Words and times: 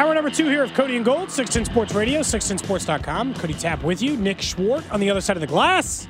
Hour 0.00 0.14
number 0.14 0.30
two 0.30 0.48
here 0.48 0.62
of 0.62 0.72
Cody 0.72 0.96
and 0.96 1.04
Gold, 1.04 1.30
16 1.30 1.66
Sports 1.66 1.92
Radio, 1.92 2.20
16sports.com. 2.20 3.34
Cody 3.34 3.52
Tapp 3.52 3.82
with 3.82 4.00
you. 4.00 4.16
Nick 4.16 4.40
Schwartz 4.40 4.88
on 4.88 4.98
the 4.98 5.10
other 5.10 5.20
side 5.20 5.36
of 5.36 5.42
the 5.42 5.46
glass. 5.46 6.08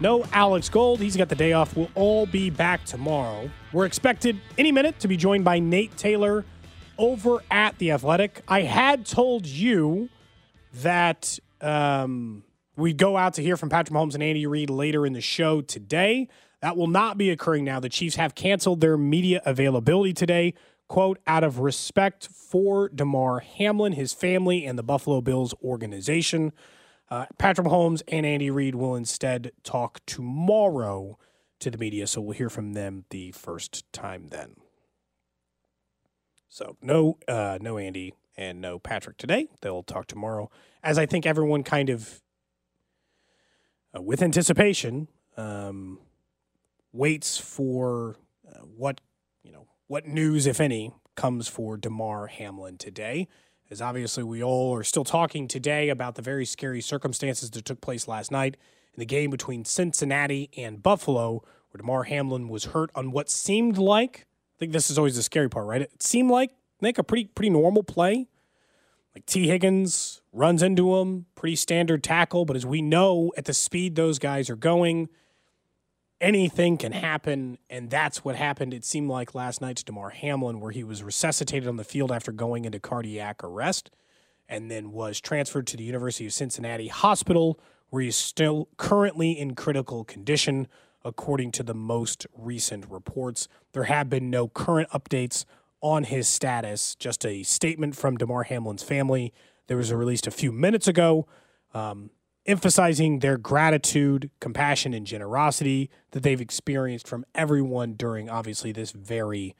No 0.00 0.26
Alex 0.34 0.68
Gold. 0.68 1.00
He's 1.00 1.16
got 1.16 1.30
the 1.30 1.34
day 1.34 1.54
off. 1.54 1.74
We'll 1.74 1.88
all 1.94 2.26
be 2.26 2.50
back 2.50 2.84
tomorrow. 2.84 3.48
We're 3.72 3.86
expected 3.86 4.38
any 4.58 4.70
minute 4.70 4.98
to 4.98 5.08
be 5.08 5.16
joined 5.16 5.46
by 5.46 5.60
Nate 5.60 5.96
Taylor 5.96 6.44
over 6.98 7.38
at 7.50 7.78
The 7.78 7.92
Athletic. 7.92 8.42
I 8.48 8.60
had 8.64 9.06
told 9.06 9.46
you 9.46 10.10
that 10.82 11.38
um, 11.62 12.44
we'd 12.76 12.98
go 12.98 13.16
out 13.16 13.32
to 13.34 13.42
hear 13.42 13.56
from 13.56 13.70
Patrick 13.70 13.96
Mahomes 13.96 14.12
and 14.12 14.22
Andy 14.22 14.46
Reid 14.46 14.68
later 14.68 15.06
in 15.06 15.14
the 15.14 15.22
show 15.22 15.62
today. 15.62 16.28
That 16.60 16.76
will 16.76 16.86
not 16.86 17.16
be 17.16 17.30
occurring 17.30 17.64
now. 17.64 17.80
The 17.80 17.88
Chiefs 17.88 18.16
have 18.16 18.34
canceled 18.34 18.82
their 18.82 18.98
media 18.98 19.40
availability 19.46 20.12
today 20.12 20.52
quote, 20.92 21.18
out 21.26 21.42
of 21.42 21.58
respect 21.60 22.28
for 22.28 22.90
Damar 22.90 23.38
Hamlin, 23.38 23.94
his 23.94 24.12
family, 24.12 24.66
and 24.66 24.78
the 24.78 24.82
Buffalo 24.82 25.22
Bills 25.22 25.54
organization. 25.64 26.52
Uh, 27.10 27.24
Patrick 27.38 27.66
Mahomes 27.66 28.02
and 28.08 28.26
Andy 28.26 28.50
Reid 28.50 28.74
will 28.74 28.94
instead 28.94 29.52
talk 29.62 30.00
tomorrow 30.04 31.18
to 31.60 31.70
the 31.70 31.78
media, 31.78 32.06
so 32.06 32.20
we'll 32.20 32.36
hear 32.36 32.50
from 32.50 32.74
them 32.74 33.06
the 33.08 33.32
first 33.32 33.90
time 33.94 34.26
then. 34.28 34.56
So 36.50 36.76
no, 36.82 37.16
uh, 37.26 37.56
no 37.58 37.78
Andy 37.78 38.12
and 38.36 38.60
no 38.60 38.78
Patrick 38.78 39.16
today. 39.16 39.46
They'll 39.62 39.82
talk 39.82 40.08
tomorrow, 40.08 40.50
as 40.82 40.98
I 40.98 41.06
think 41.06 41.24
everyone 41.24 41.62
kind 41.62 41.88
of, 41.88 42.20
uh, 43.96 44.02
with 44.02 44.20
anticipation, 44.20 45.08
um, 45.38 46.00
waits 46.92 47.38
for 47.38 48.16
uh, 48.46 48.58
what 48.58 49.00
what 49.92 50.06
news, 50.06 50.46
if 50.46 50.58
any, 50.58 50.90
comes 51.16 51.48
for 51.48 51.76
Damar 51.76 52.28
Hamlin 52.28 52.78
today. 52.78 53.28
As 53.70 53.82
obviously 53.82 54.22
we 54.22 54.42
all 54.42 54.74
are 54.74 54.82
still 54.82 55.04
talking 55.04 55.46
today 55.46 55.90
about 55.90 56.14
the 56.14 56.22
very 56.22 56.46
scary 56.46 56.80
circumstances 56.80 57.50
that 57.50 57.66
took 57.66 57.82
place 57.82 58.08
last 58.08 58.30
night 58.30 58.56
in 58.94 59.00
the 59.00 59.04
game 59.04 59.28
between 59.28 59.66
Cincinnati 59.66 60.48
and 60.56 60.82
Buffalo, 60.82 61.44
where 61.70 61.78
Damar 61.78 62.04
Hamlin 62.04 62.48
was 62.48 62.64
hurt 62.64 62.90
on 62.94 63.10
what 63.10 63.28
seemed 63.28 63.76
like, 63.76 64.26
I 64.56 64.58
think 64.60 64.72
this 64.72 64.88
is 64.88 64.96
always 64.96 65.16
the 65.16 65.22
scary 65.22 65.50
part, 65.50 65.66
right? 65.66 65.82
It 65.82 66.02
seemed 66.02 66.30
like 66.30 66.52
make 66.80 66.96
a 66.96 67.04
pretty 67.04 67.26
pretty 67.26 67.50
normal 67.50 67.82
play. 67.82 68.28
Like 69.14 69.26
Tee 69.26 69.48
Higgins 69.48 70.22
runs 70.32 70.62
into 70.62 70.96
him, 70.96 71.26
pretty 71.34 71.56
standard 71.56 72.02
tackle, 72.02 72.46
but 72.46 72.56
as 72.56 72.64
we 72.64 72.80
know 72.80 73.30
at 73.36 73.44
the 73.44 73.52
speed 73.52 73.96
those 73.96 74.18
guys 74.18 74.48
are 74.48 74.56
going, 74.56 75.10
anything 76.22 76.78
can 76.78 76.92
happen, 76.92 77.58
and 77.68 77.90
that's 77.90 78.24
what 78.24 78.36
happened. 78.36 78.72
It 78.72 78.84
seemed 78.84 79.10
like 79.10 79.34
last 79.34 79.60
night 79.60 79.76
to 79.76 79.84
Damar 79.84 80.10
Hamlin, 80.10 80.60
where 80.60 80.70
he 80.70 80.84
was 80.84 81.02
resuscitated 81.02 81.68
on 81.68 81.76
the 81.76 81.84
field 81.84 82.10
after 82.12 82.32
going 82.32 82.64
into 82.64 82.78
cardiac 82.78 83.42
arrest, 83.44 83.90
and 84.48 84.70
then 84.70 84.92
was 84.92 85.20
transferred 85.20 85.66
to 85.66 85.76
the 85.76 85.82
University 85.82 86.24
of 86.24 86.32
Cincinnati 86.32 86.88
Hospital, 86.88 87.58
where 87.90 88.02
he's 88.02 88.16
still 88.16 88.68
currently 88.78 89.32
in 89.38 89.54
critical 89.54 90.04
condition, 90.04 90.68
according 91.04 91.50
to 91.52 91.62
the 91.62 91.74
most 91.74 92.26
recent 92.34 92.88
reports. 92.88 93.48
There 93.72 93.84
have 93.84 94.08
been 94.08 94.30
no 94.30 94.48
current 94.48 94.88
updates 94.90 95.44
on 95.80 96.04
his 96.04 96.28
status, 96.28 96.94
just 96.94 97.26
a 97.26 97.42
statement 97.42 97.96
from 97.96 98.16
Damar 98.16 98.44
Hamlin's 98.44 98.84
family. 98.84 99.34
There 99.66 99.76
was 99.76 99.92
released 99.92 100.28
a 100.28 100.30
few 100.30 100.52
minutes 100.52 100.86
ago. 100.86 101.26
Um, 101.74 102.10
emphasizing 102.46 103.20
their 103.20 103.38
gratitude, 103.38 104.30
compassion, 104.40 104.92
and 104.94 105.06
generosity 105.06 105.90
that 106.10 106.22
they've 106.22 106.40
experienced 106.40 107.06
from 107.06 107.24
everyone 107.34 107.94
during 107.94 108.28
obviously 108.28 108.72
this 108.72 108.92
very 108.92 109.54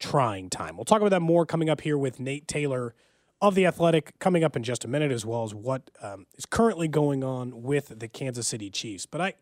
trying 0.00 0.50
time. 0.50 0.76
We'll 0.76 0.84
talk 0.84 1.00
about 1.00 1.10
that 1.10 1.20
more 1.20 1.46
coming 1.46 1.70
up 1.70 1.82
here 1.82 1.96
with 1.96 2.18
Nate 2.18 2.48
Taylor 2.48 2.94
of 3.40 3.54
The 3.54 3.66
Athletic 3.66 4.18
coming 4.18 4.42
up 4.42 4.56
in 4.56 4.62
just 4.62 4.84
a 4.84 4.88
minute, 4.88 5.12
as 5.12 5.24
well 5.24 5.44
as 5.44 5.54
what 5.54 5.90
um, 6.02 6.26
is 6.36 6.46
currently 6.46 6.88
going 6.88 7.22
on 7.22 7.62
with 7.62 7.98
the 7.98 8.08
Kansas 8.08 8.48
City 8.48 8.70
Chiefs. 8.70 9.06
But 9.06 9.20
I, 9.20 9.34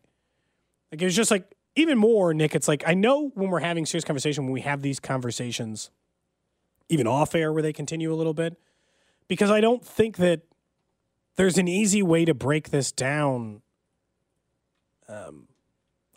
like, 0.91 1.01
it's 1.01 1.15
just 1.15 1.31
like, 1.31 1.55
even 1.75 1.97
more, 1.97 2.33
Nick, 2.33 2.53
it's 2.53 2.67
like, 2.67 2.83
I 2.85 2.93
know 2.93 3.31
when 3.33 3.49
we're 3.49 3.59
having 3.59 3.85
serious 3.85 4.05
conversation, 4.05 4.43
when 4.43 4.53
we 4.53 4.61
have 4.61 4.83
these 4.83 4.99
conversations, 4.99 5.89
even 6.89 7.07
off 7.07 7.33
air 7.33 7.51
where 7.51 7.63
they 7.63 7.73
continue 7.73 8.13
a 8.13 8.15
little 8.15 8.33
bit, 8.33 8.59
because 9.27 9.49
I 9.49 9.59
don't 9.61 9.83
think 9.83 10.17
that 10.17 10.41
there's 11.35 11.57
an 11.57 11.67
easy 11.67 12.03
way 12.03 12.25
to 12.25 12.33
break 12.33 12.69
this 12.69 12.91
down. 12.91 13.61
Um, 15.07 15.47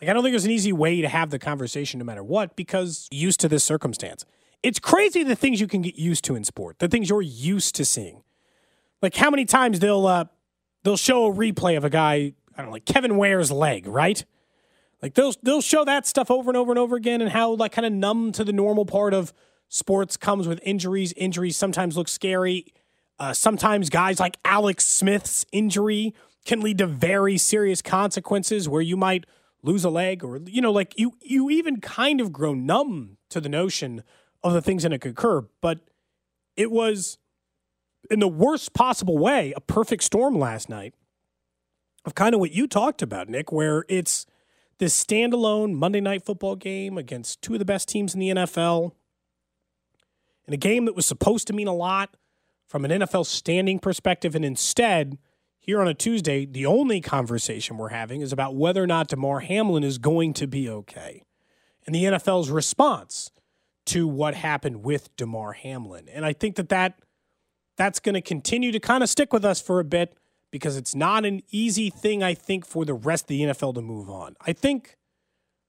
like 0.01 0.11
I 0.11 0.13
don't 0.13 0.23
think 0.23 0.33
there's 0.33 0.45
an 0.45 0.51
easy 0.51 0.73
way 0.73 1.01
to 1.01 1.09
have 1.09 1.31
the 1.31 1.39
conversation 1.39 1.99
no 1.99 2.05
matter 2.05 2.23
what 2.23 2.57
because 2.57 3.09
used 3.11 3.41
to 3.41 3.49
this 3.49 3.65
circumstance. 3.65 4.25
It's 4.63 4.79
crazy 4.79 5.23
the 5.23 5.37
things 5.37 5.61
you 5.61 5.67
can 5.67 5.83
get 5.83 5.97
used 5.97 6.25
to 6.25 6.35
in 6.35 6.45
sport, 6.45 6.79
the 6.79 6.89
things 6.89 7.09
you're 7.09 7.23
used 7.23 7.75
to 7.77 7.85
seeing. 7.85 8.23
Like 9.01 9.17
how 9.17 9.31
many 9.31 9.45
times 9.45 9.81
they'll 9.81 10.07
uh, 10.07 10.25
they'll 10.83 10.97
show 10.97 11.27
a 11.27 11.35
replay 11.35 11.77
of 11.77 11.85
a 11.85 11.91
guy, 11.91 12.15
I 12.15 12.33
don't 12.57 12.67
know, 12.67 12.73
like 12.73 12.85
Kevin 12.85 13.17
Ware's 13.17 13.51
leg, 13.51 13.87
right? 13.87 14.25
Like 15.03 15.15
they'll 15.15 15.35
they'll 15.43 15.61
show 15.61 15.85
that 15.85 16.07
stuff 16.07 16.31
over 16.31 16.51
and 16.51 16.57
over 16.57 16.73
and 16.73 16.79
over 16.79 16.97
again 16.97 17.21
and 17.21 17.31
how 17.31 17.53
like 17.53 17.73
kind 17.73 17.87
of 17.87 17.93
numb 17.93 18.33
to 18.33 18.45
the 18.45 18.53
normal 18.53 18.87
part 18.87 19.15
of 19.15 19.33
sports 19.69 20.17
comes 20.17 20.49
with 20.49 20.61
injuries. 20.63 21.13
Injuries 21.17 21.57
sometimes 21.57 21.97
look 21.97 22.09
scary 22.09 22.73
uh, 23.19 23.33
sometimes 23.33 23.91
guys 23.91 24.21
like 24.21 24.37
Alex 24.45 24.85
Smith's 24.85 25.47
injury 25.53 26.15
can 26.45 26.61
lead 26.61 26.79
to 26.79 26.87
very 26.87 27.39
serious 27.39 27.83
consequences 27.83 28.69
where 28.69 28.83
you 28.83 28.97
might 28.97 29.25
lose 29.63 29.85
a 29.85 29.91
leg 29.91 30.23
or 30.23 30.39
you 30.47 30.61
know 30.61 30.71
like 30.71 30.97
you 30.99 31.13
you 31.21 31.51
even 31.51 31.81
kind 31.81 32.21
of 32.21 32.33
grow 32.33 32.55
numb 32.55 33.17
to 33.31 33.41
the 33.41 33.49
notion 33.49 34.03
of 34.45 34.53
the 34.53 34.63
things 34.63 34.83
that 34.85 35.01
could 35.01 35.13
occur. 35.13 35.45
But 35.61 35.81
it 36.57 36.71
was 36.71 37.19
in 38.11 38.21
the 38.21 38.29
worst 38.29 38.73
possible 38.75 39.19
way 39.19 39.53
a 39.57 39.61
perfect 39.61 40.05
storm 40.05 40.39
last 40.39 40.69
night 40.69 40.95
of 42.05 42.15
kind 42.15 42.35
of 42.35 42.41
what 42.41 42.53
you 42.53 42.69
talked 42.69 43.03
about 43.03 43.29
Nick 43.29 43.51
where 43.51 43.85
it's 43.89 44.27
this 44.79 45.03
standalone 45.03 45.75
Monday 45.75 46.01
night 46.01 46.25
football 46.25 46.55
game 46.55 46.97
against 46.99 47.43
two 47.43 47.55
of 47.55 47.59
the 47.59 47.65
best 47.65 47.89
teams 47.89 48.15
in 48.15 48.21
the 48.21 48.29
NFL 48.29 48.93
in 50.47 50.55
a 50.55 50.59
game 50.59 50.85
that 50.85 50.95
was 50.95 51.07
supposed 51.07 51.47
to 51.49 51.53
mean 51.53 51.67
a 51.67 51.75
lot 51.75 52.17
from 52.67 52.85
an 52.85 52.91
NFL 52.91 53.27
standing 53.27 53.79
perspective. 53.79 54.35
And 54.35 54.45
instead, 54.45 55.19
here 55.59 55.81
on 55.81 55.89
a 55.89 55.95
Tuesday, 55.95 56.47
the 56.47 56.67
only 56.67 57.01
conversation 57.01 57.77
we're 57.77 57.89
having 57.89 58.21
is 58.21 58.33
about 58.33 58.55
whether 58.55 58.83
or 58.83 58.87
not 58.87 59.09
Damar 59.09 59.41
Hamlin 59.41 59.85
is 59.85 59.99
going 59.99 60.33
to 60.35 60.47
be 60.47 60.69
okay 60.69 61.23
and 61.87 61.95
the 61.95 62.05
NFL's 62.05 62.51
response 62.51 63.31
to 63.87 64.09
what 64.09 64.35
happened 64.35 64.83
with 64.83 65.15
Damar 65.17 65.53
Hamlin. 65.53 66.09
And 66.09 66.27
I 66.27 66.33
think 66.33 66.57
that, 66.57 66.69
that 66.71 66.99
that's 67.77 68.01
going 68.01 68.15
to 68.15 68.21
continue 68.21 68.73
to 68.73 68.81
kind 68.81 69.03
of 69.03 69.09
stick 69.09 69.33
with 69.33 69.45
us 69.45 69.61
for 69.61 69.79
a 69.81 69.85
bit 69.85 70.17
because 70.51 70.77
it's 70.77 70.95
not 70.95 71.25
an 71.25 71.43
easy 71.51 71.91
thing, 71.91 72.23
I 72.23 72.35
think, 72.35 72.67
for 72.67 72.85
the 72.85 72.95
rest 72.95 73.25
of 73.25 73.29
the 73.29 73.43
NFL 73.43 73.75
to 73.75 73.83
move 73.83 74.11
on. 74.11 74.35
I 74.41 74.53
think 74.53 74.97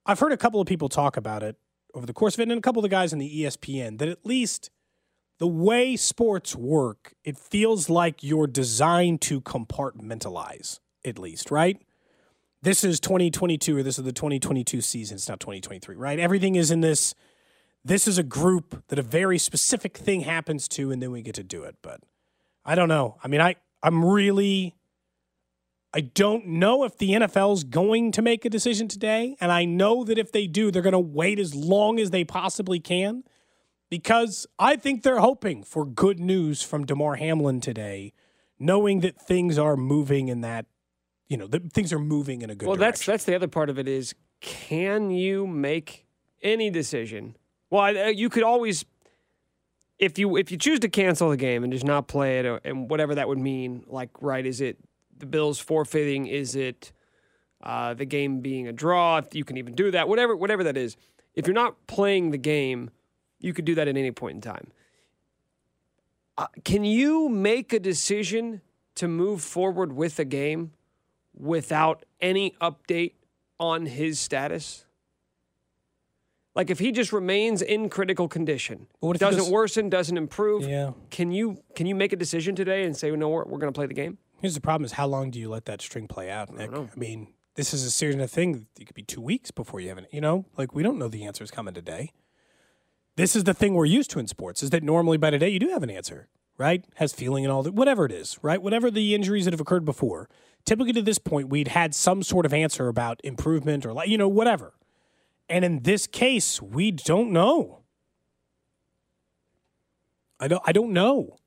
I've 0.05 0.19
heard 0.19 0.31
a 0.31 0.37
couple 0.37 0.61
of 0.61 0.67
people 0.67 0.89
talk 0.89 1.17
about 1.17 1.43
it 1.43 1.57
over 1.93 2.05
the 2.05 2.13
course 2.13 2.35
of 2.35 2.39
it, 2.39 2.43
and 2.43 2.57
a 2.57 2.61
couple 2.61 2.79
of 2.79 2.83
the 2.83 2.89
guys 2.89 3.13
in 3.13 3.19
the 3.19 3.43
ESPN 3.43 3.97
that 3.99 4.07
at 4.07 4.25
least 4.25 4.69
the 5.39 5.47
way 5.47 5.95
sports 5.95 6.55
work, 6.55 7.13
it 7.23 7.37
feels 7.37 7.89
like 7.89 8.23
you're 8.23 8.47
designed 8.47 9.21
to 9.21 9.41
compartmentalize, 9.41 10.79
at 11.05 11.19
least, 11.19 11.51
right? 11.51 11.81
this 12.61 12.83
is 12.83 12.99
2022 12.99 13.77
or 13.77 13.83
this 13.83 13.97
is 13.97 14.03
the 14.03 14.11
2022 14.11 14.81
season. 14.81 15.15
It's 15.15 15.29
not 15.29 15.39
2023, 15.39 15.95
right? 15.95 16.19
Everything 16.19 16.55
is 16.55 16.71
in 16.71 16.81
this. 16.81 17.13
This 17.85 18.07
is 18.07 18.17
a 18.17 18.23
group 18.23 18.83
that 18.89 18.99
a 18.99 19.03
very 19.03 19.37
specific 19.37 19.95
thing 19.95 20.21
happens 20.21 20.67
to, 20.69 20.91
and 20.91 21.01
then 21.01 21.11
we 21.11 21.21
get 21.21 21.35
to 21.35 21.43
do 21.43 21.63
it. 21.63 21.77
But 21.81 22.01
I 22.65 22.75
don't 22.75 22.89
know. 22.89 23.17
I 23.23 23.27
mean, 23.27 23.41
I 23.41 23.55
I'm 23.81 24.03
really. 24.03 24.75
I 25.93 26.01
don't 26.01 26.45
know 26.47 26.83
if 26.83 26.97
the 26.97 27.11
NFL's 27.11 27.63
going 27.63 28.11
to 28.11 28.21
make 28.21 28.43
a 28.43 28.49
decision 28.49 28.87
today, 28.87 29.37
and 29.39 29.51
I 29.51 29.63
know 29.63 30.03
that 30.03 30.17
if 30.17 30.31
they 30.31 30.45
do, 30.45 30.69
they're 30.69 30.81
going 30.81 30.91
to 30.91 30.99
wait 30.99 31.39
as 31.39 31.55
long 31.55 31.99
as 31.99 32.11
they 32.11 32.25
possibly 32.25 32.79
can, 32.79 33.23
because 33.89 34.45
I 34.59 34.75
think 34.75 35.03
they're 35.03 35.19
hoping 35.19 35.63
for 35.63 35.85
good 35.85 36.19
news 36.19 36.61
from 36.61 36.85
Damar 36.85 37.15
Hamlin 37.15 37.61
today, 37.61 38.13
knowing 38.59 39.01
that 39.01 39.19
things 39.19 39.57
are 39.57 39.77
moving 39.77 40.27
in 40.27 40.41
that 40.41 40.65
you 41.27 41.37
know, 41.37 41.47
the, 41.47 41.59
things 41.59 41.91
are 41.91 41.99
moving 41.99 42.41
in 42.41 42.49
a 42.49 42.55
good 42.55 42.65
way. 42.65 42.69
well, 42.69 42.77
direction. 42.77 42.91
that's 42.91 43.05
that's 43.05 43.23
the 43.25 43.35
other 43.35 43.47
part 43.47 43.69
of 43.69 43.77
it 43.77 43.87
is 43.87 44.15
can 44.39 45.11
you 45.11 45.45
make 45.45 46.05
any 46.41 46.69
decision? 46.69 47.35
Well, 47.69 48.11
you 48.11 48.29
could 48.29 48.43
always 48.43 48.85
if 49.99 50.17
you 50.17 50.37
if 50.37 50.51
you 50.51 50.57
choose 50.57 50.79
to 50.81 50.89
cancel 50.89 51.29
the 51.29 51.37
game 51.37 51.63
and 51.63 51.73
just 51.73 51.85
not 51.85 52.07
play 52.07 52.39
it 52.39 52.45
or, 52.45 52.61
and 52.63 52.89
whatever 52.89 53.15
that 53.15 53.27
would 53.27 53.39
mean, 53.39 53.83
like 53.87 54.09
right, 54.21 54.45
is 54.45 54.61
it 54.61 54.77
the 55.17 55.25
Bills 55.25 55.59
forfeiting? 55.59 56.27
Is 56.27 56.55
it 56.55 56.91
uh, 57.61 57.93
the 57.93 58.05
game 58.05 58.41
being 58.41 58.67
a 58.67 58.73
draw? 58.73 59.17
If 59.17 59.35
you 59.35 59.43
can 59.43 59.57
even 59.57 59.73
do 59.73 59.91
that, 59.91 60.07
whatever 60.07 60.35
whatever 60.35 60.63
that 60.63 60.77
is. 60.77 60.95
If 61.33 61.45
you're 61.45 61.53
not 61.53 61.85
playing 61.85 62.31
the 62.31 62.37
game, 62.37 62.89
you 63.39 63.53
could 63.53 63.65
do 63.65 63.75
that 63.75 63.87
at 63.87 63.97
any 63.97 64.11
point 64.11 64.35
in 64.35 64.41
time. 64.41 64.71
Uh, 66.37 66.47
can 66.63 66.83
you 66.83 67.29
make 67.29 67.73
a 67.73 67.79
decision 67.79 68.61
to 68.95 69.07
move 69.07 69.41
forward 69.41 69.93
with 69.93 70.17
the 70.17 70.25
game 70.25 70.71
without 71.35 72.05
any 72.21 72.55
update 72.61 73.13
on 73.59 73.87
his 73.87 74.19
status? 74.19 74.85
Like 76.55 76.71
if 76.71 76.79
he 76.79 76.91
just 76.91 77.13
remains 77.13 77.61
in 77.61 77.89
critical 77.89 78.27
condition, 78.27 78.87
doesn't 79.01 79.51
worsen, 79.51 79.89
doesn't 79.89 80.17
improve, 80.17 80.67
yeah. 80.67 80.91
can 81.11 81.31
you 81.31 81.61
can 81.75 81.85
you 81.85 81.93
make 81.93 82.13
a 82.13 82.15
decision 82.15 82.55
today 82.55 82.83
and 82.83 82.97
say, 82.97 83.11
no, 83.11 83.29
we're, 83.29 83.45
we're 83.45 83.59
going 83.59 83.71
to 83.71 83.77
play 83.77 83.85
the 83.85 83.93
game? 83.93 84.17
Here's 84.41 84.55
the 84.55 84.61
problem: 84.61 84.85
is 84.85 84.93
how 84.93 85.05
long 85.05 85.29
do 85.29 85.39
you 85.39 85.49
let 85.49 85.65
that 85.65 85.81
string 85.83 86.07
play 86.07 86.31
out, 86.31 86.51
Nick? 86.51 86.73
I, 86.73 86.77
I 86.77 86.95
mean, 86.95 87.27
this 87.53 87.75
is 87.75 87.83
a 87.83 87.91
serious 87.91 88.31
thing. 88.31 88.65
It 88.79 88.85
could 88.85 88.95
be 88.95 89.03
two 89.03 89.21
weeks 89.21 89.51
before 89.51 89.79
you 89.79 89.89
have 89.89 89.99
it. 89.99 90.07
You 90.11 90.21
know, 90.21 90.45
like 90.57 90.73
we 90.73 90.81
don't 90.81 90.97
know 90.97 91.07
the 91.07 91.25
answer 91.25 91.43
is 91.43 91.51
coming 91.51 91.75
today. 91.75 92.11
This 93.17 93.35
is 93.35 93.43
the 93.43 93.53
thing 93.53 93.73
we're 93.73 93.85
used 93.85 94.09
to 94.11 94.19
in 94.19 94.27
sports: 94.27 94.63
is 94.63 94.69
that 94.69 94.83
normally 94.83 95.17
by 95.17 95.31
today 95.31 95.49
you 95.49 95.59
do 95.59 95.69
have 95.69 95.83
an 95.83 95.89
answer, 95.89 96.29
right? 96.57 96.85
Has 96.95 97.11
feeling 97.11 97.43
and 97.43 97.51
all 97.51 97.63
that, 97.63 97.73
whatever 97.73 98.05
it 98.05 98.11
is, 98.13 98.39
right? 98.41 98.61
Whatever 98.61 98.89
the 98.89 99.13
injuries 99.13 99.43
that 99.43 99.53
have 99.53 99.59
occurred 99.59 99.83
before 99.83 100.29
typically 100.67 100.93
to 100.93 101.01
this 101.01 101.17
point, 101.17 101.49
we'd 101.49 101.69
had 101.69 101.95
some 101.95 102.21
sort 102.21 102.45
of 102.45 102.53
answer 102.53 102.89
about 102.89 103.21
improvement 103.23 103.85
or, 103.85 103.93
like, 103.93 104.09
you 104.09 104.17
know, 104.17 104.27
whatever. 104.27 104.73
And 105.49 105.63
in 105.63 105.83
this 105.83 106.05
case, 106.05 106.61
we 106.61 106.91
don't 106.91 107.31
know. 107.31 107.79
I 110.39 110.47
don't, 110.49 110.61
I 110.65 110.73
don't 110.73 110.91
know. 110.91 111.37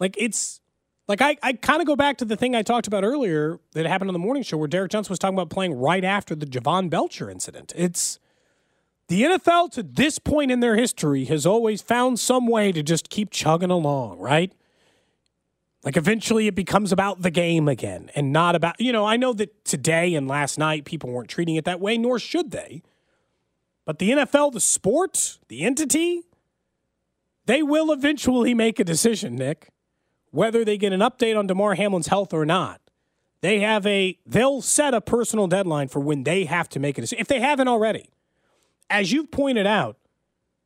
Like, 0.00 0.16
it's 0.18 0.60
like 1.06 1.20
I, 1.20 1.36
I 1.42 1.52
kind 1.52 1.82
of 1.82 1.86
go 1.86 1.94
back 1.94 2.16
to 2.18 2.24
the 2.24 2.34
thing 2.34 2.56
I 2.56 2.62
talked 2.62 2.86
about 2.86 3.04
earlier 3.04 3.60
that 3.72 3.86
happened 3.86 4.08
on 4.08 4.14
the 4.14 4.18
morning 4.18 4.42
show 4.42 4.56
where 4.56 4.68
Derrick 4.68 4.90
Johnson 4.90 5.12
was 5.12 5.18
talking 5.18 5.36
about 5.36 5.50
playing 5.50 5.74
right 5.74 6.02
after 6.02 6.34
the 6.34 6.46
Jovan 6.46 6.88
Belcher 6.88 7.30
incident. 7.30 7.74
It's 7.76 8.18
the 9.08 9.22
NFL 9.22 9.70
to 9.72 9.82
this 9.82 10.18
point 10.18 10.50
in 10.50 10.60
their 10.60 10.76
history 10.76 11.24
has 11.26 11.46
always 11.46 11.80
found 11.80 12.18
some 12.18 12.46
way 12.46 12.72
to 12.72 12.82
just 12.82 13.08
keep 13.08 13.30
chugging 13.30 13.70
along, 13.70 14.18
right? 14.18 14.52
Like 15.84 15.96
eventually 15.96 16.48
it 16.48 16.56
becomes 16.56 16.90
about 16.90 17.22
the 17.22 17.30
game 17.30 17.68
again 17.68 18.10
and 18.16 18.32
not 18.32 18.56
about, 18.56 18.80
you 18.80 18.90
know, 18.90 19.04
I 19.04 19.16
know 19.16 19.32
that 19.34 19.64
today 19.64 20.16
and 20.16 20.26
last 20.26 20.58
night 20.58 20.84
people 20.84 21.10
weren't 21.10 21.28
treating 21.28 21.54
it 21.54 21.64
that 21.64 21.80
way, 21.80 21.96
nor 21.96 22.18
should 22.18 22.50
they. 22.50 22.82
But 23.84 24.00
the 24.00 24.10
NFL, 24.10 24.52
the 24.52 24.60
sport, 24.60 25.38
the 25.46 25.62
entity, 25.62 26.22
they 27.46 27.62
will 27.62 27.92
eventually 27.92 28.52
make 28.52 28.80
a 28.80 28.84
decision, 28.84 29.36
Nick, 29.36 29.68
whether 30.32 30.64
they 30.64 30.76
get 30.76 30.92
an 30.92 30.98
update 30.98 31.38
on 31.38 31.46
Damar 31.46 31.76
Hamlin's 31.76 32.08
health 32.08 32.34
or 32.34 32.44
not. 32.44 32.80
They 33.40 33.60
have 33.60 33.86
a, 33.86 34.18
they'll 34.26 34.62
set 34.62 34.92
a 34.92 35.00
personal 35.00 35.46
deadline 35.46 35.86
for 35.86 36.00
when 36.00 36.24
they 36.24 36.46
have 36.46 36.68
to 36.70 36.80
make 36.80 36.98
a 36.98 37.02
decision, 37.02 37.20
if 37.20 37.28
they 37.28 37.38
haven't 37.38 37.68
already. 37.68 38.10
As 38.88 39.12
you've 39.12 39.30
pointed 39.30 39.66
out, 39.66 39.96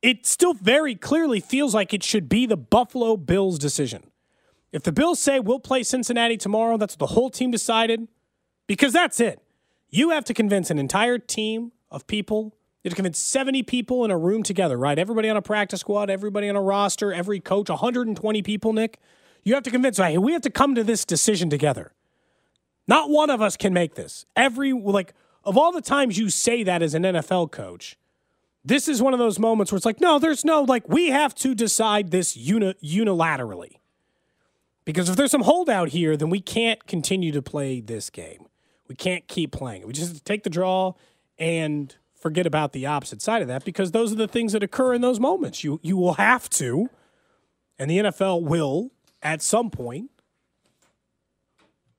it 0.01 0.25
still 0.25 0.53
very 0.53 0.95
clearly 0.95 1.39
feels 1.39 1.75
like 1.75 1.93
it 1.93 2.03
should 2.03 2.27
be 2.27 2.45
the 2.45 2.57
Buffalo 2.57 3.17
Bills' 3.17 3.59
decision. 3.59 4.03
If 4.71 4.83
the 4.83 4.91
Bills 4.91 5.19
say 5.19 5.39
we'll 5.39 5.59
play 5.59 5.83
Cincinnati 5.83 6.37
tomorrow, 6.37 6.77
that's 6.77 6.93
what 6.93 6.99
the 6.99 7.13
whole 7.13 7.29
team 7.29 7.51
decided, 7.51 8.07
because 8.67 8.93
that's 8.93 9.19
it. 9.19 9.41
You 9.89 10.11
have 10.11 10.23
to 10.25 10.33
convince 10.33 10.71
an 10.71 10.79
entire 10.79 11.17
team 11.19 11.73
of 11.91 12.07
people. 12.07 12.55
You 12.83 12.89
have 12.89 12.93
to 12.93 12.95
convince 12.95 13.19
70 13.19 13.63
people 13.63 14.05
in 14.05 14.11
a 14.11 14.17
room 14.17 14.43
together, 14.43 14.77
right? 14.77 14.97
Everybody 14.97 15.29
on 15.29 15.37
a 15.37 15.41
practice 15.41 15.81
squad, 15.81 16.09
everybody 16.09 16.49
on 16.49 16.55
a 16.55 16.61
roster, 16.61 17.11
every 17.13 17.39
coach, 17.39 17.69
120 17.69 18.41
people, 18.41 18.73
Nick. 18.73 18.97
You 19.43 19.53
have 19.55 19.63
to 19.63 19.71
convince, 19.71 19.97
hey, 19.97 20.17
we 20.17 20.33
have 20.33 20.41
to 20.43 20.49
come 20.49 20.73
to 20.75 20.83
this 20.83 21.03
decision 21.03 21.49
together. 21.49 21.91
Not 22.87 23.09
one 23.09 23.29
of 23.29 23.41
us 23.41 23.57
can 23.57 23.73
make 23.73 23.95
this. 23.95 24.25
Every, 24.35 24.71
like, 24.73 25.13
of 25.43 25.57
all 25.57 25.71
the 25.71 25.81
times 25.81 26.17
you 26.17 26.29
say 26.29 26.63
that 26.63 26.81
as 26.81 26.93
an 26.93 27.03
NFL 27.03 27.51
coach, 27.51 27.97
this 28.63 28.87
is 28.87 29.01
one 29.01 29.13
of 29.13 29.19
those 29.19 29.39
moments 29.39 29.71
where 29.71 29.77
it's 29.77 29.85
like, 29.85 30.01
no, 30.01 30.19
there's 30.19 30.45
no, 30.45 30.61
like, 30.61 30.87
we 30.87 31.09
have 31.09 31.33
to 31.35 31.55
decide 31.55 32.11
this 32.11 32.37
uni- 32.37 32.75
unilaterally. 32.83 33.77
Because 34.85 35.09
if 35.09 35.15
there's 35.15 35.31
some 35.31 35.43
holdout 35.43 35.89
here, 35.89 36.17
then 36.17 36.29
we 36.29 36.41
can't 36.41 36.85
continue 36.87 37.31
to 37.31 37.41
play 37.41 37.81
this 37.81 38.09
game. 38.09 38.45
We 38.87 38.95
can't 38.95 39.27
keep 39.27 39.51
playing 39.51 39.81
it. 39.81 39.87
We 39.87 39.93
just 39.93 40.25
take 40.25 40.43
the 40.43 40.49
draw 40.49 40.93
and 41.37 41.95
forget 42.19 42.45
about 42.45 42.71
the 42.73 42.85
opposite 42.85 43.21
side 43.21 43.41
of 43.41 43.47
that 43.47 43.65
because 43.65 43.91
those 43.91 44.11
are 44.11 44.15
the 44.15 44.27
things 44.27 44.53
that 44.53 44.63
occur 44.63 44.93
in 44.93 45.01
those 45.01 45.19
moments. 45.19 45.63
You 45.63 45.79
you 45.81 45.97
will 45.97 46.15
have 46.15 46.49
to, 46.51 46.89
and 47.79 47.89
the 47.89 47.97
NFL 47.97 48.43
will 48.43 48.91
at 49.21 49.41
some 49.41 49.69
point 49.69 50.11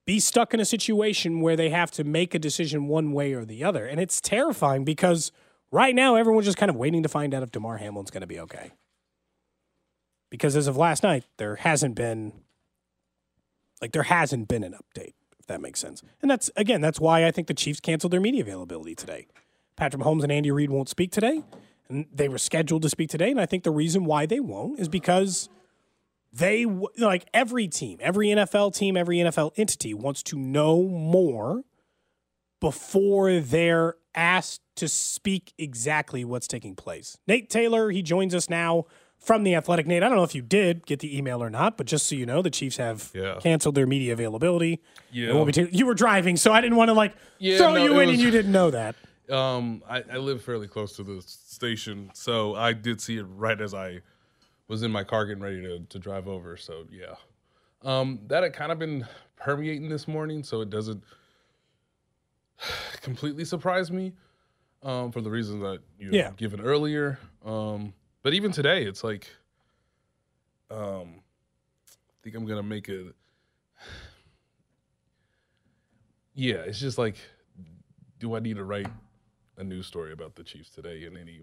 be 0.05 0.20
stuck 0.20 0.53
in 0.53 0.61
a 0.61 0.65
situation 0.65 1.41
where 1.41 1.56
they 1.56 1.70
have 1.70 1.91
to 1.93 2.05
make 2.05 2.35
a 2.35 2.38
decision 2.38 2.88
one 2.88 3.12
way 3.12 3.32
or 3.32 3.44
the 3.44 3.62
other. 3.65 3.87
And 3.87 4.00
it's 4.00 4.20
terrifying 4.20 4.85
because 4.85 5.32
right 5.72 5.94
now 5.94 6.14
everyone's 6.14 6.46
just 6.46 6.58
kind 6.58 6.70
of 6.70 6.76
waiting 6.76 7.02
to 7.02 7.08
find 7.08 7.34
out 7.34 7.42
if 7.42 7.50
Damar 7.50 7.78
Hamlin's 7.78 8.10
going 8.10 8.20
to 8.20 8.26
be 8.26 8.38
okay. 8.38 8.70
Because 10.30 10.54
as 10.54 10.69
of 10.69 10.76
last 10.76 11.02
night, 11.02 11.24
there 11.38 11.56
hasn't 11.56 11.96
been 11.96 12.32
like 13.80 13.92
there 13.92 14.04
hasn't 14.04 14.46
been 14.46 14.62
an 14.62 14.74
update, 14.74 15.14
if 15.40 15.46
that 15.48 15.60
makes 15.60 15.80
sense. 15.80 16.02
And 16.22 16.30
that's 16.30 16.50
again, 16.56 16.80
that's 16.80 17.00
why 17.00 17.26
I 17.26 17.32
think 17.32 17.48
the 17.48 17.54
Chiefs 17.54 17.80
canceled 17.80 18.12
their 18.12 18.20
media 18.20 18.42
availability 18.42 18.94
today. 18.94 19.26
Patrick 19.76 20.02
Mahomes 20.02 20.22
and 20.22 20.30
Andy 20.30 20.50
Reid 20.50 20.70
won't 20.70 20.88
speak 20.88 21.10
today, 21.10 21.43
and 21.88 22.06
they 22.14 22.29
were 22.29 22.38
scheduled 22.38 22.82
to 22.82 22.88
speak 22.88 23.10
today. 23.10 23.31
And 23.31 23.41
I 23.41 23.46
think 23.46 23.64
the 23.64 23.70
reason 23.70 24.05
why 24.05 24.26
they 24.26 24.41
won't 24.41 24.79
is 24.79 24.88
because 24.88 25.48
they 26.32 26.64
like 26.64 27.26
every 27.34 27.69
team, 27.69 27.98
every 28.00 28.29
NFL 28.29 28.74
team, 28.74 28.96
every 28.96 29.19
NFL 29.19 29.52
entity 29.56 29.93
wants 29.93 30.22
to 30.24 30.38
know 30.38 30.82
more 30.84 31.64
before 32.60 33.41
they're 33.41 33.96
asked 34.14 34.60
to 34.76 34.88
speak 34.88 35.52
exactly 35.58 36.24
what's 36.24 36.46
taking 36.46 36.74
place. 36.74 37.19
Nate 37.26 37.50
Taylor, 37.50 37.90
he 37.90 38.02
joins 38.02 38.34
us 38.34 38.48
now 38.48 38.86
from 39.19 39.44
the 39.44 39.54
Athletic. 39.54 39.86
Nate, 39.86 40.02
I 40.02 40.08
don't 40.08 40.16
know 40.16 40.24
if 40.24 40.34
you 40.34 40.42
did 40.42 40.84
get 40.86 40.98
the 40.98 41.16
email 41.16 41.42
or 41.42 41.48
not, 41.48 41.76
but 41.76 41.86
just 41.86 42.06
so 42.06 42.16
you 42.16 42.26
know, 42.26 42.42
the 42.42 42.50
Chiefs 42.50 42.76
have 42.76 43.10
yeah. 43.14 43.38
canceled 43.40 43.74
their 43.74 43.86
media 43.86 44.12
availability. 44.12 44.81
Yeah, 45.12 45.44
t- 45.50 45.69
you 45.70 45.86
were 45.86 45.94
driving, 45.94 46.36
so 46.36 46.52
I 46.52 46.60
didn't 46.60 46.76
want 46.76 46.88
to 46.88 46.94
like 46.94 47.14
yeah, 47.38 47.58
throw 47.58 47.74
no, 47.74 47.84
you 47.84 47.92
in 48.00 48.08
was, 48.08 48.14
and 48.14 48.19
you 48.19 48.31
didn't 48.31 48.52
know 48.52 48.70
that. 48.70 48.96
Um, 49.31 49.82
I, 49.88 50.02
I 50.12 50.16
live 50.16 50.42
fairly 50.42 50.66
close 50.66 50.96
to 50.96 51.04
the 51.04 51.22
station, 51.22 52.10
so 52.14 52.56
I 52.56 52.72
did 52.72 53.00
see 53.00 53.19
it 53.19 53.22
right 53.22 53.60
as 53.60 53.74
I 53.74 54.00
was 54.69 54.82
in 54.82 54.90
my 54.90 55.04
car 55.04 55.26
getting 55.26 55.42
ready 55.42 55.62
to, 55.62 55.81
to 55.81 55.98
drive 55.98 56.26
over. 56.26 56.56
So 56.56 56.84
yeah, 56.90 57.14
um, 57.82 58.19
that 58.26 58.42
had 58.42 58.52
kind 58.52 58.72
of 58.72 58.78
been 58.78 59.06
permeating 59.36 59.88
this 59.88 60.08
morning, 60.08 60.42
so 60.42 60.60
it 60.60 60.70
doesn't 60.70 61.02
completely 63.02 63.44
surprised 63.44 63.92
me. 63.92 64.12
Um, 64.84 65.12
for 65.12 65.20
the 65.20 65.31
reasons 65.31 65.62
that 65.62 65.78
you 65.96 66.10
yeah. 66.10 66.32
given 66.36 66.60
earlier. 66.60 67.16
Um, 67.44 67.94
but 68.24 68.34
even 68.34 68.50
today, 68.50 68.82
it's 68.82 69.04
like, 69.04 69.28
um, 70.72 71.20
I 71.88 72.14
think 72.24 72.34
I'm 72.34 72.46
gonna 72.46 72.62
make 72.62 72.88
a. 72.88 73.12
Yeah, 76.34 76.54
it's 76.64 76.81
just 76.81 76.96
like, 76.96 77.16
do 78.19 78.34
I 78.34 78.38
need 78.38 78.56
to 78.56 78.64
write 78.64 78.86
a 79.58 79.62
news 79.62 79.86
story 79.86 80.14
about 80.14 80.34
the 80.34 80.42
Chiefs 80.42 80.70
today 80.70 81.04
in 81.04 81.14
any 81.14 81.42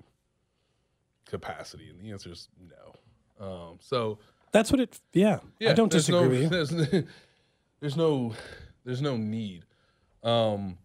capacity? 1.28 1.92
And 1.92 2.02
the 2.02 2.10
answer 2.10 2.32
is 2.32 2.48
no. 2.60 3.46
Um, 3.46 3.78
so 3.80 4.18
that's 4.52 4.72
what 4.72 4.82
it. 4.82 5.00
Yeah, 5.14 5.42
yeah 5.60 5.70
I 5.70 5.74
don't 5.74 5.92
disagree 5.92 6.22
no, 6.22 6.30
with 6.30 6.42
you. 6.42 6.50
There's, 6.50 6.70
there's 7.80 7.96
no, 7.96 8.34
there's 8.84 9.02
no 9.04 9.16
need. 9.16 9.64
Um, 10.24 10.80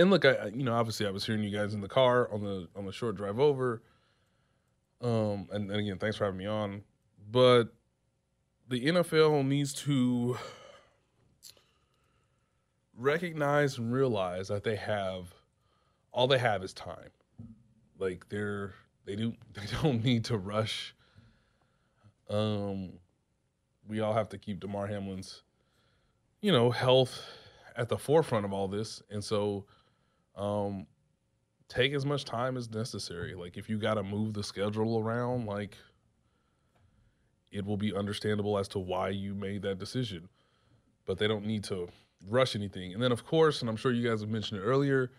and 0.00 0.10
look, 0.10 0.24
I 0.24 0.46
you 0.54 0.64
know 0.64 0.74
obviously 0.74 1.06
I 1.06 1.10
was 1.10 1.24
hearing 1.24 1.42
you 1.42 1.50
guys 1.50 1.74
in 1.74 1.80
the 1.80 1.88
car 1.88 2.32
on 2.32 2.42
the 2.42 2.68
on 2.76 2.86
the 2.86 2.92
short 2.92 3.16
drive 3.16 3.38
over. 3.38 3.82
Um, 5.02 5.48
and, 5.50 5.70
and 5.70 5.80
again, 5.80 5.98
thanks 5.98 6.16
for 6.16 6.24
having 6.24 6.38
me 6.38 6.46
on. 6.46 6.82
But 7.30 7.72
the 8.68 8.84
NFL 8.84 9.46
needs 9.46 9.72
to 9.74 10.36
recognize 12.96 13.78
and 13.78 13.92
realize 13.92 14.48
that 14.48 14.62
they 14.62 14.76
have 14.76 15.32
all 16.12 16.26
they 16.26 16.38
have 16.38 16.62
is 16.62 16.72
time. 16.72 17.10
Like 17.98 18.28
they're 18.28 18.74
they 19.04 19.16
do 19.16 19.34
they 19.54 19.62
don't 19.82 20.04
need 20.04 20.24
to 20.26 20.38
rush. 20.38 20.94
Um, 22.28 22.92
we 23.88 24.00
all 24.00 24.14
have 24.14 24.28
to 24.28 24.38
keep 24.38 24.60
Damar 24.60 24.86
Hamlin's, 24.86 25.42
you 26.40 26.52
know, 26.52 26.70
health 26.70 27.24
at 27.76 27.88
the 27.88 27.98
forefront 27.98 28.44
of 28.44 28.52
all 28.52 28.68
this, 28.68 29.02
and 29.10 29.22
so, 29.22 29.64
um, 30.40 30.86
take 31.68 31.92
as 31.92 32.04
much 32.04 32.24
time 32.24 32.56
as 32.56 32.70
necessary. 32.70 33.34
Like 33.34 33.56
if 33.56 33.68
you 33.68 33.78
got 33.78 33.94
to 33.94 34.02
move 34.02 34.32
the 34.32 34.42
schedule 34.42 34.98
around, 34.98 35.46
like 35.46 35.76
it 37.52 37.64
will 37.64 37.76
be 37.76 37.94
understandable 37.94 38.58
as 38.58 38.66
to 38.68 38.78
why 38.78 39.10
you 39.10 39.34
made 39.34 39.62
that 39.62 39.78
decision. 39.78 40.28
But 41.06 41.18
they 41.18 41.28
don't 41.28 41.46
need 41.46 41.64
to 41.64 41.88
rush 42.28 42.56
anything. 42.56 42.94
And 42.94 43.02
then 43.02 43.12
of 43.12 43.24
course, 43.24 43.60
and 43.60 43.68
I'm 43.68 43.76
sure 43.76 43.92
you 43.92 44.08
guys 44.08 44.20
have 44.22 44.30
mentioned 44.30 44.60
it 44.60 44.64
earlier, 44.64 45.12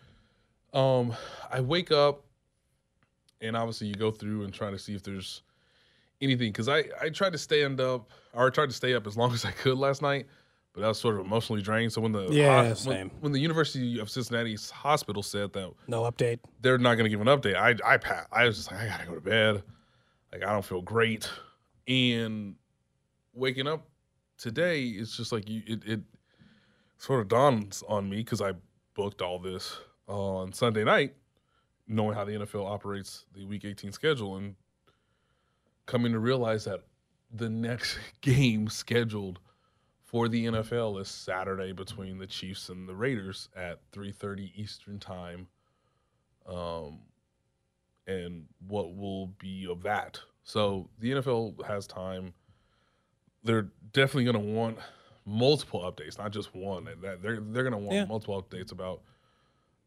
um, 0.74 1.14
I 1.50 1.60
wake 1.60 1.92
up 1.92 2.24
and 3.40 3.56
obviously 3.56 3.86
you 3.86 3.94
go 3.94 4.10
through 4.10 4.44
and 4.44 4.52
try 4.52 4.70
to 4.70 4.78
see 4.78 4.94
if 4.94 5.02
there's 5.02 5.42
anything 6.20 6.50
because 6.50 6.68
I 6.68 6.84
I 7.00 7.10
tried 7.10 7.32
to 7.32 7.38
stand 7.38 7.80
up 7.80 8.10
or 8.32 8.46
I 8.46 8.50
tried 8.50 8.70
to 8.70 8.74
stay 8.74 8.94
up 8.94 9.06
as 9.06 9.16
long 9.16 9.32
as 9.34 9.44
I 9.44 9.50
could 9.52 9.78
last 9.78 10.02
night, 10.02 10.26
but 10.74 10.84
I 10.84 10.88
was 10.88 10.98
sort 10.98 11.16
of 11.18 11.26
emotionally 11.26 11.60
drained. 11.62 11.92
So 11.92 12.00
when 12.00 12.12
the 12.12 12.28
Yeah, 12.30 12.62
when- 12.62 12.76
same. 12.76 13.10
when, 13.20 13.32
the 13.32 13.40
University 13.40 13.98
of 13.98 14.08
Cincinnati's 14.10 14.70
hospital 14.70 15.22
said 15.22 15.52
that 15.52 15.72
No 15.86 16.02
update. 16.02 16.38
they're 16.60 16.78
not 16.78 16.94
going 16.94 17.04
to 17.04 17.10
give 17.10 17.20
an 17.20 17.26
update. 17.28 17.56
I 17.56 17.76
I 17.94 17.96
pa- 17.98 18.26
I 18.32 18.46
was 18.46 18.56
just 18.56 18.70
like 18.72 18.80
I 18.80 18.86
gotta 18.88 19.06
go 19.06 19.14
to 19.14 19.20
bed. 19.20 19.62
Like 20.32 20.42
I 20.44 20.52
don't 20.52 20.64
feel 20.64 20.80
great, 20.82 21.28
and 21.86 22.54
waking 23.34 23.66
up 23.66 23.86
today 24.38 24.84
it's 24.86 25.16
just 25.16 25.30
like 25.32 25.48
you 25.48 25.62
it, 25.66 25.84
it 25.86 26.00
sort 26.98 27.20
of 27.20 27.28
dawns 27.28 27.82
on 27.88 28.08
me 28.08 28.18
because 28.18 28.40
I 28.40 28.52
booked 28.94 29.20
all 29.22 29.38
this 29.38 29.78
on 30.08 30.52
Sunday 30.52 30.84
night, 30.84 31.14
knowing 31.86 32.14
how 32.14 32.24
the 32.24 32.32
NFL 32.32 32.64
operates 32.66 33.24
the 33.34 33.44
Week 33.44 33.64
18 33.64 33.92
schedule, 33.92 34.36
and 34.36 34.54
coming 35.86 36.12
to 36.12 36.18
realize 36.18 36.64
that 36.64 36.80
the 37.34 37.48
next 37.48 37.98
game 38.20 38.68
scheduled 38.68 39.38
for 40.12 40.28
the 40.28 40.44
NFL 40.44 41.00
is 41.00 41.08
Saturday 41.08 41.72
between 41.72 42.18
the 42.18 42.26
Chiefs 42.26 42.68
and 42.68 42.86
the 42.88 42.94
Raiders 42.94 43.48
at 43.56 43.80
3:30 43.92 44.52
Eastern 44.54 45.00
Time 45.00 45.48
um, 46.46 47.00
and 48.06 48.44
what 48.68 48.94
will 48.94 49.28
be 49.38 49.66
of 49.68 49.82
that. 49.82 50.20
So 50.44 50.88
the 50.98 51.12
NFL 51.12 51.64
has 51.66 51.86
time. 51.86 52.34
They're 53.42 53.70
definitely 53.92 54.24
going 54.24 54.44
to 54.46 54.52
want 54.52 54.78
multiple 55.24 55.80
updates, 55.80 56.18
not 56.18 56.30
just 56.30 56.54
one. 56.54 56.84
That 57.00 57.22
they're 57.22 57.40
they're 57.40 57.62
going 57.68 57.72
to 57.72 57.78
want 57.78 57.92
Yeah. 57.94 58.04
multiple 58.04 58.40
updates 58.40 58.70
about 58.70 59.00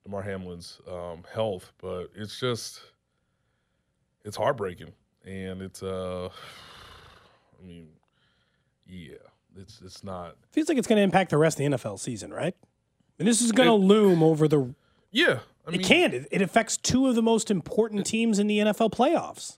Damar 0.03 0.24
Hamlin's 0.24 0.82
um, 0.88 1.24
health, 1.34 1.72
but 1.79 2.08
it's 2.15 2.39
just 2.39 2.82
it's 4.24 4.36
heartbreaking, 4.38 4.91
and 5.24 5.62
it's 5.62 5.84
uh, 5.84 6.29
I 7.62 7.65
mean, 7.65 7.89
yeah, 8.88 9.15
it's 9.57 9.81
it's 9.83 10.03
not. 10.03 10.35
Feels 10.51 10.69
like 10.69 10.77
it's 10.77 10.88
going 10.88 10.97
to 10.97 11.03
impact 11.03 11.29
the 11.31 11.38
rest 11.38 11.59
of 11.59 11.65
the 11.69 11.77
NFL 11.77 12.00
season, 12.00 12.33
right? 12.33 12.55
And 13.19 13.27
this 13.27 13.41
is 13.41 13.51
going 13.51 13.67
to 13.69 13.74
loom 13.75 14.21
over 14.24 14.47
the. 14.47 14.74
Yeah, 15.12 15.39
I 15.65 15.71
mean, 15.71 15.79
it 15.81 15.85
can. 15.85 16.13
It, 16.13 16.27
it 16.31 16.41
affects 16.41 16.75
two 16.77 17.07
of 17.07 17.15
the 17.15 17.21
most 17.21 17.50
important 17.50 18.05
teams 18.05 18.39
in 18.39 18.47
the 18.47 18.59
NFL 18.59 18.91
playoffs. 18.91 19.57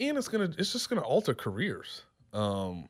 and 0.00 0.18
it's 0.18 0.28
gonna 0.28 0.50
it's 0.58 0.72
just 0.72 0.88
gonna 0.90 1.02
alter 1.02 1.32
careers. 1.34 2.02
Um, 2.32 2.88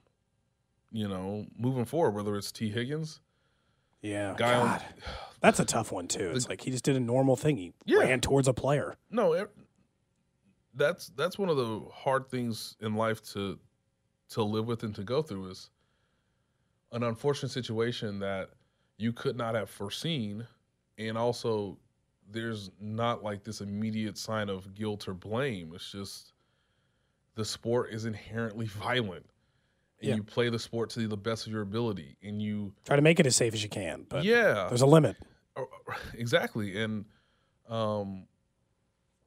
you 0.91 1.07
know, 1.09 1.47
moving 1.59 1.85
forward, 1.85 2.13
whether 2.15 2.35
it's 2.37 2.51
Tee 2.51 2.71
Higgins, 2.71 3.21
Yeah, 4.03 4.35
guy 4.39 4.55
on- 4.55 4.67
God, 4.67 4.85
that's 5.41 5.61
a 5.61 5.65
tough 5.67 5.93
one 5.93 6.09
too. 6.09 6.33
It's 6.35 6.49
like 6.49 6.63
he 6.63 6.71
just 6.71 6.85
did 6.85 6.97
a 6.97 7.01
normal 7.01 7.37
thing. 7.37 7.59
He 7.59 7.75
Yeah. 7.85 7.99
ran 7.99 8.21
towards 8.21 8.49
a 8.49 8.55
player. 8.55 8.97
no, 9.11 9.37
e- 9.37 9.45
that's 10.75 11.09
that's 11.17 11.39
one 11.39 11.49
of 11.49 11.57
the 11.57 11.81
hard 11.93 12.29
things 12.31 12.77
in 12.81 12.95
life 12.95 13.23
to 13.33 13.59
to 14.31 14.43
live 14.43 14.67
with 14.67 14.83
and 14.83 14.95
to 14.95 15.03
go 15.05 15.23
through 15.23 15.49
is 15.51 15.71
an 16.93 17.03
unfortunate 17.03 17.51
situation 17.51 18.19
that 18.21 18.51
you 18.99 19.13
could 19.13 19.37
not 19.37 19.55
have 19.55 19.69
foreseen, 19.69 20.47
and 20.99 21.19
also 21.19 21.79
there's 22.31 22.71
not 22.81 23.23
like 23.23 23.45
this 23.45 23.61
immediate 23.61 24.19
sign 24.19 24.49
of 24.49 24.75
guilt 24.75 25.07
or 25.07 25.15
blame. 25.15 25.73
It's 25.75 25.91
just 25.93 26.33
the 27.35 27.45
sport 27.45 27.93
is 27.93 28.05
inherently 28.05 28.67
violent. 28.79 29.27
And 30.01 30.09
Yeah. 30.11 30.15
you 30.17 30.23
play 30.23 30.51
the 30.51 30.59
sport 30.59 30.91
to 30.91 31.09
the 31.09 31.17
best 31.17 31.47
of 31.47 31.53
your 31.53 31.63
ability, 31.63 32.17
and 32.23 32.41
you 32.43 32.73
Try 32.85 32.97
to 32.97 33.03
make 33.03 33.19
it 33.19 33.27
as 33.27 33.35
safe 33.37 33.55
as 33.55 33.63
you 33.63 33.69
can, 33.71 34.05
but 34.09 34.25
yeah, 34.25 34.67
there's 34.69 34.83
a 34.83 34.87
limit. 34.87 35.17
Exactly 36.15 36.83
and 36.83 37.07
um 37.69 38.27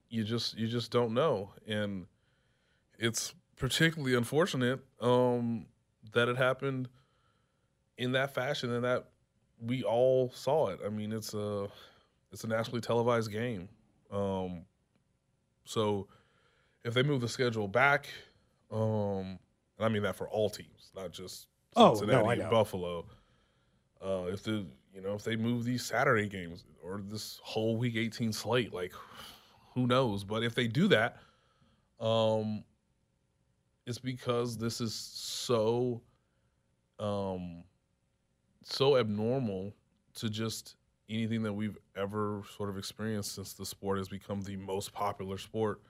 you 0.09 0.23
just 0.23 0.57
you 0.57 0.67
just 0.67 0.91
don't 0.91 1.13
know 1.13 1.51
and 1.67 2.05
it's 2.99 3.33
particularly 3.57 4.15
unfortunate 4.15 4.79
um 5.01 5.65
that 6.13 6.29
it 6.29 6.37
happened 6.37 6.87
in 7.99 8.11
that 8.13 8.33
fashion 8.33 8.73
and 8.73 8.83
that 8.83 9.05
we 9.61 9.83
all 9.83 10.31
saw 10.33 10.67
it. 10.67 10.79
I 10.85 10.89
mean 10.89 11.11
it's 11.11 11.33
a 11.33 11.67
it's 12.31 12.43
a 12.43 12.47
nationally 12.47 12.81
televised 12.81 13.31
game. 13.31 13.69
Um 14.11 14.65
so 15.65 16.07
if 16.83 16.93
they 16.93 17.03
move 17.03 17.21
the 17.21 17.27
schedule 17.27 17.67
back 17.67 18.07
um 18.71 19.37
and 19.77 19.85
i 19.85 19.89
mean 19.89 20.01
that 20.01 20.15
for 20.15 20.27
all 20.29 20.49
teams 20.49 20.91
not 20.95 21.11
just 21.11 21.47
Oh, 21.75 21.93
no, 22.07 22.29
and 22.29 22.49
buffalo 22.49 23.05
uh, 24.01 24.25
if 24.31 24.43
the 24.43 24.65
you 24.93 25.01
know 25.01 25.13
if 25.13 25.23
they 25.23 25.35
move 25.35 25.65
these 25.65 25.85
Saturday 25.85 26.27
games 26.27 26.63
or 26.81 27.01
this 27.03 27.39
whole 27.43 27.77
Week 27.77 27.95
18 27.95 28.31
slate, 28.31 28.73
like 28.73 28.93
who 29.73 29.87
knows? 29.87 30.23
But 30.23 30.43
if 30.43 30.55
they 30.55 30.67
do 30.67 30.87
that, 30.87 31.17
um, 31.99 32.63
it's 33.85 33.99
because 33.99 34.57
this 34.57 34.81
is 34.81 34.93
so 34.93 36.01
um 36.99 37.63
so 38.63 38.97
abnormal 38.97 39.73
to 40.15 40.29
just 40.29 40.75
anything 41.09 41.43
that 41.43 41.53
we've 41.53 41.77
ever 41.95 42.43
sort 42.57 42.69
of 42.69 42.77
experienced 42.77 43.33
since 43.35 43.53
the 43.53 43.65
sport 43.65 43.97
has 43.97 44.07
become 44.09 44.41
the 44.41 44.55
most 44.57 44.91
popular 44.93 45.37
sport 45.37 45.81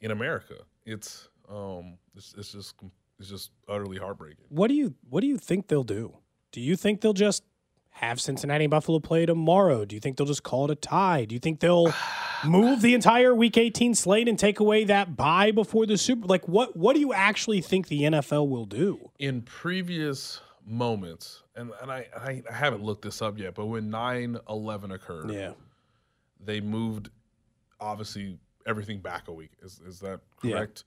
in 0.00 0.10
America. 0.10 0.54
It's 0.86 1.28
um 1.50 1.98
it's, 2.16 2.34
it's 2.36 2.52
just 2.52 2.74
it's 3.18 3.28
just 3.28 3.50
utterly 3.68 3.98
heartbreaking. 3.98 4.44
What 4.48 4.68
do 4.68 4.74
you 4.74 4.94
What 5.08 5.22
do 5.22 5.26
you 5.26 5.38
think 5.38 5.68
they'll 5.68 5.82
do? 5.84 6.16
Do 6.52 6.60
you 6.60 6.76
think 6.76 7.00
they'll 7.00 7.12
just 7.12 7.42
have 7.90 8.20
Cincinnati 8.20 8.64
and 8.64 8.70
Buffalo 8.70 9.00
play 9.00 9.26
tomorrow? 9.26 9.84
Do 9.84 9.96
you 9.96 10.00
think 10.00 10.16
they'll 10.16 10.26
just 10.26 10.44
call 10.44 10.66
it 10.66 10.70
a 10.70 10.76
tie? 10.76 11.24
Do 11.24 11.34
you 11.34 11.40
think 11.40 11.58
they'll 11.58 11.92
move 12.44 12.80
the 12.80 12.94
entire 12.94 13.34
Week 13.34 13.56
18 13.56 13.94
slate 13.96 14.28
and 14.28 14.38
take 14.38 14.60
away 14.60 14.84
that 14.84 15.16
bye 15.16 15.50
before 15.50 15.84
the 15.84 15.98
Super? 15.98 16.26
Like, 16.26 16.46
what 16.46 16.76
What 16.76 16.94
do 16.94 17.00
you 17.00 17.12
actually 17.12 17.60
think 17.60 17.88
the 17.88 18.02
NFL 18.02 18.48
will 18.48 18.66
do? 18.66 19.10
in 19.18 19.42
previous 19.42 20.40
moments, 20.68 21.42
and, 21.56 21.72
and 21.82 21.90
I, 21.90 22.06
I 22.16 22.42
I 22.50 22.54
haven't 22.54 22.82
looked 22.82 23.02
this 23.02 23.22
up 23.22 23.38
yet, 23.38 23.54
but 23.54 23.66
when 23.66 23.90
9-11 23.90 24.92
occurred, 24.94 25.30
Yeah, 25.30 25.52
they 26.44 26.60
moved 26.60 27.10
obviously 27.80 28.38
everything 28.66 29.00
back 29.00 29.28
a 29.28 29.32
week. 29.32 29.52
Is 29.62 29.80
is 29.86 30.00
that 30.00 30.20
Yeah. 30.42 30.52
correct? 30.56 30.84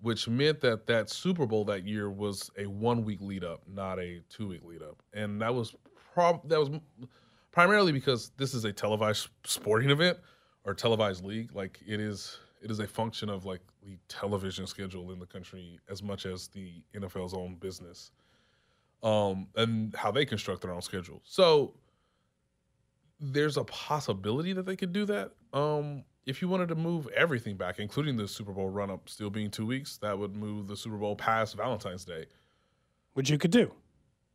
Which 0.00 0.28
meant 0.28 0.60
that 0.60 0.86
that 0.86 1.10
Super 1.10 1.44
Bowl 1.46 1.64
that 1.66 1.84
year 1.84 2.08
was 2.10 2.50
a 2.56 2.66
one 2.66 3.04
week 3.04 3.20
lead 3.20 3.42
up, 3.44 3.62
not 3.66 3.98
a 3.98 4.20
two 4.28 4.48
week 4.48 4.64
lead 4.64 4.82
up, 4.82 5.02
and 5.12 5.40
that 5.42 5.54
was 5.54 5.74
prob 6.14 6.48
that 6.48 6.58
was 6.58 6.70
primarily 7.50 7.92
because 7.92 8.30
this 8.36 8.54
is 8.54 8.64
a 8.64 8.72
televised 8.72 9.28
sporting 9.44 9.90
event 9.90 10.18
or 10.64 10.72
televised 10.74 11.24
league. 11.24 11.52
Like 11.54 11.80
it 11.86 11.98
is, 12.00 12.38
it 12.62 12.70
is 12.70 12.78
a 12.78 12.86
function 12.86 13.28
of 13.28 13.44
like 13.44 13.60
the 13.82 13.98
television 14.08 14.66
schedule 14.66 15.10
in 15.10 15.18
the 15.18 15.26
country 15.26 15.80
as 15.90 16.02
much 16.02 16.26
as 16.26 16.46
the 16.48 16.82
NFL's 16.94 17.34
own 17.34 17.56
business, 17.56 18.12
um, 19.02 19.46
and 19.56 19.94
how 19.94 20.10
they 20.10 20.24
construct 20.24 20.62
their 20.62 20.72
own 20.72 20.82
schedule. 20.82 21.20
So 21.24 21.74
there's 23.20 23.56
a 23.56 23.64
possibility 23.64 24.52
that 24.52 24.66
they 24.66 24.76
could 24.76 24.92
do 24.92 25.04
that. 25.06 25.32
Um, 25.52 26.04
if 26.26 26.42
you 26.42 26.48
wanted 26.48 26.68
to 26.68 26.74
move 26.74 27.08
everything 27.16 27.56
back, 27.56 27.78
including 27.78 28.16
the 28.16 28.28
Super 28.28 28.52
Bowl 28.52 28.68
run 28.68 28.90
up 28.90 29.08
still 29.08 29.30
being 29.30 29.50
two 29.50 29.66
weeks, 29.66 29.96
that 29.98 30.18
would 30.18 30.36
move 30.36 30.66
the 30.68 30.76
Super 30.76 30.96
Bowl 30.96 31.16
past 31.16 31.56
Valentine's 31.56 32.04
Day. 32.04 32.26
which 33.14 33.30
you 33.30 33.38
could 33.38 33.50
do. 33.50 33.72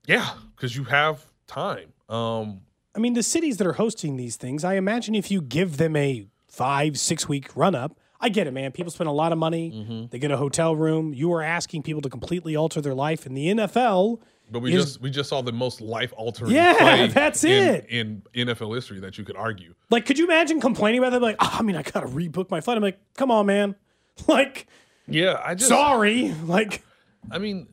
Yeah, 0.08 0.34
because 0.56 0.76
you 0.76 0.84
have 0.86 1.24
time. 1.48 1.94
Um, 2.10 2.62
I 2.96 3.00
mean, 3.00 3.14
the 3.14 3.24
cities 3.24 3.58
that 3.58 3.68
are 3.68 3.74
hosting 3.74 4.18
these 4.18 4.36
things, 4.36 4.64
I 4.66 4.74
imagine 4.74 5.16
if 5.16 5.32
you 5.32 5.42
give 5.42 5.78
them 5.78 5.96
a 5.96 6.28
five, 6.48 7.00
six 7.00 7.30
week 7.30 7.56
run 7.56 7.76
up, 7.76 7.98
I 8.20 8.30
get 8.30 8.48
it, 8.48 8.52
man. 8.52 8.72
People 8.72 8.92
spend 8.92 9.08
a 9.08 9.14
lot 9.14 9.32
of 9.32 9.38
money. 9.38 9.72
Mm-hmm. 9.72 10.06
They 10.10 10.20
get 10.20 10.32
a 10.32 10.38
hotel 10.38 10.76
room. 10.76 11.14
You 11.14 11.32
are 11.34 11.42
asking 11.42 11.84
people 11.84 12.02
to 12.02 12.10
completely 12.10 12.56
alter 12.56 12.82
their 12.82 12.94
life. 12.94 13.26
In 13.26 13.34
the 13.34 13.48
NFL, 13.48 14.20
but 14.54 14.62
we 14.62 14.74
Is- 14.74 14.86
just 14.86 15.02
we 15.02 15.10
just 15.10 15.28
saw 15.28 15.42
the 15.42 15.52
most 15.52 15.82
life 15.82 16.14
altering. 16.16 16.52
Yeah, 16.52 16.76
play 16.78 17.08
that's 17.14 17.44
in, 17.44 17.76
it. 17.76 17.86
in 17.90 18.24
NFL 18.34 18.74
history 18.76 19.00
that 19.02 19.18
you 19.18 19.26
could 19.26 19.36
argue. 19.36 19.74
like, 19.90 20.06
could 20.06 20.18
you 20.18 20.26
imagine 20.26 20.62
complaining 20.62 21.00
about 21.00 21.12
that? 21.12 21.22
Like, 21.22 21.36
oh, 21.40 21.50
I 21.60 21.62
mean, 21.64 21.76
I 21.76 21.82
got 21.82 22.02
to 22.02 22.08
rebook 22.08 22.50
my 22.50 22.62
flight. 22.62 22.78
I'm 22.78 22.84
like, 22.84 23.00
come 23.18 23.32
on, 23.32 23.46
man. 23.48 23.76
Like, 24.28 24.68
Yeah, 25.08 25.42
I 25.44 25.56
just 25.56 25.70
sorry. 25.70 26.34
Like, 26.46 26.84
I 27.32 27.40
mean, 27.40 27.68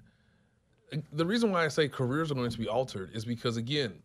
the 1.13 1.27
reason 1.27 1.53
why 1.53 1.65
I 1.65 1.69
say 1.69 1.87
careers 1.87 2.31
are 2.31 2.35
going 2.35 2.51
to 2.51 2.59
be 2.59 2.67
altered 2.67 3.11
is 3.15 3.25
because 3.27 3.59
again, 3.59 4.03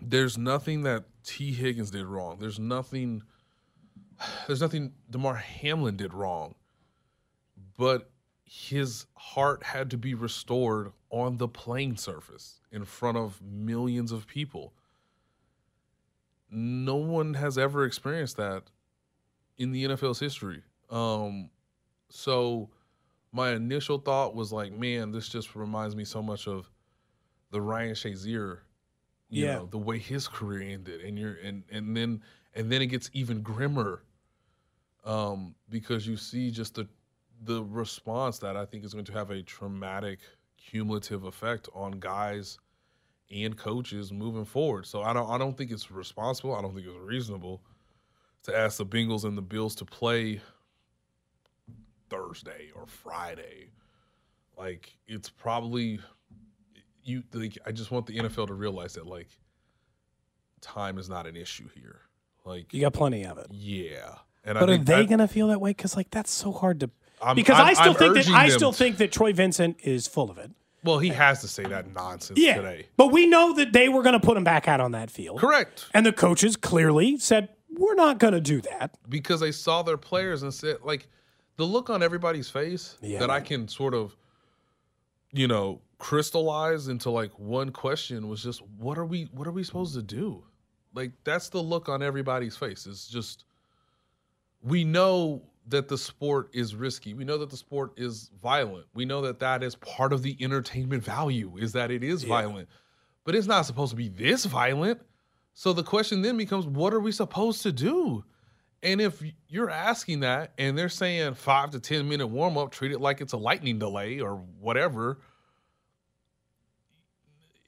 there's 0.00 0.36
nothing 0.36 0.82
that 0.82 1.04
Tee 1.24 1.52
Higgins 1.52 1.92
did 1.92 2.04
wrong. 2.04 2.36
There's 2.40 2.58
nothing. 2.58 3.22
There's 4.46 4.60
nothing 4.60 4.92
Damar 5.08 5.36
Hamlin 5.36 5.96
did 5.96 6.12
wrong. 6.12 6.56
But 7.78 8.10
his 8.54 9.06
heart 9.14 9.62
had 9.62 9.90
to 9.90 9.96
be 9.96 10.12
restored 10.12 10.92
on 11.08 11.38
the 11.38 11.48
playing 11.48 11.96
surface 11.96 12.60
in 12.70 12.84
front 12.84 13.16
of 13.16 13.40
millions 13.40 14.12
of 14.12 14.26
people. 14.26 14.74
No 16.50 16.96
one 16.96 17.32
has 17.32 17.56
ever 17.56 17.86
experienced 17.86 18.36
that 18.36 18.64
in 19.56 19.72
the 19.72 19.84
NFL's 19.84 20.20
history. 20.20 20.62
Um, 20.90 21.48
so 22.10 22.68
my 23.32 23.52
initial 23.52 23.96
thought 23.96 24.34
was 24.34 24.52
like, 24.52 24.70
man, 24.70 25.12
this 25.12 25.30
just 25.30 25.56
reminds 25.56 25.96
me 25.96 26.04
so 26.04 26.20
much 26.22 26.46
of 26.46 26.70
the 27.52 27.60
Ryan 27.62 27.94
Shazier, 27.94 28.58
you 29.30 29.46
Yeah. 29.46 29.54
know, 29.54 29.66
the 29.66 29.78
way 29.78 29.96
his 29.96 30.28
career 30.28 30.60
ended, 30.60 31.00
and 31.00 31.18
you're 31.18 31.36
and 31.42 31.64
and 31.70 31.96
then 31.96 32.22
and 32.54 32.70
then 32.70 32.82
it 32.82 32.88
gets 32.88 33.08
even 33.14 33.40
grimmer, 33.40 34.02
um, 35.06 35.54
because 35.70 36.06
you 36.06 36.18
see 36.18 36.50
just 36.50 36.74
the 36.74 36.86
the 37.44 37.64
response 37.64 38.38
that 38.38 38.56
I 38.56 38.64
think 38.64 38.84
is 38.84 38.92
going 38.92 39.04
to 39.06 39.12
have 39.12 39.30
a 39.30 39.42
traumatic 39.42 40.20
cumulative 40.56 41.24
effect 41.24 41.68
on 41.74 41.92
guys 41.92 42.58
and 43.30 43.56
coaches 43.56 44.12
moving 44.12 44.44
forward. 44.44 44.86
So 44.86 45.02
I 45.02 45.12
don't 45.12 45.28
I 45.28 45.38
don't 45.38 45.56
think 45.56 45.70
it's 45.70 45.90
responsible. 45.90 46.54
I 46.54 46.62
don't 46.62 46.74
think 46.74 46.86
it's 46.86 46.96
reasonable 46.96 47.62
to 48.44 48.56
ask 48.56 48.78
the 48.78 48.86
Bengals 48.86 49.24
and 49.24 49.36
the 49.36 49.42
Bills 49.42 49.74
to 49.76 49.84
play 49.84 50.40
Thursday 52.10 52.70
or 52.74 52.86
Friday. 52.86 53.70
Like 54.56 54.96
it's 55.06 55.30
probably 55.30 56.00
you 57.02 57.22
like 57.32 57.58
I 57.66 57.72
just 57.72 57.90
want 57.90 58.06
the 58.06 58.18
NFL 58.18 58.48
to 58.48 58.54
realize 58.54 58.94
that 58.94 59.06
like 59.06 59.28
time 60.60 60.98
is 60.98 61.08
not 61.08 61.26
an 61.26 61.36
issue 61.36 61.68
here. 61.74 62.00
Like 62.44 62.72
You 62.72 62.80
got 62.82 62.92
plenty 62.92 63.24
of 63.24 63.38
it. 63.38 63.46
yeah. 63.50 64.16
And 64.44 64.58
But 64.58 64.70
I 64.70 64.74
are 64.74 64.78
they 64.78 65.06
going 65.06 65.20
to 65.20 65.28
feel 65.28 65.46
that 65.48 65.60
way? 65.60 65.70
Because 65.70 65.96
like 65.96 66.10
that's 66.10 66.30
so 66.30 66.50
hard 66.52 66.80
to. 66.80 66.90
I'm- 67.22 67.36
because 67.36 67.58
I'm- 67.58 67.68
i 67.68 67.72
still 67.74 67.92
I'm 67.92 67.96
think 67.96 68.14
that 68.14 68.28
I 68.34 68.48
still 68.48 68.72
think 68.72 68.96
that 68.98 69.12
Troy 69.12 69.32
Vincent 69.32 69.78
is 69.82 70.06
full 70.06 70.30
of 70.30 70.38
it. 70.38 70.50
Well, 70.84 70.98
he 70.98 71.10
has 71.10 71.40
to 71.42 71.48
say 71.48 71.62
that 71.64 71.92
nonsense 71.94 72.38
Yeah, 72.40 72.56
today. 72.56 72.86
but 72.96 73.12
we 73.12 73.26
know 73.26 73.52
that 73.54 73.72
they 73.72 73.88
were 73.88 74.02
going 74.02 74.14
to 74.20 74.26
put 74.26 74.36
him 74.36 74.42
back 74.42 74.66
out 74.66 74.80
on 74.80 74.90
that 74.92 75.10
field. 75.12 75.38
Correct. 75.38 75.86
And 75.94 76.04
the 76.04 76.12
coaches 76.12 76.56
clearly 76.56 77.18
said 77.18 77.50
we're 77.70 77.94
not 77.94 78.18
going 78.18 78.34
to 78.34 78.40
do 78.40 78.60
that. 78.62 78.96
because 79.08 79.38
they 79.40 79.52
saw 79.52 79.82
their 79.82 79.96
players 79.96 80.42
and 80.42 80.52
said 80.52 80.78
like 80.82 81.06
the 81.56 81.64
look 81.64 81.88
on 81.88 82.02
everybody's 82.02 82.50
face 82.50 82.96
Yeah, 83.00 83.20
that 83.20 83.30
I 83.30 83.40
can 83.40 83.68
sort 83.68 83.94
of 83.94 84.16
you 85.32 85.46
know 85.46 85.80
crystallize 85.98 86.88
into 86.88 87.10
like 87.10 87.30
one 87.38 87.70
question 87.70 88.28
was 88.28 88.42
just 88.42 88.60
what 88.78 88.98
are 88.98 89.06
we 89.06 89.28
what 89.32 89.46
are 89.46 89.52
we 89.52 89.62
supposed 89.62 89.94
to 89.94 90.02
do 90.02 90.42
like 90.94 91.12
that's 91.24 91.48
the 91.48 91.62
look 91.62 91.88
on 91.88 92.02
everybody's 92.02 92.56
face 92.56 92.86
it's 92.86 93.06
just 93.06 93.44
we 94.62 94.82
know 94.84 95.40
that 95.68 95.88
the 95.88 95.98
sport 95.98 96.50
is 96.52 96.74
risky. 96.74 97.14
We 97.14 97.24
know 97.24 97.38
that 97.38 97.50
the 97.50 97.56
sport 97.56 97.92
is 97.96 98.30
violent. 98.42 98.86
We 98.94 99.04
know 99.04 99.22
that 99.22 99.38
that 99.40 99.62
is 99.62 99.76
part 99.76 100.12
of 100.12 100.22
the 100.22 100.36
entertainment 100.40 101.04
value 101.04 101.56
is 101.56 101.72
that 101.72 101.90
it 101.90 102.02
is 102.02 102.24
violent. 102.24 102.68
But 103.24 103.34
it's 103.34 103.46
not 103.46 103.66
supposed 103.66 103.90
to 103.90 103.96
be 103.96 104.08
this 104.08 104.44
violent. 104.44 105.00
So 105.54 105.72
the 105.72 105.84
question 105.84 106.22
then 106.22 106.36
becomes 106.36 106.66
what 106.66 106.92
are 106.92 107.00
we 107.00 107.12
supposed 107.12 107.62
to 107.62 107.72
do? 107.72 108.24
And 108.82 109.00
if 109.00 109.22
you're 109.48 109.70
asking 109.70 110.20
that 110.20 110.52
and 110.58 110.76
they're 110.76 110.88
saying 110.88 111.34
five 111.34 111.70
to 111.70 111.80
10 111.80 112.08
minute 112.08 112.26
warm 112.26 112.58
up, 112.58 112.72
treat 112.72 112.90
it 112.90 113.00
like 113.00 113.20
it's 113.20 113.32
a 113.32 113.36
lightning 113.36 113.78
delay 113.78 114.20
or 114.20 114.36
whatever. 114.58 115.20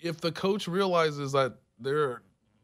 If 0.01 0.21
the 0.21 0.33
coach 0.33 0.67
realizes 0.67 1.33
that 1.33 1.55
they're 1.79 2.23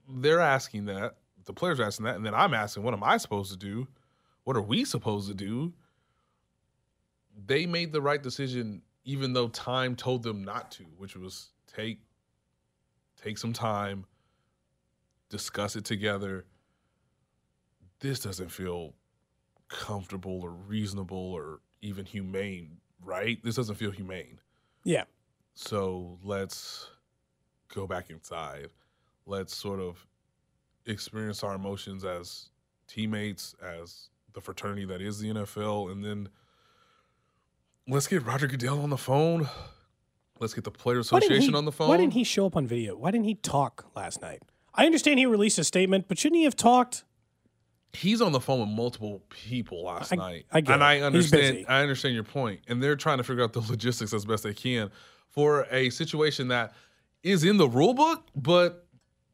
they're 0.08 0.40
asking 0.40 0.86
that, 0.86 1.16
the 1.44 1.52
players 1.52 1.78
are 1.78 1.84
asking 1.84 2.06
that, 2.06 2.16
and 2.16 2.26
then 2.26 2.34
I'm 2.34 2.52
asking, 2.52 2.82
what 2.82 2.94
am 2.94 3.04
I 3.04 3.16
supposed 3.16 3.52
to 3.52 3.56
do? 3.56 3.86
What 4.44 4.56
are 4.56 4.62
we 4.62 4.84
supposed 4.84 5.28
to 5.28 5.34
do? 5.34 5.72
They 7.46 7.66
made 7.66 7.92
the 7.92 8.00
right 8.00 8.22
decision, 8.22 8.82
even 9.04 9.32
though 9.32 9.48
time 9.48 9.96
told 9.96 10.22
them 10.22 10.44
not 10.44 10.70
to, 10.72 10.84
which 10.96 11.16
was 11.16 11.50
take 11.66 12.00
take 13.22 13.38
some 13.38 13.52
time, 13.52 14.06
discuss 15.28 15.76
it 15.76 15.84
together 15.84 16.46
this 18.00 18.20
doesn't 18.20 18.48
feel 18.50 18.94
comfortable 19.68 20.40
or 20.42 20.50
reasonable 20.50 21.32
or 21.32 21.60
even 21.82 22.04
humane, 22.04 22.78
right? 23.04 23.42
This 23.44 23.56
doesn't 23.56 23.76
feel 23.76 23.90
humane. 23.90 24.40
Yeah. 24.84 25.04
So 25.54 26.18
let's 26.24 26.90
go 27.72 27.86
back 27.86 28.10
inside. 28.10 28.68
Let's 29.26 29.54
sort 29.54 29.80
of 29.80 30.04
experience 30.86 31.44
our 31.44 31.54
emotions 31.54 32.04
as 32.04 32.48
teammates, 32.88 33.54
as 33.62 34.08
the 34.34 34.40
fraternity 34.40 34.84
that 34.86 35.00
is 35.00 35.18
the 35.18 35.28
NFL, 35.30 35.90
and 35.90 36.04
then 36.04 36.28
let's 37.88 38.06
get 38.06 38.24
Roger 38.24 38.46
Goodell 38.46 38.80
on 38.80 38.90
the 38.90 38.96
phone. 38.98 39.48
Let's 40.38 40.54
get 40.54 40.64
the 40.64 40.70
Player 40.70 41.00
Association 41.00 41.50
he- 41.50 41.54
on 41.54 41.64
the 41.64 41.72
phone. 41.72 41.88
Why 41.88 41.96
didn't 41.98 42.14
he 42.14 42.24
show 42.24 42.46
up 42.46 42.56
on 42.56 42.66
video? 42.66 42.96
Why 42.96 43.10
didn't 43.10 43.26
he 43.26 43.34
talk 43.34 43.90
last 43.94 44.22
night? 44.22 44.42
I 44.74 44.86
understand 44.86 45.18
he 45.18 45.26
released 45.26 45.58
a 45.58 45.64
statement, 45.64 46.06
but 46.08 46.18
shouldn't 46.18 46.38
he 46.38 46.44
have 46.44 46.56
talked? 46.56 47.04
he's 47.92 48.20
on 48.22 48.30
the 48.30 48.38
phone 48.38 48.60
with 48.60 48.68
multiple 48.68 49.20
people 49.30 49.82
last 49.82 50.12
I- 50.12 50.16
night. 50.16 50.46
I 50.52 50.60
get 50.60 50.74
and 50.74 50.80
it. 50.80 50.84
I 50.84 51.00
understand. 51.00 51.64
I 51.68 51.82
understand 51.82 52.14
your 52.14 52.22
point. 52.22 52.60
And 52.68 52.80
they're 52.80 52.94
trying 52.94 53.18
to 53.18 53.24
figure 53.24 53.42
out 53.42 53.52
the 53.52 53.62
logistics 53.62 54.14
as 54.14 54.24
best 54.24 54.44
they 54.44 54.54
can 54.54 54.92
for 55.28 55.66
a 55.72 55.90
situation 55.90 56.46
that 56.48 56.72
is 57.24 57.42
in 57.42 57.56
the 57.56 57.68
rule 57.68 57.92
book, 57.92 58.28
but 58.36 58.86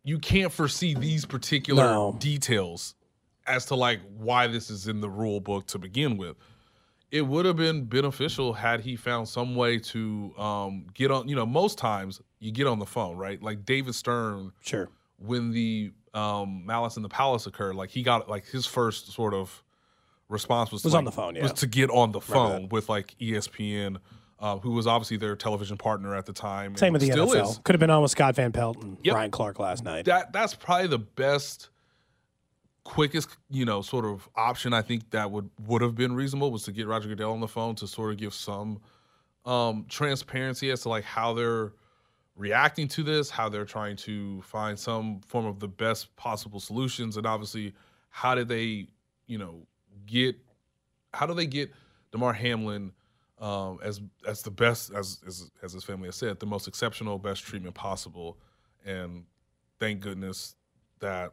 you 0.04 0.18
can't 0.18 0.50
foresee 0.50 0.94
these 0.94 1.26
particular 1.26 1.85
No. 1.85 2.16
details 2.18 2.94
as 3.46 3.66
to 3.66 3.74
like 3.74 4.00
why 4.16 4.46
this 4.46 4.70
is 4.70 4.88
in 4.88 5.00
the 5.00 5.09
rule 5.11 5.40
book 5.40 5.66
to 5.68 5.78
begin 5.78 6.16
with. 6.16 6.37
It 7.12 7.22
would 7.22 7.46
have 7.46 7.56
been 7.56 7.85
beneficial 7.85 8.52
had 8.52 8.80
he 8.80 8.96
found 8.96 9.28
some 9.28 9.54
way 9.54 9.78
to 9.78 10.35
um, 10.37 10.87
get 10.92 11.11
on. 11.11 11.28
You 11.28 11.37
know, 11.37 11.46
most 11.46 11.78
times 11.78 12.20
you 12.40 12.50
get 12.50 12.66
on 12.66 12.78
the 12.78 12.87
phone, 12.87 13.16
right? 13.16 13.40
Like 13.42 13.64
David 13.64 13.94
Stern 13.94 14.52
Sure. 14.61 14.88
when 15.18 15.52
the 15.52 15.92
um, 16.14 16.66
Malice 16.66 16.96
in 16.96 17.02
the 17.02 17.09
Palace 17.09 17.46
occurred, 17.46 17.76
like 17.76 17.90
he 17.90 18.02
got 18.02 18.28
like 18.28 18.44
his 18.46 18.66
first 18.66 19.12
sort 19.12 19.35
of 19.35 19.62
response 20.28 20.72
was, 20.72 20.82
to, 20.82 20.88
Was 20.88 20.94
on 20.94 21.04
the 21.04 21.12
phone, 21.12 21.37
yeah. 21.37 21.42
was 21.42 21.52
to 21.54 21.66
get 21.68 21.90
on 21.90 22.11
the 22.11 22.20
phone 22.20 22.68
with 22.70 22.88
like 22.88 23.14
ESPN, 23.20 23.98
uh, 24.40 24.59
who 24.59 24.72
was 24.72 24.88
obviously 24.88 25.16
their 25.16 25.37
television 25.37 25.76
partner 25.76 26.14
at 26.16 26.26
the 26.26 26.32
time. 26.32 26.76
Same 26.76 26.92
with 26.92 27.02
the 27.02 27.11
still 27.12 27.28
NFL. 27.28 27.50
is. 27.50 27.61
Could 27.62 27.74
have 27.74 27.80
been 27.80 27.90
on 27.90 28.02
with 28.02 28.11
Scott 28.11 28.35
Van 28.35 28.50
Pelt 28.50 28.82
and 28.82 28.98
Yep. 29.04 29.14
Ryan 29.14 29.30
Clark 29.30 29.59
last 29.61 29.85
night. 29.85 30.06
That 30.06 30.32
that's 30.32 30.54
probably 30.54 30.88
the 30.88 30.98
best, 30.98 31.68
quickest, 32.87 33.37
you 33.51 33.64
know, 33.64 33.83
sort 33.83 34.05
of 34.05 34.29
option 34.37 34.72
I 34.72 34.81
think 34.81 35.11
that 35.11 35.31
would 35.31 35.51
would 35.66 35.83
have 35.83 35.96
been 35.96 36.14
reasonable 36.14 36.53
was 36.53 36.62
to 36.64 36.72
get 36.72 36.87
Roger 36.87 37.09
Goodell 37.09 37.33
on 37.33 37.40
the 37.40 37.49
phone 37.49 37.75
to 37.77 37.87
sort 37.87 38.12
of 38.12 38.16
give 38.16 38.33
some 38.33 38.81
um, 39.44 39.87
transparency 39.88 40.70
as 40.70 40.83
to 40.83 40.88
like 40.88 41.05
how 41.05 41.35
they're 41.35 41.72
reacting 42.37 42.87
to 42.88 43.03
this, 43.03 43.29
how 43.29 43.49
they're 43.49 43.64
trying 43.64 43.96
to 43.96 44.40
find 44.42 44.79
some 44.79 45.20
form 45.27 45.46
of 45.46 45.59
the 45.59 45.66
best 45.66 46.14
possible 46.14 46.61
solutions, 46.61 47.16
and 47.16 47.27
obviously 47.27 47.75
how 48.09 48.37
did 48.37 48.46
they, 48.46 48.87
you 49.27 49.38
know, 49.38 49.66
get 50.07 50.37
how 51.12 51.27
do 51.27 51.35
they 51.35 51.46
get 51.46 51.72
Damar 52.12 52.35
Hamlin 52.35 52.92
um, 53.40 53.81
as 53.83 54.01
as 54.29 54.42
the 54.42 54.51
best 54.51 54.92
as, 54.94 55.18
as 55.27 55.51
as 55.61 55.72
his 55.72 55.83
family 55.83 56.07
has 56.07 56.16
said, 56.16 56.38
the 56.38 56.46
most 56.46 56.68
exceptional, 56.68 57.18
best 57.18 57.42
treatment 57.42 57.75
possible, 57.75 58.38
and 58.85 59.25
thank 59.81 60.01
goodness 60.01 60.55
that 61.01 61.33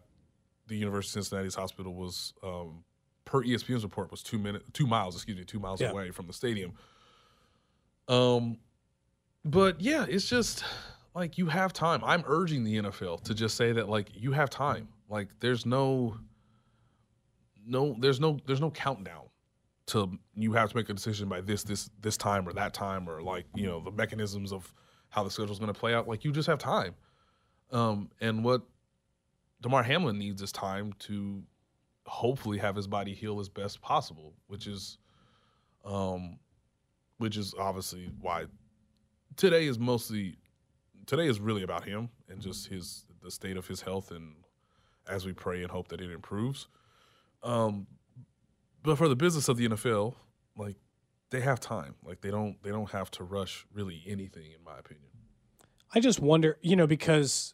the 0.68 0.76
University 0.78 1.20
of 1.20 1.26
Cincinnati's 1.26 1.56
hospital 1.56 1.94
was, 1.94 2.34
um, 2.44 2.84
per 3.26 3.44
ESPN's 3.44 3.84
report, 3.84 4.12
was 4.12 4.24
two 4.24 4.38
minute 4.38 4.64
two 4.74 4.88
miles, 4.88 5.16
excuse 5.16 5.38
me, 5.38 5.44
two 5.44 5.60
miles 5.60 5.82
Yeah. 5.82 5.92
away 5.92 6.12
from 6.12 6.28
the 6.28 6.34
stadium. 6.34 6.74
Um, 8.08 8.58
but 9.46 9.80
yeah, 9.82 10.06
it's 10.08 10.28
just 10.28 10.64
like 11.16 11.38
you 11.38 11.48
have 11.48 11.74
time. 11.74 12.02
I'm 12.04 12.24
urging 12.28 12.64
the 12.64 12.78
NFL 12.78 13.24
to 13.24 13.34
just 13.34 13.56
say 13.56 13.72
that 13.74 13.90
like 13.90 14.10
you 14.14 14.32
have 14.32 14.50
time. 14.50 14.88
Like 15.10 15.30
there's 15.40 15.66
no 15.66 16.18
no 17.66 17.96
there's 18.00 18.20
no 18.20 18.40
there's 18.46 18.62
no 18.62 18.72
countdown 18.72 19.24
to 19.86 20.18
you 20.34 20.54
have 20.54 20.70
to 20.72 20.76
make 20.78 20.90
a 20.90 20.94
decision 20.94 21.28
by 21.30 21.42
this 21.42 21.64
this 21.64 21.90
this 22.02 22.18
time 22.18 22.48
or 22.48 22.54
that 22.54 22.74
time 22.74 23.08
or 23.10 23.22
like 23.22 23.46
you 23.54 23.66
know 23.68 23.80
the 23.82 23.92
mechanisms 23.92 24.52
of 24.52 24.72
how 25.10 25.24
the 25.24 25.30
schedule's 25.30 25.60
going 25.60 25.72
to 25.74 25.80
play 25.80 25.94
out. 25.94 26.08
Like 26.08 26.24
you 26.24 26.32
just 26.32 26.48
have 26.48 26.58
time. 26.60 26.96
Um, 27.72 28.10
and 28.22 28.44
what 28.44 28.62
Damar 29.64 29.82
Hamlin 29.82 30.20
needs 30.20 30.42
is 30.42 30.52
time 30.52 30.94
to 31.00 31.42
hopefully 32.06 32.58
have 32.58 32.76
his 32.76 32.86
body 32.86 33.14
heal 33.14 33.40
as 33.40 33.48
best 33.48 33.82
possible, 33.82 34.34
which 34.48 34.68
is 34.68 34.98
um 35.86 36.38
which 37.18 37.38
is 37.38 37.56
obviously 37.58 38.10
why 38.20 38.46
today 39.38 39.66
is 39.66 39.80
mostly 39.80 40.36
today 41.06 41.28
is 41.28 41.40
really 41.40 41.64
about 41.64 41.86
him 41.86 42.10
and 42.30 42.42
just 42.42 42.68
his 42.68 43.06
the 43.22 43.32
state 43.32 43.56
of 43.56 43.66
his 43.66 43.82
health 43.82 44.12
and 44.12 44.36
as 45.08 45.26
we 45.26 45.32
pray 45.32 45.62
and 45.62 45.72
hope 45.72 45.88
that 45.88 46.02
it 46.02 46.12
improves. 46.12 46.68
Um 47.42 47.88
but 48.84 48.98
for 48.98 49.08
the 49.08 49.16
business 49.16 49.48
of 49.48 49.56
the 49.56 49.70
NFL, 49.70 50.16
like 50.58 50.76
they 51.30 51.40
have 51.40 51.62
time. 51.62 51.96
Like 52.04 52.20
they 52.20 52.32
don't 52.32 52.62
they 52.64 52.70
don't 52.70 52.92
have 52.92 53.10
to 53.12 53.24
rush 53.24 53.66
really 53.74 54.04
anything 54.06 54.52
in 54.52 54.62
my 54.64 54.78
opinion. 54.78 55.08
I 55.96 56.02
just 56.02 56.20
wonder, 56.20 56.58
you 56.62 56.76
know, 56.76 56.88
because 56.88 57.54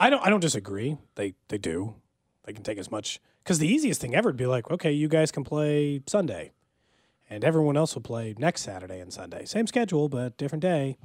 I 0.00 0.10
don't 0.10 0.24
I 0.26 0.30
don't 0.30 0.40
disagree. 0.40 0.96
They 1.14 1.34
they 1.48 1.58
do. 1.58 1.94
They 2.44 2.52
can 2.52 2.62
take 2.64 2.78
as 2.78 2.90
much 2.90 3.20
because 3.44 3.58
the 3.58 3.68
easiest 3.68 4.00
thing 4.00 4.14
ever 4.14 4.30
would 4.30 4.36
be 4.36 4.46
like, 4.46 4.70
okay, 4.70 4.90
you 4.90 5.06
guys 5.08 5.30
can 5.30 5.44
play 5.44 6.00
Sunday, 6.06 6.52
and 7.28 7.44
everyone 7.44 7.76
else 7.76 7.94
will 7.94 8.02
play 8.02 8.34
next 8.38 8.62
Saturday 8.62 8.98
and 8.98 9.12
Sunday. 9.12 9.44
Same 9.44 9.66
schedule, 9.66 10.08
but 10.08 10.36
different 10.38 10.62
day. 10.62 10.96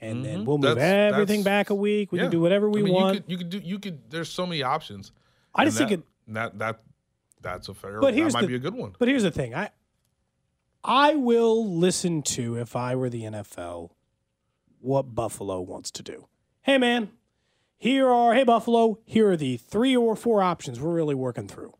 And 0.00 0.24
then 0.24 0.44
we'll 0.44 0.58
move 0.58 0.70
Mm-hmm. 0.70 0.78
That's- 0.80 1.12
everything 1.14 1.40
that's- 1.44 1.60
back 1.66 1.70
a 1.70 1.74
week. 1.76 2.10
We 2.12 2.18
Yeah. 2.18 2.24
can 2.24 2.32
do 2.32 2.40
whatever 2.40 2.68
we 2.68 2.80
I 2.80 2.84
mean, 2.84 2.92
want. 2.94 3.14
You 3.14 3.20
could, 3.20 3.30
you 3.30 3.36
could 3.38 3.48
do. 3.50 3.58
You 3.68 3.78
could. 3.78 4.10
There's 4.10 4.28
so 4.30 4.44
many 4.46 4.62
options. 4.62 5.12
I 5.54 5.64
just 5.64 5.78
think 5.78 5.90
it. 5.92 6.02
that 6.28 6.58
that 6.58 6.82
that's 7.40 7.68
a 7.68 7.74
fair. 7.74 8.00
But 8.00 8.12
here's 8.14 8.32
that 8.32 8.38
might 8.38 8.42
the- 8.42 8.48
be 8.48 8.54
a 8.56 8.58
good 8.58 8.74
one. 8.74 8.94
But 8.98 9.08
here's 9.08 9.22
the 9.22 9.30
thing. 9.30 9.54
I 9.54 9.70
I 10.84 11.14
will 11.14 11.78
listen 11.78 12.22
to 12.22 12.56
if 12.56 12.74
I 12.74 12.96
were 12.96 13.08
the 13.08 13.22
NFL 13.22 13.90
what 14.80 15.14
Buffalo 15.14 15.60
wants 15.60 15.90
to 15.92 16.02
do. 16.02 16.26
Hey 16.62 16.78
man, 16.78 17.10
here 17.82 18.08
are 18.08 18.32
hey 18.32 18.44
Buffalo, 18.44 19.00
here 19.04 19.32
are 19.32 19.36
the 19.36 19.56
three 19.56 19.96
or 19.96 20.14
four 20.14 20.40
options 20.40 20.80
we're 20.80 20.94
really 20.94 21.16
working 21.16 21.48
through. 21.48 21.74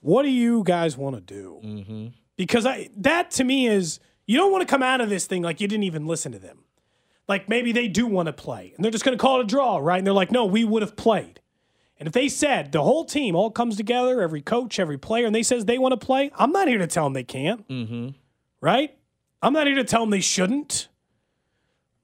What 0.00 0.22
do 0.22 0.28
you 0.28 0.62
guys 0.64 0.98
want 0.98 1.16
to 1.16 1.22
do? 1.22 1.60
Mm-hmm. 1.64 2.06
Because 2.36 2.66
I 2.66 2.90
that 2.98 3.30
to 3.32 3.44
me 3.44 3.68
is 3.68 4.00
you 4.26 4.36
don't 4.36 4.52
want 4.52 4.60
to 4.60 4.70
come 4.70 4.82
out 4.82 5.00
of 5.00 5.08
this 5.08 5.24
thing 5.26 5.40
like 5.40 5.62
you 5.62 5.66
didn't 5.66 5.84
even 5.84 6.06
listen 6.06 6.30
to 6.32 6.38
them. 6.38 6.64
Like 7.26 7.48
maybe 7.48 7.72
they 7.72 7.88
do 7.88 8.06
want 8.06 8.26
to 8.26 8.34
play 8.34 8.74
and 8.76 8.84
they're 8.84 8.92
just 8.92 9.02
going 9.02 9.16
to 9.16 9.22
call 9.22 9.40
it 9.40 9.44
a 9.44 9.46
draw, 9.46 9.78
right? 9.78 9.96
And 9.96 10.06
they're 10.06 10.12
like, 10.12 10.30
no, 10.30 10.44
we 10.44 10.62
would 10.62 10.82
have 10.82 10.94
played. 10.94 11.40
And 11.98 12.06
if 12.06 12.12
they 12.12 12.28
said 12.28 12.72
the 12.72 12.82
whole 12.82 13.06
team 13.06 13.34
all 13.34 13.50
comes 13.50 13.78
together, 13.78 14.20
every 14.20 14.42
coach, 14.42 14.78
every 14.78 14.98
player, 14.98 15.24
and 15.24 15.34
they 15.34 15.42
says 15.42 15.64
they 15.64 15.78
want 15.78 15.98
to 15.98 16.06
play, 16.06 16.30
I'm 16.34 16.52
not 16.52 16.68
here 16.68 16.76
to 16.76 16.86
tell 16.86 17.04
them 17.04 17.14
they 17.14 17.24
can't. 17.24 17.66
Mm-hmm. 17.66 18.08
Right? 18.60 18.94
I'm 19.40 19.54
not 19.54 19.66
here 19.66 19.76
to 19.76 19.84
tell 19.84 20.02
them 20.02 20.10
they 20.10 20.20
shouldn't. 20.20 20.88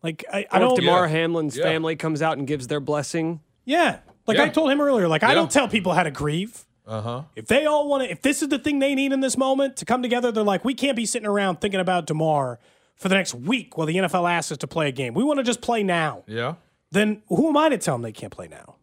Like 0.02 0.24
I, 0.32 0.38
I 0.38 0.40
Or 0.40 0.42
if 0.42 0.50
don't. 0.50 0.60
Know 0.60 0.74
if 0.74 0.80
Damar 0.80 1.06
Yeah. 1.06 1.12
Hamlin's 1.12 1.56
Yeah. 1.56 1.64
family 1.64 1.96
comes 1.96 2.22
out 2.22 2.38
and 2.38 2.46
gives 2.46 2.66
their 2.68 2.80
blessing. 2.80 3.40
Yeah. 3.64 3.98
Like 4.26 4.38
I 4.38 4.48
told 4.50 4.70
him 4.70 4.80
earlier, 4.80 5.08
like 5.08 5.22
I 5.22 5.34
don't 5.34 5.50
tell 5.50 5.68
people 5.68 5.94
how 5.94 6.02
to 6.02 6.10
grieve. 6.10 6.64
Uh 6.86 7.00
huh. 7.02 7.22
If 7.36 7.46
they 7.46 7.66
all 7.66 7.88
want 7.88 8.04
to, 8.04 8.10
if 8.10 8.22
this 8.22 8.42
is 8.42 8.48
the 8.48 8.58
thing 8.58 8.78
they 8.78 8.94
need 8.94 9.12
in 9.12 9.20
this 9.20 9.36
moment 9.36 9.76
to 9.78 9.84
come 9.84 10.02
together, 10.02 10.30
they're 10.32 10.42
like, 10.44 10.64
we 10.64 10.74
can't 10.74 10.96
be 10.96 11.04
sitting 11.06 11.26
around 11.28 11.60
thinking 11.60 11.80
about 11.80 12.06
Damar 12.06 12.58
for 12.96 13.08
the 13.08 13.14
next 13.14 13.34
week 13.34 13.76
while 13.76 13.86
the 13.86 13.94
NFL 13.96 14.30
asks 14.30 14.52
us 14.52 14.58
to 14.58 14.66
play 14.66 14.88
a 14.88 14.92
game. 14.92 15.12
We 15.14 15.22
want 15.24 15.38
to 15.38 15.44
just 15.44 15.60
play 15.60 15.82
now. 15.82 16.24
Yeah. 16.26 16.54
Then 16.90 17.22
who 17.28 17.48
am 17.48 17.56
I 17.56 17.68
to 17.70 17.78
tell 17.78 17.94
them 17.94 18.02
they 18.02 18.12
can't 18.12 18.32
play 18.32 18.48
now? 18.48 18.76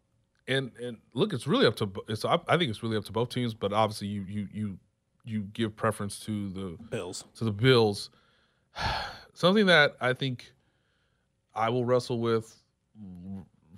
And 0.47 0.71
and 0.80 0.97
look, 1.13 1.34
it's 1.34 1.47
really 1.47 1.65
up 1.65 1.75
to. 1.78 1.91
It's 2.08 2.23
I 2.25 2.39
I 2.47 2.58
think 2.58 2.69
it's 2.69 2.84
really 2.84 2.97
up 2.97 3.06
to 3.06 3.12
both 3.12 3.30
teams. 3.30 3.54
But 3.56 3.73
obviously, 3.73 4.08
you 4.08 4.23
you 4.28 4.47
you 4.54 4.78
you 5.23 5.41
give 5.54 5.75
preference 5.75 6.19
to 6.21 6.49
the 6.49 6.78
Bills. 6.91 7.23
to 7.38 7.43
the 7.43 7.51
Bills. 7.51 8.12
Something 9.34 9.65
that 9.65 9.95
I 9.99 10.13
think 10.13 10.54
I 11.56 11.70
will 11.70 11.86
wrestle 11.86 12.20
with 12.20 12.54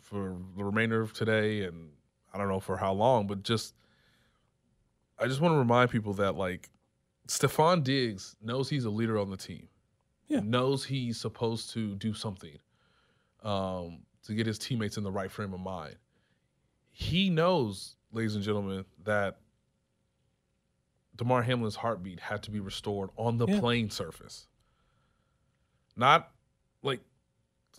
for 0.02 0.38
the 0.56 0.64
remainder 0.64 1.02
of 1.02 1.14
today, 1.14 1.64
and 1.64 1.90
I 2.34 2.38
don't 2.38 2.48
know 2.48 2.60
for 2.60 2.78
how 2.78 2.94
long, 2.94 3.28
but 3.28 3.44
just 3.44 3.76
I 5.20 5.28
just 5.28 5.42
want 5.42 5.54
to 5.54 5.58
remind 5.58 5.90
people 5.90 6.14
that 6.14 6.36
like 6.36 6.70
Stefon 7.28 7.84
Diggs 7.84 8.36
knows 8.42 8.70
he's 8.70 8.86
a 8.86 8.90
leader 8.90 9.18
on 9.20 9.30
the 9.30 9.38
team. 9.38 9.68
Yeah. 10.28 10.42
Knows 10.44 10.84
he's 10.84 11.20
supposed 11.20 11.72
to 11.72 11.96
do 11.96 12.14
something 12.14 12.58
um, 13.44 14.00
to 14.24 14.34
get 14.34 14.46
his 14.46 14.60
teammates 14.60 14.98
in 14.98 15.04
the 15.04 15.12
right 15.12 15.32
frame 15.32 15.54
of 15.54 15.60
mind. 15.60 15.96
He 16.92 17.30
knows, 17.30 17.96
ladies 18.12 18.36
and 18.36 18.44
gentlemen, 18.44 18.84
that 19.06 19.38
Damar 21.16 21.44
Hamlin's 21.44 21.76
heartbeat 21.76 22.20
had 22.20 22.44
to 22.44 22.52
be 22.52 22.60
restored 22.60 23.10
on 23.18 23.38
the 23.38 23.48
Yeah. 23.48 23.60
playing 23.60 23.90
surface. 23.90 24.48
Not 25.96 26.32
like 26.84 27.00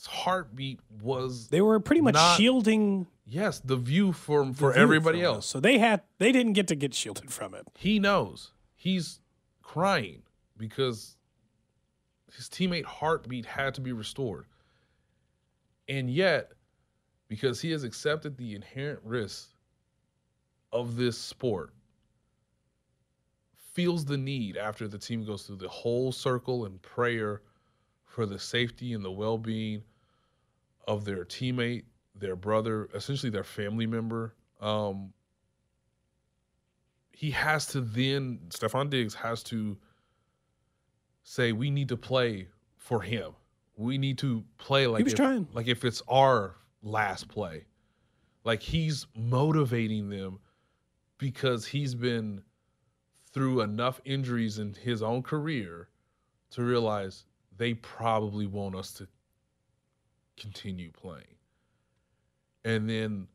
heartbeat 0.07 0.81
was 1.03 1.49
They 1.49 1.61
were 1.61 1.81
pretty 1.81 2.01
much 2.03 2.15
Not- 2.15 2.37
shielding 2.37 3.07
yes, 3.27 3.61
the 3.61 3.77
view 3.77 4.13
for 4.13 4.45
the 4.47 4.53
for 4.55 4.73
view 4.73 4.83
everybody 4.83 5.19
from 5.19 5.27
else. 5.27 5.39
us. 5.39 5.47
So 5.47 5.61
they 5.61 5.79
had 5.79 6.03
they 6.19 6.33
didn't 6.33 6.53
get 6.55 6.69
to 6.69 6.75
get 6.75 6.95
shielded 6.95 7.33
from 7.33 7.55
it. 7.55 7.67
He 7.77 7.99
knows. 7.99 8.53
He's 8.75 9.21
crying 9.63 10.23
because 10.57 11.17
his 12.35 12.49
teammate 12.49 12.85
heartbeat 12.85 13.47
had 13.47 13.75
to 13.75 13.81
be 13.81 13.93
restored. 13.93 14.47
And 15.89 16.11
yet, 16.11 16.53
because 17.29 17.61
he 17.61 17.71
has 17.73 17.83
accepted 17.85 18.37
the 18.37 18.55
inherent 18.55 19.01
risk 19.03 19.49
of 20.73 20.97
this 20.97 21.17
sport, 21.19 21.73
feels 23.73 24.05
the 24.05 24.19
need 24.19 24.57
after 24.57 24.89
the 24.89 24.99
team 24.99 25.25
goes 25.25 25.43
through 25.45 25.57
the 25.57 25.69
whole 25.69 26.13
circle 26.13 26.65
and 26.67 26.81
prayer 26.83 27.43
for 28.09 28.27
the 28.27 28.39
safety 28.39 28.95
and 28.95 29.05
the 29.05 29.11
well-being 29.11 29.83
of 30.89 31.05
their 31.05 31.25
teammate, 31.25 31.85
their 32.17 32.35
brother, 32.35 32.89
essentially 32.95 33.31
their 33.31 33.45
family 33.45 33.87
member. 33.87 34.35
Um, 34.61 35.13
he 37.13 37.31
has 37.33 37.67
to 37.69 37.81
then 37.81 38.41
Stefon 38.49 38.91
Diggs 38.91 39.15
has 39.15 39.43
to 39.45 39.77
say 41.23 41.53
we 41.53 41.71
need 41.71 41.89
to 41.91 41.97
play 41.97 42.49
for 42.77 43.03
him. 43.03 43.33
We 43.77 43.99
need 43.99 44.19
to 44.19 44.43
play 44.57 44.87
like 44.87 45.07
if, 45.07 45.15
trying. 45.15 45.47
like 45.53 45.69
if 45.69 45.85
it's 45.85 46.03
our 46.09 46.57
last 46.83 47.29
play. 47.29 47.67
Like 48.45 48.63
he's 48.63 49.07
motivating 49.15 50.09
them 50.09 50.39
because 51.19 51.67
he's 51.67 51.95
been 51.95 52.41
through 53.33 53.61
enough 53.61 54.01
injuries 54.05 54.59
in 54.59 54.75
his 54.75 55.03
own 55.03 55.23
career 55.23 55.89
to 56.51 56.63
realize 56.63 57.27
they 57.59 57.75
probably 57.75 58.47
want 58.47 58.75
us 58.75 58.93
to 58.95 59.09
continue 60.39 60.91
playing. 60.93 61.25
And 62.65 62.89
then 62.89 63.27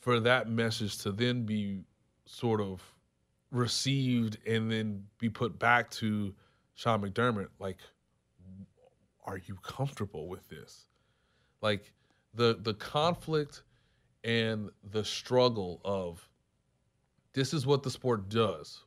for 0.00 0.20
that 0.20 0.48
message 0.48 0.98
to 0.98 1.12
then 1.12 1.44
be 1.44 1.82
sort 2.24 2.60
of 2.60 2.80
received 3.50 4.38
and 4.46 4.70
then 4.70 5.04
be 5.18 5.28
put 5.28 5.58
back 5.58 5.90
to 5.90 6.34
Sean 6.74 7.02
McDermott, 7.02 7.48
like, 7.58 7.78
are 9.24 9.38
you 9.46 9.56
comfortable 9.62 10.28
with 10.28 10.48
this? 10.48 10.86
Like 11.60 11.92
the 12.34 12.58
the 12.62 12.74
conflict 12.74 13.62
and 14.24 14.70
the 14.90 15.04
struggle 15.04 15.80
of 15.84 16.26
this 17.32 17.52
is 17.52 17.66
what 17.66 17.82
the 17.82 17.90
sport 17.90 18.28
does. 18.28 18.84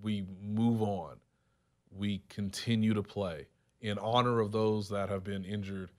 We 0.00 0.26
move 0.42 0.82
on. 0.82 1.16
We 1.90 2.22
continue 2.28 2.94
to 2.94 3.02
play 3.02 3.46
in 3.86 3.98
honor 3.98 4.40
of 4.40 4.50
those 4.52 4.88
that 4.88 5.08
have 5.08 5.22
been 5.22 5.44
injured 5.44 5.90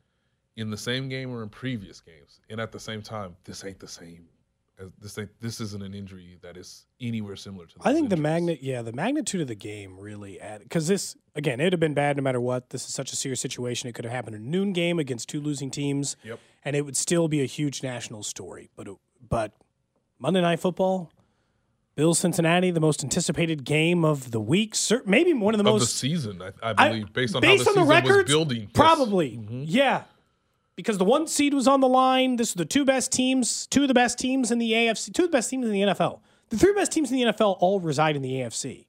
in 0.57 0.69
the 0.69 0.77
same 0.77 1.07
game 1.07 1.31
or 1.33 1.41
in 1.43 1.49
previous 1.49 2.01
games. 2.01 2.41
And 2.49 2.59
at 2.59 2.71
the 2.71 2.79
same 2.79 3.01
time, 3.01 3.35
this 3.45 3.63
ain't 3.63 3.79
the 3.79 3.87
same. 3.87 4.27
This 4.99 5.17
ain't, 5.17 5.29
this 5.39 5.59
isn't 5.59 5.81
an 5.81 5.95
injury 5.95 6.37
that 6.43 6.55
is 6.55 6.85
anywhere 7.01 7.35
similar 7.35 7.65
to. 7.65 7.75
I 7.81 7.93
think 7.93 8.09
the 8.09 8.17
magnet, 8.17 8.59
yeah, 8.61 8.83
the 8.83 8.91
magnitude 8.91 9.41
of 9.41 9.47
the 9.47 9.55
game 9.55 9.97
really 9.99 10.39
added 10.39 10.65
because 10.65 10.87
this 10.87 11.15
again, 11.33 11.59
it'd 11.59 11.73
have 11.73 11.79
been 11.79 11.95
bad 11.95 12.15
no 12.17 12.21
matter 12.21 12.39
what. 12.41 12.69
This 12.69 12.87
is 12.87 12.93
such 12.93 13.11
a 13.11 13.15
serious 13.15 13.39
situation; 13.41 13.89
it 13.89 13.93
could 13.95 14.05
have 14.05 14.13
happened 14.13 14.35
in 14.35 14.43
a 14.43 14.45
noon 14.45 14.73
game 14.73 14.99
against 14.99 15.29
two 15.29 15.41
losing 15.41 15.71
teams, 15.71 16.15
Yep. 16.23 16.39
and 16.63 16.75
it 16.75 16.81
would 16.85 16.95
still 16.95 17.27
be 17.27 17.41
a 17.41 17.45
huge 17.47 17.81
national 17.81 18.21
story. 18.21 18.69
But 18.75 18.87
it, 18.87 18.97
but 19.27 19.53
Monday 20.19 20.41
Night 20.41 20.59
Football, 20.59 21.11
Bills 21.97 22.19
Cincinnati, 22.19 22.71
the 22.71 22.79
most 22.79 23.03
anticipated 23.03 23.65
game 23.65 24.05
of 24.05 24.31
the 24.31 24.39
week, 24.39 24.75
cer- 24.75 25.01
maybe 25.05 25.33
one 25.33 25.53
of 25.53 25.57
the 25.57 25.67
of 25.69 25.73
most 25.73 25.81
the 25.81 25.87
season, 25.97 26.41
I, 26.41 26.51
I 26.61 26.73
I- 26.77 26.89
believe, 26.89 27.11
based 27.11 27.35
on 27.35 27.41
based 27.41 27.65
how 27.65 27.73
the 27.73 27.79
on 27.81 27.87
the 27.87 27.91
records, 27.93 28.17
was 28.17 28.25
building. 28.31 28.61
Yes. 28.61 28.69
Probably, 28.73 29.31
Mhm. 29.37 29.65
yeah. 29.67 30.03
Because 30.75 30.99
the 30.99 31.05
one 31.05 31.25
seed 31.27 31.55
was 31.55 31.67
on 31.67 31.81
the 31.81 31.87
line. 31.89 32.35
This 32.35 32.53
were 32.55 32.59
the 32.59 32.65
two 32.65 32.85
best 32.85 33.11
teams, 33.11 33.65
two 33.67 33.81
of 33.81 33.87
the 33.87 33.95
best 33.95 34.19
teams 34.19 34.51
in 34.51 34.59
the 34.59 34.73
AFC, 34.73 35.11
two 35.11 35.23
of 35.25 35.31
the 35.31 35.35
best 35.35 35.49
teams 35.49 35.65
in 35.65 35.71
the 35.71 35.81
NFL. 35.81 36.21
The 36.49 36.57
three 36.57 36.73
best 36.73 36.91
teams 36.91 37.11
in 37.11 37.17
the 37.17 37.23
NFL 37.25 37.57
all 37.59 37.79
reside 37.79 38.15
in 38.15 38.21
the 38.21 38.35
AFC. 38.41 38.85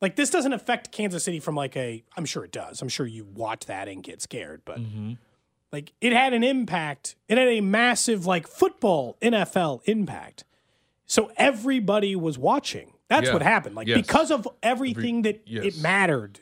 Like 0.00 0.14
this 0.16 0.30
doesn't 0.30 0.52
affect 0.52 0.92
Kansas 0.92 1.24
City 1.24 1.40
from 1.40 1.56
like 1.56 1.76
a. 1.76 2.04
I'm 2.16 2.24
sure 2.24 2.44
it 2.44 2.52
does. 2.52 2.80
I'm 2.80 2.88
sure 2.88 3.04
you 3.06 3.24
watch 3.24 3.66
that 3.66 3.88
and 3.88 4.00
get 4.02 4.22
scared, 4.22 4.62
but 4.64 4.78
Mm-hmm. 4.78 5.14
like 5.72 5.92
it 6.00 6.12
had 6.12 6.32
an 6.34 6.44
impact. 6.44 7.16
It 7.28 7.36
had 7.36 7.48
a 7.48 7.60
massive 7.60 8.26
like 8.26 8.46
football 8.46 9.16
NFL 9.20 9.80
impact. 9.86 10.44
So 11.06 11.30
everybody 11.36 12.16
was 12.16 12.38
watching. 12.38 12.92
That's 13.08 13.26
Yeah. 13.28 13.32
what 13.34 13.42
happened. 13.42 13.74
Like 13.76 13.86
Yes. 13.88 13.98
because 14.06 14.30
of 14.30 14.48
everything 14.62 15.22
that 15.22 15.42
yes. 15.46 15.64
it 15.76 15.82
mattered, 15.82 16.40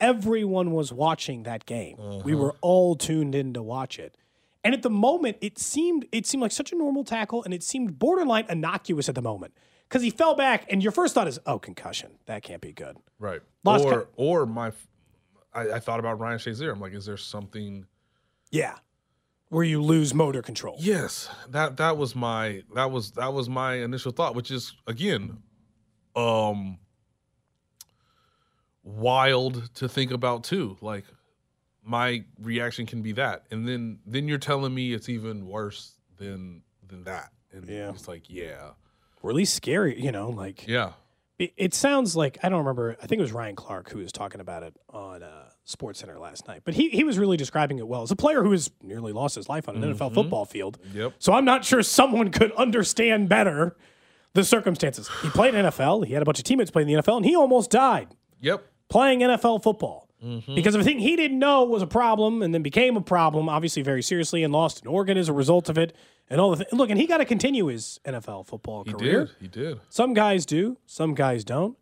everyone 0.00 0.72
was 0.72 0.92
watching 0.92 1.42
that 1.44 1.66
game. 1.66 1.96
We 2.24 2.32
Uh-huh. 2.34 2.42
were 2.42 2.56
all 2.60 2.94
tuned 2.94 3.34
in 3.34 3.52
to 3.54 3.62
watch 3.62 3.98
it. 3.98 4.16
And 4.64 4.74
at 4.74 4.82
the 4.82 4.90
moment, 4.90 5.38
it 5.40 5.58
seemed 5.58 6.06
it 6.12 6.26
seemed 6.26 6.42
like 6.42 6.52
such 6.52 6.72
a 6.72 6.76
normal 6.76 7.04
tackle, 7.04 7.42
and 7.44 7.54
it 7.54 7.62
seemed 7.62 7.98
borderline 7.98 8.44
innocuous 8.48 9.08
at 9.08 9.14
the 9.14 9.22
moment 9.22 9.54
because 9.88 10.02
he 10.02 10.10
fell 10.10 10.34
back, 10.34 10.70
and 10.70 10.82
your 10.82 10.92
first 10.92 11.14
thought 11.14 11.28
is, 11.28 11.38
"Oh, 11.46 11.58
concussion. 11.58 12.18
That 12.26 12.42
can't 12.42 12.60
be 12.60 12.72
good." 12.72 12.96
Right. 13.18 13.40
Lost 13.64 13.84
or 13.86 14.02
co- 14.02 14.08
or 14.16 14.46
my, 14.46 14.72
I, 15.54 15.70
I 15.72 15.80
thought 15.80 16.00
about 16.00 16.18
Ryan 16.18 16.38
Shazier. 16.38 16.70
I'm 16.72 16.80
like, 16.80 16.92
is 16.92 17.06
there 17.06 17.16
something? 17.16 17.86
Yeah, 18.50 18.76
where 19.50 19.64
you 19.64 19.82
lose 19.82 20.12
motor 20.14 20.42
control. 20.42 20.76
Yes, 20.78 21.28
that 21.48 21.76
that 21.78 21.96
was 21.96 22.14
my 22.14 22.62
that 22.74 22.90
was 22.90 23.12
that 23.12 23.32
was 23.32 23.48
my 23.48 23.74
initial 23.76 24.12
thought, 24.12 24.34
which 24.34 24.50
is 24.50 24.74
again, 24.86 25.38
um, 26.16 26.78
wild 28.82 29.74
to 29.76 29.88
think 29.88 30.10
about 30.10 30.44
too. 30.44 30.76
Like, 30.80 31.04
my 31.82 32.24
reaction 32.40 32.86
can 32.86 33.02
be 33.02 33.12
that, 33.12 33.44
and 33.50 33.66
then 33.66 34.00
then 34.06 34.28
you're 34.28 34.38
telling 34.38 34.74
me 34.74 34.92
it's 34.92 35.08
even 35.08 35.46
worse 35.46 35.94
than 36.18 36.62
than 36.86 37.04
that. 37.04 37.30
And 37.52 37.66
Yeah. 37.68 37.90
it's 37.90 38.08
like, 38.08 38.28
yeah, 38.28 38.72
Or 39.22 39.30
at 39.30 39.36
least 39.36 39.54
scary, 39.54 40.00
you 40.00 40.12
know, 40.12 40.28
like 40.30 40.66
yeah, 40.66 40.92
it, 41.38 41.52
it 41.56 41.74
sounds 41.74 42.14
like 42.16 42.38
I 42.42 42.48
don't 42.48 42.58
remember. 42.58 42.96
I 43.02 43.06
think 43.06 43.18
it 43.20 43.22
was 43.22 43.32
Ryan 43.32 43.56
Clark 43.56 43.90
who 43.90 43.98
was 43.98 44.12
talking 44.12 44.40
about 44.40 44.62
it 44.62 44.74
on 44.90 45.22
uh, 45.22 45.47
SportsCenter 45.68 46.18
last 46.18 46.48
night. 46.48 46.62
But 46.64 46.74
he 46.74 46.88
he 46.88 47.04
was 47.04 47.18
really 47.18 47.36
describing 47.36 47.78
it 47.78 47.86
well 47.86 48.02
as 48.02 48.10
a 48.10 48.16
player 48.16 48.42
who 48.42 48.52
has 48.52 48.70
nearly 48.82 49.12
lost 49.12 49.34
his 49.34 49.48
life 49.48 49.68
on 49.68 49.76
an 49.76 49.82
NFL 49.82 49.96
mm-hmm. 49.96 50.14
football 50.14 50.44
field. 50.46 50.78
yep, 50.94 51.12
So 51.18 51.34
I'm 51.34 51.44
not 51.44 51.64
sure 51.64 51.82
someone 51.82 52.30
could 52.30 52.52
understand 52.52 53.28
better 53.28 53.76
the 54.32 54.44
circumstances. 54.44 55.10
He 55.22 55.28
played 55.28 55.54
NFL. 55.54 56.06
He 56.06 56.14
had 56.14 56.22
a 56.22 56.24
bunch 56.24 56.38
of 56.38 56.44
teammates 56.44 56.70
playing 56.70 56.88
in 56.88 56.96
the 56.96 57.02
NFL, 57.02 57.18
and 57.18 57.26
he 57.26 57.36
almost 57.36 57.70
died 57.70 58.08
yep, 58.40 58.64
playing 58.88 59.20
NFL 59.20 59.62
football 59.62 60.08
mm-hmm. 60.24 60.54
because 60.54 60.74
of 60.74 60.80
a 60.80 60.84
thing 60.84 60.98
he 60.98 61.16
didn't 61.16 61.38
know 61.38 61.64
was 61.64 61.82
a 61.82 61.86
problem, 61.86 62.42
and 62.42 62.54
then 62.54 62.62
became 62.62 62.96
a 62.96 63.02
problem, 63.02 63.48
obviously 63.50 63.82
very 63.82 64.02
seriously, 64.02 64.42
and 64.42 64.52
lost 64.52 64.82
an 64.82 64.88
organ 64.88 65.18
as 65.18 65.28
a 65.28 65.34
result 65.34 65.68
of 65.68 65.76
it, 65.76 65.94
and 66.30 66.40
all 66.40 66.50
the 66.50 66.64
th- 66.64 66.72
look. 66.72 66.88
And 66.88 66.98
he 66.98 67.06
got 67.06 67.18
to 67.18 67.26
continue 67.26 67.66
his 67.66 68.00
NFL 68.06 68.46
football 68.46 68.84
he 68.84 68.92
career. 68.92 69.26
did, 69.26 69.34
he 69.38 69.48
did. 69.48 69.80
Some 69.90 70.14
guys 70.14 70.46
do, 70.46 70.78
some 70.86 71.14
guys 71.14 71.44
don't. 71.44 71.76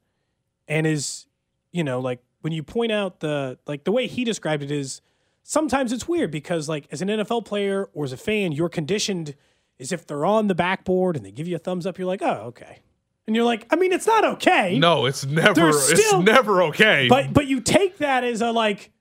And 0.68 0.84
is, 0.84 1.26
you 1.70 1.84
know, 1.84 2.00
like 2.00 2.18
when 2.46 2.52
you 2.52 2.62
point 2.62 2.92
out 2.92 3.18
the 3.18 3.58
like 3.66 3.82
the 3.82 3.90
way 3.90 4.06
he 4.06 4.22
described 4.22 4.62
it 4.62 4.70
is 4.70 5.00
sometimes 5.42 5.92
it's 5.92 6.06
weird 6.06 6.30
because 6.30 6.68
like 6.68 6.86
as 6.92 7.02
an 7.02 7.08
NFL 7.08 7.44
player 7.44 7.90
or 7.92 8.04
as 8.04 8.12
a 8.12 8.16
fan, 8.16 8.52
you're 8.52 8.68
conditioned 8.68 9.34
as 9.80 9.90
if 9.90 10.06
they're 10.06 10.24
on 10.24 10.46
the 10.46 10.54
backboard 10.54 11.16
and 11.16 11.26
they 11.26 11.32
give 11.32 11.48
you 11.48 11.56
a 11.56 11.58
thumbs 11.58 11.88
up, 11.88 11.98
you're 11.98 12.06
like, 12.06 12.22
"Oh, 12.22 12.44
okay." 12.50 12.82
And 13.26 13.34
you're 13.34 13.44
like, 13.44 13.66
I 13.72 13.74
mean, 13.74 13.90
it's 13.92 14.06
not 14.06 14.24
okay. 14.24 14.78
No, 14.78 15.06
it's 15.06 15.26
never, 15.26 15.72
still- 15.72 16.20
it's 16.20 16.24
never 16.24 16.62
okay. 16.62 17.08
But 17.08 17.32
but 17.32 17.48
you 17.48 17.60
take 17.60 17.98
that 17.98 18.22
as 18.22 18.40
a 18.40 18.52
like 18.52 18.92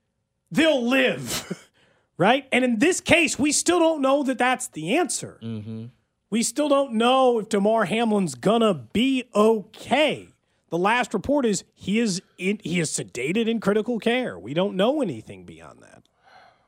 they'll 0.50 0.84
live, 0.84 1.70
right? 2.18 2.48
And 2.52 2.66
in 2.66 2.80
this 2.80 3.00
case, 3.00 3.38
we 3.38 3.52
still 3.52 3.78
don't 3.78 4.02
know 4.02 4.24
that 4.24 4.40
that's 4.40 4.70
the 4.70 4.98
answer. 4.98 5.40
Mm-hmm. 5.44 5.86
We 6.32 6.42
still 6.42 6.68
don't 6.68 6.94
know 6.94 7.38
if 7.38 7.50
Damar 7.50 7.86
Hamlin's 7.86 8.34
gonna 8.34 8.74
be 8.74 9.26
okay. 9.36 10.30
The 10.76 10.80
last 10.82 11.14
report 11.14 11.46
is 11.46 11.64
he 11.74 12.00
is 12.00 12.22
in, 12.38 12.60
he 12.62 12.82
is 12.82 12.92
sedated 12.92 13.48
in 13.48 13.62
critical 13.62 13.98
care. 13.98 14.38
We 14.38 14.54
don't 14.54 14.76
know 14.76 15.02
anything 15.02 15.46
beyond 15.46 15.82
that. 15.84 16.04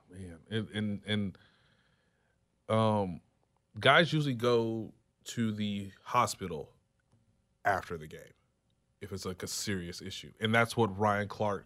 man, 0.10 0.38
and, 0.50 0.70
and 0.74 1.02
and 1.06 1.38
um, 2.70 3.20
guys 3.78 4.14
usually 4.14 4.34
go 4.34 4.94
to 5.26 5.52
the 5.52 5.92
hospital 6.04 6.70
after 7.66 7.98
the 7.98 8.08
game 8.08 8.22
if 9.02 9.12
it's 9.12 9.26
like 9.26 9.44
a 9.44 9.48
serious 9.48 10.02
issue, 10.02 10.32
and 10.40 10.56
that's 10.56 10.78
what 10.78 10.98
Ryan 10.98 11.28
Clark 11.28 11.66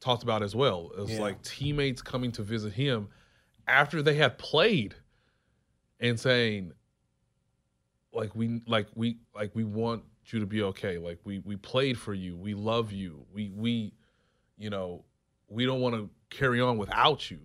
talked 0.00 0.24
about 0.24 0.42
as 0.42 0.56
well. 0.56 0.90
It 0.98 1.02
was 1.02 1.12
Yeah. 1.12 1.20
like 1.20 1.42
teammates 1.42 2.02
coming 2.02 2.32
to 2.32 2.42
visit 2.42 2.72
him 2.72 3.06
after 3.68 4.02
they 4.02 4.14
had 4.14 4.36
played 4.36 4.96
and 6.00 6.18
saying, 6.18 6.72
like 8.12 8.34
we 8.34 8.62
like 8.66 8.86
we 8.94 9.18
like 9.34 9.54
we 9.54 9.64
want 9.64 10.02
you 10.26 10.40
to 10.40 10.46
be 10.46 10.62
okay. 10.62 10.98
Like 10.98 11.18
we 11.24 11.40
we 11.40 11.56
played 11.56 11.98
for 11.98 12.14
you. 12.14 12.36
We 12.36 12.54
love 12.54 12.92
you. 12.92 13.24
We 13.32 13.50
we 13.54 13.92
you 14.56 14.70
know, 14.70 15.04
we 15.48 15.64
don't 15.64 15.80
want 15.80 15.94
to 15.94 16.10
carry 16.30 16.60
on 16.60 16.78
without 16.78 17.30
you. 17.30 17.38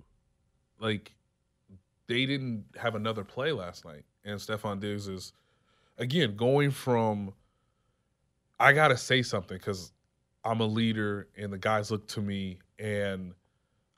Like 0.80 1.14
they 2.08 2.26
didn't 2.26 2.66
have 2.78 2.96
another 2.96 3.24
play 3.24 3.52
last 3.52 3.86
night. 3.86 4.04
And 4.26 4.40
Stefon 4.40 4.80
Diggs 4.80 5.08
is 5.08 5.34
again 5.98 6.36
going 6.36 6.72
from 6.72 7.34
I 8.60 8.74
gotta 8.74 8.98
say 8.98 9.22
something 9.22 9.58
because 9.58 9.92
I'm 10.44 10.60
a 10.60 10.66
leader 10.66 11.28
and 11.38 11.52
the 11.52 11.58
guys 11.58 11.92
look 11.92 12.08
to 12.10 12.22
me 12.22 12.60
and 12.80 13.34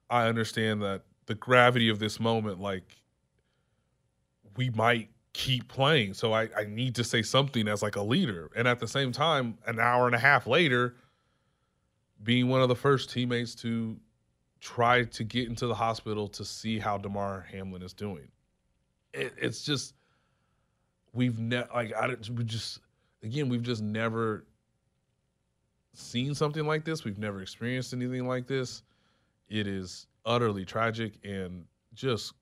I 0.10 0.28
understand 0.28 0.82
that 0.84 1.04
the 1.25 1.36
gravity 1.36 1.89
of 1.89 1.99
this 1.99 2.19
moment, 2.19 2.60
like 2.60 2.95
we 4.56 4.69
might 4.69 5.10
keep 5.36 5.67
playing. 5.67 6.13
So 6.13 6.32
I, 6.32 6.48
I 6.58 6.63
need 6.63 6.95
to 6.95 7.04
say 7.04 7.21
something 7.21 7.67
as 7.67 7.84
like 7.84 7.98
a 7.98 8.02
leader. 8.02 8.50
And 8.56 8.69
at 8.69 8.80
the 8.80 8.88
same 8.88 9.12
time, 9.12 9.58
an 9.67 9.82
hour 9.82 10.06
and 10.06 10.15
a 10.15 10.19
half 10.19 10.48
later, 10.48 10.95
being 12.24 12.48
one 12.48 12.62
of 12.62 12.69
the 12.69 12.76
first 12.76 13.10
teammates 13.10 13.54
to 13.56 13.98
try 14.62 15.04
to 15.04 15.24
get 15.26 15.50
into 15.50 15.67
the 15.67 15.76
hospital 15.76 16.30
to 16.30 16.45
see 16.45 16.80
how 16.80 16.98
Damar 16.98 17.45
Hamlin 17.52 17.82
is 17.82 17.91
doing. 17.91 18.30
It, 19.13 19.34
it's 19.38 19.62
just 19.62 19.95
we've 21.13 21.38
never 21.38 21.67
like 21.76 21.93
I 21.93 22.08
don't 22.08 22.30
we 22.30 22.45
just 22.45 22.80
again 23.21 23.50
we've 23.50 23.62
just 23.62 23.84
never 23.84 24.45
seen 25.93 26.34
something 26.34 26.65
like 26.65 26.86
this. 26.86 27.04
We've 27.04 27.19
never 27.19 27.41
experienced 27.41 27.93
anything 27.93 28.26
like 28.26 28.48
this. 28.48 28.84
It 29.50 29.67
is 29.67 30.08
utterly 30.26 30.63
tragic 30.63 31.19
and 31.26 31.65
just 31.93 32.34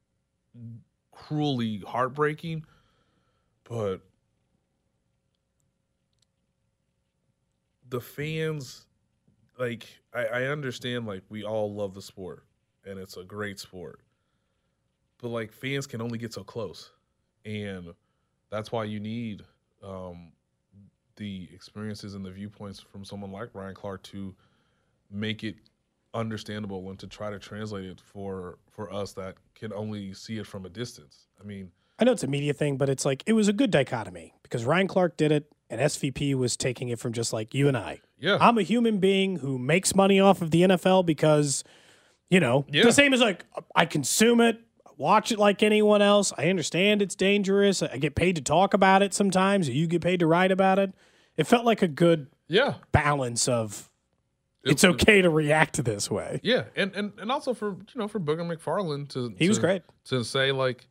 cruelly 1.12 1.80
heartbreaking. 1.88 2.64
But 3.64 4.02
the 7.90 8.02
fans 8.02 8.86
like 9.60 9.88
I, 10.14 10.26
I 10.26 10.44
understand 10.46 11.06
like 11.06 11.22
we 11.30 11.44
all 11.44 11.74
love 11.74 11.94
the 11.94 12.02
sport 12.02 12.44
and 12.86 13.00
it's 13.00 13.18
a 13.18 13.24
great 13.24 13.60
sport 13.60 14.00
but 15.22 15.30
like 15.30 15.52
fans 15.52 15.86
can 15.86 16.02
only 16.02 16.18
get 16.18 16.34
so 16.34 16.44
close 16.44 16.92
and 17.46 17.94
that's 18.50 18.72
why 18.72 18.84
you 18.84 19.00
need 19.00 19.44
um, 19.84 20.32
the 21.18 21.48
experiences 21.54 22.16
and 22.16 22.26
the 22.26 22.32
viewpoints 22.32 22.80
from 22.80 23.06
someone 23.06 23.32
like 23.32 23.50
ryan 23.54 23.76
clark 23.76 24.02
to 24.04 24.36
make 25.12 25.44
it 25.44 25.56
understandable 26.14 26.90
and 26.90 27.00
to 27.00 27.08
try 27.08 27.30
to 27.30 27.40
translate 27.40 27.86
it 27.86 28.00
for 28.00 28.58
for 28.70 28.92
us 28.94 29.14
that 29.14 29.36
can 29.56 29.74
only 29.74 30.14
see 30.14 30.38
it 30.38 30.46
from 30.46 30.66
a 30.66 30.70
distance. 30.70 31.28
I 31.40 31.44
mean 31.44 31.72
I 32.04 32.06
know 32.06 32.12
it's 32.12 32.24
a 32.24 32.28
media 32.28 32.52
thing, 32.54 32.76
but 32.76 32.90
it's 32.90 33.06
like 33.06 33.24
it 33.26 33.32
was 33.32 33.48
a 33.48 33.54
good 33.54 33.72
dichotomy 33.72 34.34
because 34.44 34.66
Ryan 34.66 34.88
Clark 34.90 35.16
did 35.16 35.32
it 35.32 35.50
and 35.70 35.80
SVP 35.80 36.36
was 36.36 36.58
taking 36.58 36.90
it 36.90 37.00
from 37.00 37.14
just 37.14 37.32
like 37.32 37.54
you 37.54 37.70
and 37.70 37.78
I. 37.78 38.02
yeah 38.20 38.38
I'm 38.42 38.58
a 38.58 38.62
human 38.62 38.98
being 38.98 39.38
who 39.38 39.58
makes 39.58 39.96
money 39.96 40.20
off 40.20 40.42
of 40.42 40.52
the 40.52 40.64
NFL 40.64 41.06
because, 41.06 41.64
you 42.30 42.42
know, 42.42 42.66
Yeah. 42.70 42.84
the 42.84 42.92
same 42.92 43.14
as 43.14 43.22
like 43.22 43.46
I 43.74 43.86
consume 43.86 44.42
it, 44.42 44.60
watch 44.98 45.32
it 45.32 45.40
like 45.40 45.64
anyone 45.64 46.02
else. 46.02 46.34
I 46.38 46.50
understand 46.50 47.02
it's 47.02 47.16
dangerous. 47.16 47.82
I 47.82 47.96
get 47.98 48.16
paid 48.16 48.36
to 48.36 48.42
talk 48.42 48.74
about 48.74 49.02
it 49.02 49.14
sometimes. 49.14 49.70
You 49.70 49.88
get 49.88 50.02
paid 50.02 50.20
to 50.20 50.28
write 50.28 50.52
about 50.52 50.80
it. 50.80 50.92
It 51.38 51.48
felt 51.48 51.64
like 51.64 51.82
a 51.82 51.88
good 51.88 52.28
yeah 52.50 52.74
balance 52.92 53.48
of 53.48 53.90
it's 54.66 54.84
okay 54.84 55.22
to 55.22 55.30
react 55.30 55.84
this 55.84 56.12
way. 56.12 56.40
Yeah, 56.44 56.66
and 56.76 56.94
and 56.96 57.14
and 57.18 57.32
also 57.32 57.54
for 57.54 57.70
you 57.72 57.96
know 57.96 58.08
for 58.10 58.20
Booger 58.20 58.46
McFarland 58.46 59.10
to 59.10 59.34
He 59.40 59.48
was 59.48 59.58
great. 59.60 59.82
to 60.06 60.24
say 60.24 60.52
like, 60.52 60.88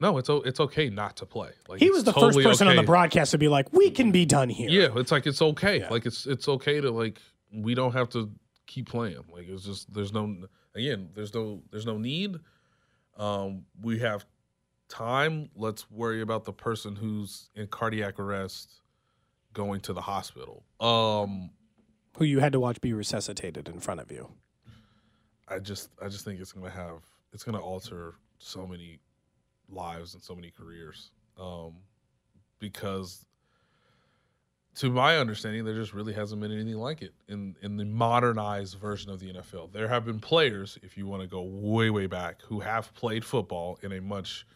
no, 0.00 0.18
it's 0.18 0.28
it's 0.30 0.60
okay 0.60 0.88
not 0.88 1.16
to 1.18 1.26
play. 1.26 1.50
Like 1.68 1.78
He 1.80 1.90
was 1.90 2.04
the 2.04 2.12
totally 2.12 2.42
first 2.42 2.58
person 2.58 2.68
on 2.68 2.76
the 2.76 2.82
broadcast 2.82 3.32
to 3.32 3.38
be 3.38 3.48
like, 3.48 3.72
"We 3.72 3.90
can 3.90 4.12
be 4.12 4.24
done 4.24 4.48
here." 4.48 4.70
Yeah, 4.70 4.88
it's 4.96 5.12
like 5.12 5.26
it's 5.26 5.42
okay. 5.42 5.80
Yeah. 5.80 5.90
Like 5.90 6.06
it's 6.06 6.26
it's 6.26 6.48
okay 6.48 6.80
to 6.80 6.90
like 6.90 7.20
we 7.52 7.74
don't 7.74 7.92
have 7.92 8.08
to 8.10 8.30
keep 8.66 8.88
playing. 8.88 9.22
Like 9.32 9.46
it's 9.48 9.64
just 9.64 9.92
there's 9.92 10.12
no 10.12 10.36
again 10.74 11.10
there's 11.14 11.34
no 11.34 11.62
there's 11.70 11.86
no 11.86 11.98
need. 11.98 12.36
Um, 13.16 13.66
we 13.82 13.98
have 13.98 14.24
time. 14.88 15.50
Let's 15.54 15.90
worry 15.90 16.22
about 16.22 16.44
the 16.44 16.52
person 16.52 16.96
who's 16.96 17.50
in 17.54 17.66
cardiac 17.66 18.18
arrest 18.18 18.80
going 19.52 19.80
to 19.82 19.92
the 19.92 20.00
hospital. 20.00 20.64
Um, 20.80 21.50
Who 22.16 22.24
you 22.24 22.38
had 22.40 22.52
to 22.52 22.60
watch 22.60 22.80
be 22.80 22.92
resuscitated 22.92 23.68
in 23.68 23.80
front 23.80 24.00
of 24.00 24.10
you. 24.10 24.30
I 25.48 25.58
just 25.58 25.90
I 26.00 26.08
just 26.08 26.24
think 26.24 26.40
it's 26.40 26.52
gonna 26.52 26.70
have 26.70 27.02
it's 27.32 27.42
gonna 27.42 27.60
alter 27.60 28.14
so 28.38 28.66
many 28.66 29.00
lives 29.70 30.14
and 30.14 30.22
so 30.22 30.34
many 30.34 30.50
careers. 30.50 31.10
Um, 31.38 31.74
because 32.58 33.24
to 34.76 34.90
my 34.90 35.18
understanding, 35.18 35.64
there 35.64 35.74
just 35.74 35.92
really 35.92 36.12
hasn't 36.12 36.40
been 36.40 36.52
anything 36.52 36.76
like 36.76 37.02
it 37.02 37.12
in 37.28 37.56
in 37.62 37.76
the 37.76 37.84
modernized 37.84 38.78
version 38.78 39.10
of 39.10 39.18
the 39.18 39.32
NFL. 39.32 39.72
There 39.72 39.88
have 39.88 40.04
been 40.04 40.20
players, 40.20 40.78
if 40.82 40.96
you 40.96 41.06
want 41.06 41.22
to 41.22 41.28
go 41.28 41.42
way 41.42 41.90
way 41.90 42.06
back, 42.06 42.42
who 42.42 42.60
have 42.60 42.92
played 42.94 43.24
football 43.24 43.78
in 43.82 43.92
a 43.92 44.00
much 44.00 44.46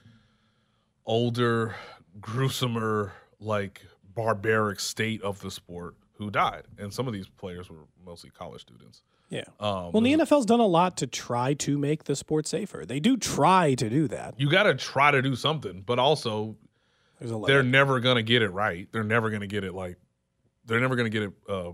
older, 1.07 1.75
gruesomer, 2.21 3.11
like 3.41 3.83
barbaric 4.15 4.79
state 4.79 5.21
of 5.23 5.41
the 5.41 5.51
sport 5.51 5.97
who 6.17 6.31
died, 6.31 6.63
and 6.79 6.93
some 6.93 7.09
of 7.09 7.13
these 7.13 7.29
players 7.29 7.69
were 7.69 7.85
mostly 8.05 8.31
college 8.31 8.61
students. 8.61 9.03
Yeah. 9.31 9.45
Um, 9.59 9.91
Well, 9.93 10.01
the 10.03 10.13
NFL's 10.13 10.47
done 10.47 10.61
a 10.61 10.67
lot 10.67 10.97
to 10.99 11.07
try 11.07 11.55
to 11.55 11.77
make 11.79 12.05
the 12.05 12.15
sport 12.15 12.47
safer. 12.47 12.85
They 12.87 13.01
do 13.01 13.17
try 13.17 13.75
to 13.75 13.89
do 13.91 14.07
that. 14.09 14.35
you 14.39 14.49
got 14.51 14.65
to 14.65 14.75
try 14.75 15.11
to 15.11 15.23
do 15.23 15.35
something, 15.35 15.83
but 15.85 15.99
also 15.99 16.57
they're 17.21 17.63
never 17.63 18.01
gonna 18.01 18.23
get 18.23 18.43
it 18.43 18.51
right. 18.51 18.87
They're 18.93 19.05
never 19.05 19.31
gonna 19.31 19.47
get 19.47 19.65
it 19.65 19.73
like 19.73 19.97
they're 20.67 20.81
never 20.81 20.95
gonna 20.97 21.09
get 21.09 21.23
it 21.23 21.33
uh, 21.49 21.73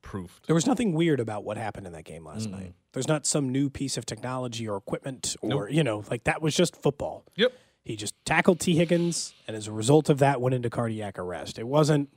proofed. 0.00 0.46
There 0.46 0.54
was 0.54 0.66
nothing 0.66 0.92
weird 0.94 1.20
about 1.20 1.44
what 1.44 1.56
happened 1.58 1.86
in 1.86 1.92
that 1.92 2.04
game 2.04 2.24
last 2.24 2.48
night. 2.48 2.72
There's 2.92 3.08
not 3.08 3.26
some 3.26 3.50
new 3.52 3.68
piece 3.68 3.96
of 3.98 4.06
technology 4.06 4.66
or 4.66 4.76
equipment 4.76 5.36
or, 5.42 5.48
Nope. 5.48 5.68
you 5.72 5.84
know, 5.84 6.02
like 6.10 6.24
that 6.24 6.40
was 6.40 6.54
just 6.56 6.76
football. 6.76 7.24
Yep. 7.34 7.52
He 7.84 7.94
just 7.96 8.14
tackled 8.24 8.58
Tee 8.58 8.74
Higgins 8.76 9.34
and 9.46 9.56
as 9.56 9.66
a 9.66 9.72
result 9.72 10.08
of 10.08 10.18
that 10.20 10.40
went 10.40 10.54
into 10.54 10.70
cardiac 10.70 11.18
arrest. 11.18 11.58
It 11.58 11.66
wasn't 11.66 12.08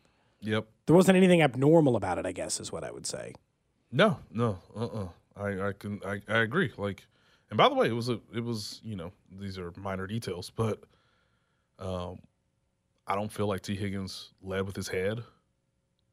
Yep. 0.41 0.65
there 0.85 0.95
wasn't 0.95 1.17
anything 1.17 1.41
abnormal 1.41 1.95
about 1.97 2.17
it, 2.17 2.25
I 2.25 2.31
guess 2.31 2.59
is 2.61 2.71
what 2.71 2.83
I 2.85 2.91
would 2.91 3.05
say. 3.05 3.33
No. 3.91 4.17
No. 4.31 4.59
Uh. 4.75 4.85
uh 4.85 5.07
I. 5.35 5.69
I 5.69 5.73
can. 5.73 6.01
I. 6.05 6.21
I 6.27 6.39
agree. 6.39 6.71
Like, 6.77 7.05
and 7.49 7.57
by 7.57 7.69
the 7.69 7.75
way, 7.75 7.87
it 7.87 7.93
was 7.95 8.09
a. 8.09 8.19
It 8.33 8.43
was. 8.43 8.81
You 8.83 8.95
know, 8.95 9.11
these 9.39 9.57
are 9.57 9.71
minor 9.77 10.07
details, 10.07 10.49
but 10.55 10.83
Um, 11.79 12.19
I 13.07 13.15
don't 13.15 13.31
feel 13.31 13.47
like 13.47 13.61
Tee 13.61 13.75
Higgins 13.75 14.31
led 14.41 14.65
with 14.65 14.75
his 14.75 14.87
head 14.87 15.23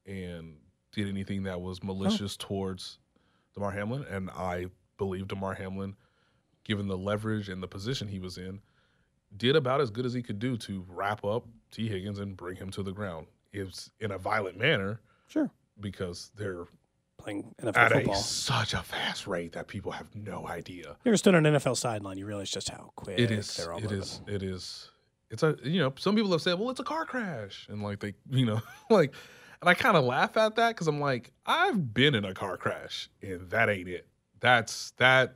and 0.05 0.55
did 0.93 1.07
anything 1.09 1.43
that 1.43 1.59
was 1.61 1.83
malicious 1.83 2.37
towards 2.37 2.97
Damar 3.53 3.71
Hamlin, 3.71 4.03
and 4.09 4.29
I 4.31 4.67
believe 4.97 5.27
Damar 5.27 5.53
Hamlin, 5.53 5.95
given 6.63 6.87
the 6.87 6.97
leverage 6.97 7.49
and 7.49 7.61
the 7.61 7.67
position 7.67 8.07
he 8.07 8.17
was 8.19 8.37
in, 8.37 8.61
did 9.35 9.55
about 9.55 9.81
as 9.81 9.91
good 9.91 10.05
as 10.05 10.13
he 10.13 10.23
could 10.23 10.39
do 10.39 10.57
to 10.57 10.85
wrap 10.89 11.23
up 11.25 11.45
Tee 11.69 11.87
Higgins 11.89 12.17
and 12.19 12.35
bring 12.37 12.55
him 12.55 12.71
to 12.71 12.81
the 12.81 12.93
ground. 12.93 13.27
It's 13.53 13.91
in 13.99 14.11
a 14.11 14.17
violent 14.17 14.57
manner 14.57 15.01
Sure. 15.27 15.51
because 15.81 16.31
they're 16.35 16.65
Playing 17.17 17.53
NFL 17.61 17.75
at 17.77 17.91
football. 17.91 18.13
a, 18.13 18.17
such 18.17 18.73
a 18.73 18.83
fast 18.83 19.27
rate 19.27 19.53
that 19.53 19.67
people 19.67 19.91
have 19.91 20.07
no 20.15 20.47
idea. 20.47 20.95
You 21.03 21.09
ever 21.09 21.17
stood 21.17 21.35
on 21.35 21.45
an 21.45 21.55
NFL 21.55 21.75
sideline, 21.77 22.17
you 22.17 22.25
realize 22.25 22.49
just 22.49 22.69
how 22.69 22.91
quick 22.95 23.19
It 23.19 23.31
is. 23.31 23.55
they're 23.55 23.73
all 23.73 23.83
It 23.83 23.91
is. 23.91 24.21
It 24.27 24.43
is. 24.43 24.89
It's 25.29 25.43
a. 25.43 25.57
You 25.63 25.79
know, 25.81 25.93
some 25.97 26.15
people 26.15 26.31
have 26.31 26.41
said, 26.41 26.57
"Well, 26.59 26.69
it's 26.69 26.79
a 26.79 26.85
car 26.85 27.05
crash," 27.05 27.67
and 27.69 27.83
like 27.83 27.99
they, 27.99 28.13
you 28.29 28.45
know, 28.45 28.61
like, 28.89 29.13
and 29.61 29.69
I 29.69 29.73
kind 29.73 29.97
of 29.97 30.05
laugh 30.05 30.37
at 30.37 30.55
that 30.55 30.69
because 30.69 30.87
I'm 30.87 31.01
like, 31.01 31.33
I've 31.45 31.93
been 31.93 32.15
in 32.15 32.23
a 32.23 32.33
car 32.33 32.55
crash, 32.55 33.09
and 33.21 33.49
that 33.49 33.69
ain't 33.69 33.89
it. 33.89 34.07
That's 34.39 34.91
that. 34.97 35.35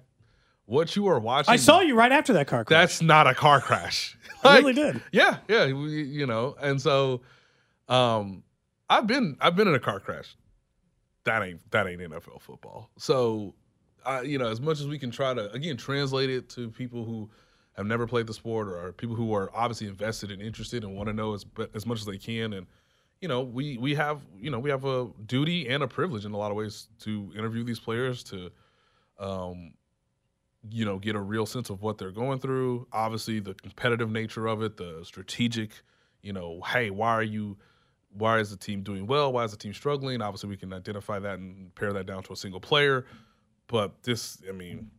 What 0.65 0.95
you 0.95 1.07
are 1.07 1.19
watching. 1.19 1.51
I 1.51 1.57
saw 1.57 1.81
you 1.81 1.95
right 1.95 2.13
after 2.13 2.31
that 2.33 2.47
car 2.47 2.63
crash. 2.63 2.79
That's 2.79 3.01
not 3.01 3.27
a 3.27 3.33
car 3.33 3.59
crash. 3.59 4.17
I 4.45 4.59
really 4.59 4.71
did. 4.71 5.01
Yeah, 5.11 5.39
yeah. 5.49 5.65
You 5.65 6.25
know, 6.25 6.55
and 6.61 6.79
so, 6.81 7.21
um, 7.89 8.43
I've 8.89 9.05
been 9.07 9.35
I've 9.41 9.57
been 9.57 9.67
in 9.67 9.73
a 9.73 9.79
car 9.79 9.99
crash. 9.99 10.37
That 11.25 11.43
ain't 11.43 11.71
that 11.71 11.87
ain't 11.87 12.01
NFL 12.01 12.41
football. 12.41 12.89
So, 12.97 13.53
I 14.05 14.21
you 14.21 14.37
know, 14.37 14.47
as 14.47 14.59
much 14.59 14.79
as 14.79 14.87
we 14.87 14.97
can 14.97 15.11
try 15.11 15.33
to 15.33 15.51
again 15.51 15.77
translate 15.77 16.29
it 16.29 16.49
to 16.49 16.69
people 16.71 17.05
who 17.05 17.29
have 17.73 17.85
never 17.85 18.07
played 18.07 18.27
the 18.27 18.33
sport 18.33 18.67
or 18.67 18.87
are 18.87 18.91
people 18.91 19.15
who 19.15 19.33
are 19.33 19.49
obviously 19.55 19.87
invested 19.87 20.31
and 20.31 20.41
interested 20.41 20.83
and 20.83 20.95
want 20.95 21.07
to 21.07 21.13
know 21.13 21.33
as 21.33 21.45
as 21.73 21.85
much 21.85 21.99
as 21.99 22.05
they 22.05 22.17
can, 22.17 22.53
and 22.53 22.67
you 23.21 23.27
know, 23.27 23.41
we 23.41 23.77
we 23.77 23.95
have 23.95 24.21
you 24.39 24.49
know 24.49 24.59
we 24.59 24.69
have 24.71 24.83
a 24.83 25.07
duty 25.25 25.69
and 25.69 25.83
a 25.83 25.87
privilege 25.87 26.25
in 26.25 26.33
a 26.33 26.37
lot 26.37 26.51
of 26.51 26.57
ways 26.57 26.87
to 27.01 27.31
interview 27.37 27.63
these 27.63 27.79
players 27.79 28.23
to, 28.23 28.51
um, 29.19 29.73
you 30.69 30.85
know, 30.85 30.97
get 30.97 31.15
a 31.15 31.19
real 31.19 31.45
sense 31.45 31.69
of 31.69 31.83
what 31.83 31.99
they're 31.99 32.11
going 32.11 32.39
through. 32.39 32.87
Obviously, 32.91 33.39
the 33.39 33.53
competitive 33.53 34.09
nature 34.09 34.47
of 34.47 34.63
it, 34.63 34.77
the 34.77 35.01
strategic, 35.03 35.69
you 36.23 36.33
know, 36.33 36.61
hey, 36.61 36.89
why 36.89 37.11
are 37.11 37.23
you, 37.23 37.57
why 38.17 38.39
is 38.39 38.49
the 38.51 38.57
team 38.57 38.81
doing 38.83 39.07
well? 39.07 39.31
Why 39.31 39.43
is 39.45 39.51
the 39.51 39.57
team 39.57 39.73
struggling? 39.73 40.21
Obviously, 40.21 40.49
we 40.49 40.57
can 40.57 40.73
identify 40.73 41.19
that 41.19 41.39
and 41.39 41.73
pare 41.75 41.93
that 41.93 42.05
down 42.05 42.23
to 42.23 42.33
a 42.33 42.35
single 42.35 42.59
player. 42.59 43.05
But 43.67 44.03
this, 44.03 44.41
I 44.47 44.51
mean, 44.51 44.91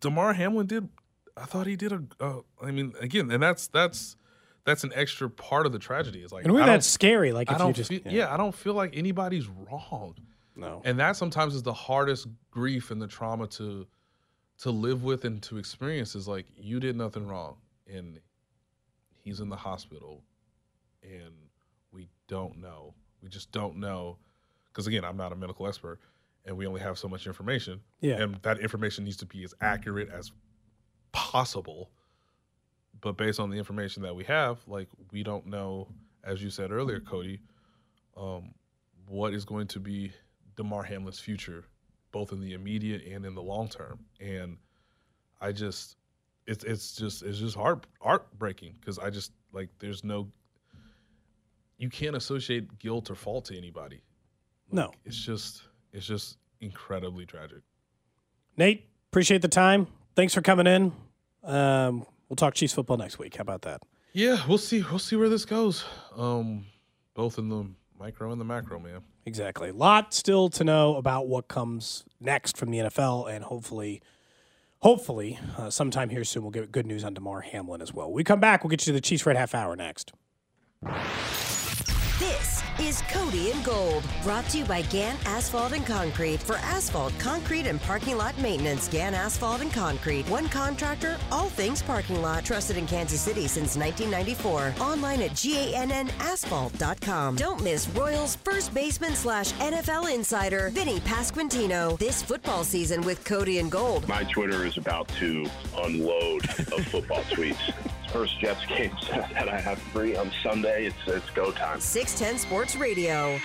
Damar 0.00 0.32
Hamlin 0.32 0.66
did. 0.66 0.88
I 1.36 1.44
thought 1.44 1.66
he 1.66 1.76
did 1.76 1.92
a. 1.92 2.02
Uh, 2.20 2.40
I 2.62 2.70
mean, 2.70 2.92
again, 3.00 3.30
and 3.30 3.42
that's 3.42 3.68
that's 3.68 4.16
that's 4.64 4.84
an 4.84 4.92
extra 4.94 5.30
part 5.30 5.66
of 5.66 5.72
the 5.72 5.78
tragedy. 5.78 6.22
Is 6.22 6.32
like 6.32 6.44
And 6.44 6.52
really, 6.52 6.64
I 6.64 6.66
don't- 6.66 6.74
that's 6.74 6.86
scary. 6.86 7.32
Like 7.32 7.50
I 7.50 7.58
don't 7.58 7.68
you 7.68 7.74
just 7.74 7.90
feel, 7.90 8.00
yeah. 8.04 8.32
I 8.32 8.36
don't 8.36 8.54
feel 8.54 8.74
like 8.74 8.96
anybody's 8.96 9.48
wrong. 9.48 10.14
no. 10.56 10.82
And 10.84 10.98
that 10.98 11.16
sometimes 11.16 11.54
is 11.54 11.62
the 11.62 11.72
hardest 11.72 12.26
grief 12.50 12.90
and 12.90 13.00
the 13.00 13.06
trauma 13.06 13.46
to 13.48 13.86
to 14.58 14.70
live 14.70 15.02
with 15.02 15.24
and 15.24 15.42
to 15.42 15.56
experience 15.58 16.14
is 16.14 16.28
like 16.28 16.46
you 16.56 16.78
did 16.80 16.94
nothing 16.96 17.26
wrong 17.26 17.56
and 17.92 18.20
he's 19.24 19.40
in 19.40 19.48
the 19.48 19.56
hospital 19.56 20.22
and 21.02 21.32
don't 22.32 22.56
know. 22.56 22.94
We 23.22 23.28
just 23.28 23.52
don't 23.52 23.76
know 23.76 24.16
because 24.68 24.86
again, 24.86 25.04
I'm 25.04 25.18
not 25.18 25.32
a 25.32 25.36
medical 25.36 25.68
expert 25.68 26.00
and 26.46 26.56
we 26.56 26.66
only 26.66 26.80
have 26.80 26.98
so 26.98 27.06
much 27.06 27.26
information. 27.26 27.78
Yeah. 28.00 28.22
And 28.22 28.36
that 28.36 28.58
information 28.58 29.04
needs 29.04 29.18
to 29.18 29.26
be 29.26 29.44
as 29.44 29.52
accurate 29.60 30.08
as 30.08 30.32
possible. 31.12 31.90
But 33.02 33.18
based 33.18 33.38
on 33.38 33.50
the 33.50 33.58
information 33.58 34.02
that 34.04 34.16
we 34.16 34.24
have, 34.24 34.66
like 34.66 34.88
we 35.12 35.22
don't 35.22 35.46
know, 35.46 35.88
as 36.24 36.42
you 36.42 36.48
said 36.48 36.72
earlier, 36.72 37.00
Cody, 37.00 37.38
um, 38.16 38.54
what 39.06 39.34
is 39.34 39.44
going 39.44 39.66
to 39.66 39.78
be 39.78 40.10
Damar 40.56 40.84
Hamlin's 40.84 41.20
future, 41.20 41.64
both 42.12 42.32
in 42.32 42.40
the 42.40 42.54
immediate 42.54 43.04
and 43.04 43.26
in 43.26 43.34
the 43.34 43.42
long 43.42 43.68
term. 43.68 43.98
And 44.20 44.56
I 45.38 45.52
just, 45.52 45.96
it's 46.46 46.64
it's 46.64 46.96
just 46.96 47.22
it's 47.22 47.38
just 47.38 47.56
heart 47.56 47.86
heartbreaking 48.00 48.76
because 48.80 48.98
I 48.98 49.10
just 49.10 49.32
like 49.52 49.68
there's 49.80 50.02
no, 50.02 50.28
you 51.82 51.90
can't 51.90 52.14
associate 52.14 52.78
guilt 52.78 53.10
or 53.10 53.16
fault 53.16 53.46
to 53.46 53.58
anybody. 53.58 54.04
No. 54.70 54.92
It's 55.04 55.16
just 55.16 55.64
it's 55.92 56.06
just 56.06 56.38
incredibly 56.60 57.26
tragic. 57.26 57.58
Nate, 58.56 58.88
appreciate 59.10 59.42
the 59.42 59.48
time. 59.48 59.88
Thanks 60.14 60.32
for 60.32 60.42
coming 60.42 60.68
in. 60.68 60.92
Um, 61.42 62.06
we'll 62.28 62.36
talk 62.36 62.54
Chiefs 62.54 62.72
football 62.72 62.98
next 62.98 63.18
week. 63.18 63.34
How 63.36 63.42
about 63.42 63.62
that? 63.62 63.82
Yeah, 64.12 64.38
we'll 64.46 64.58
see. 64.58 64.82
We'll 64.82 65.00
see 65.00 65.16
where 65.16 65.28
this 65.28 65.44
goes. 65.44 65.84
Um, 66.16 66.66
both 67.14 67.38
in 67.38 67.48
the 67.48 67.66
micro 67.98 68.30
and 68.30 68.40
the 68.40 68.44
macro, 68.44 68.78
man. 68.78 69.00
Exactly. 69.26 69.70
A 69.70 69.74
Lot 69.74 70.14
still 70.14 70.48
to 70.50 70.62
know 70.62 70.96
about 70.96 71.26
what 71.26 71.48
comes 71.48 72.04
next 72.20 72.56
from 72.56 72.70
the 72.70 72.78
NFL, 72.78 73.32
and 73.32 73.44
hopefully, 73.44 74.02
hopefully, 74.80 75.38
uh, 75.58 75.70
sometime 75.70 76.10
here 76.10 76.22
soon 76.22 76.42
we'll 76.42 76.52
get 76.52 76.70
good 76.70 76.86
news 76.86 77.02
on 77.02 77.14
Damar 77.14 77.40
Hamlin 77.40 77.82
as 77.82 77.92
well. 77.92 78.06
When 78.06 78.16
we 78.16 78.24
come 78.24 78.40
back. 78.40 78.62
We'll 78.62 78.70
get 78.70 78.82
you 78.82 78.92
to 78.92 78.92
the 78.92 79.00
Chiefs 79.00 79.26
Red 79.26 79.36
Half 79.36 79.54
Hour 79.54 79.74
next. 79.74 80.12
This 82.22 82.62
is 82.78 83.02
Cody 83.10 83.50
and 83.50 83.64
Gold, 83.64 84.04
brought 84.22 84.48
to 84.50 84.58
you 84.58 84.64
by 84.64 84.82
Gann 84.82 85.16
Asphalt 85.26 85.72
and 85.72 85.84
Concrete. 85.84 86.40
For 86.40 86.54
asphalt, 86.58 87.12
concrete, 87.18 87.66
and 87.66 87.82
parking 87.82 88.16
lot 88.16 88.38
maintenance, 88.38 88.86
Gann 88.86 89.12
Asphalt 89.12 89.60
and 89.60 89.72
Concrete. 89.72 90.30
One 90.30 90.48
contractor, 90.48 91.18
all 91.32 91.48
things 91.48 91.82
parking 91.82 92.22
lot. 92.22 92.44
Trusted 92.44 92.76
in 92.76 92.86
Kansas 92.86 93.20
City 93.20 93.48
since 93.48 93.76
1994. 93.76 94.72
Online 94.80 95.22
at 95.22 95.32
GANNasphalt.com. 95.32 97.34
Don't 97.34 97.60
miss 97.60 97.88
Royals 97.88 98.36
first 98.36 98.72
baseman 98.72 99.16
slash 99.16 99.50
NFL 99.54 100.14
insider, 100.14 100.70
Vinny 100.70 101.00
Pasquantino. 101.00 101.98
This 101.98 102.22
football 102.22 102.62
season 102.62 103.00
with 103.00 103.24
Cody 103.24 103.58
and 103.58 103.68
Gold. 103.68 104.06
My 104.06 104.22
Twitter 104.22 104.64
is 104.64 104.76
about 104.76 105.08
to 105.18 105.44
unload 105.76 106.44
of 106.44 106.86
football 106.86 107.24
tweets. 107.24 107.74
First 108.12 108.38
Jets 108.38 108.64
game 108.66 108.92
that 109.10 109.48
I 109.48 109.58
have 109.58 109.78
free 109.78 110.16
on 110.16 110.30
Sunday. 110.42 110.86
It's 110.86 110.96
it's 111.06 111.30
go 111.30 111.50
time. 111.50 111.80
610 111.80 112.38
Sports 112.38 112.76
Radio. 112.76 113.40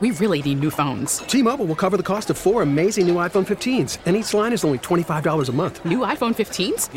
We 0.00 0.10
really 0.12 0.42
need 0.42 0.58
new 0.58 0.70
phones. 0.70 1.18
T-Mobile 1.18 1.66
will 1.66 1.76
cover 1.76 1.96
the 1.96 2.02
cost 2.02 2.28
of 2.30 2.36
four 2.36 2.62
amazing 2.62 3.06
new 3.06 3.14
iPhone 3.16 3.46
15s, 3.46 3.98
and 4.04 4.16
each 4.16 4.34
line 4.34 4.52
is 4.52 4.64
only 4.64 4.78
$25 4.78 5.48
a 5.48 5.52
month. 5.52 5.84
New 5.84 5.98
iPhone 6.00 6.34
15s? 6.34 6.88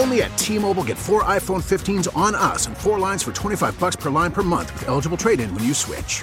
Only 0.00 0.22
at 0.22 0.38
T-Mobile 0.38 0.84
get 0.84 0.96
four 0.96 1.24
iPhone 1.24 1.62
15s 1.62 2.16
on 2.16 2.34
us 2.34 2.66
and 2.68 2.76
four 2.76 2.98
lines 2.98 3.22
for 3.22 3.32
25 3.32 3.78
bucks 3.78 3.96
per 3.96 4.08
line 4.08 4.32
per 4.32 4.42
month 4.42 4.72
with 4.72 4.88
eligible 4.88 5.18
trade-in 5.18 5.54
when 5.54 5.64
you 5.64 5.74
switch. 5.74 6.22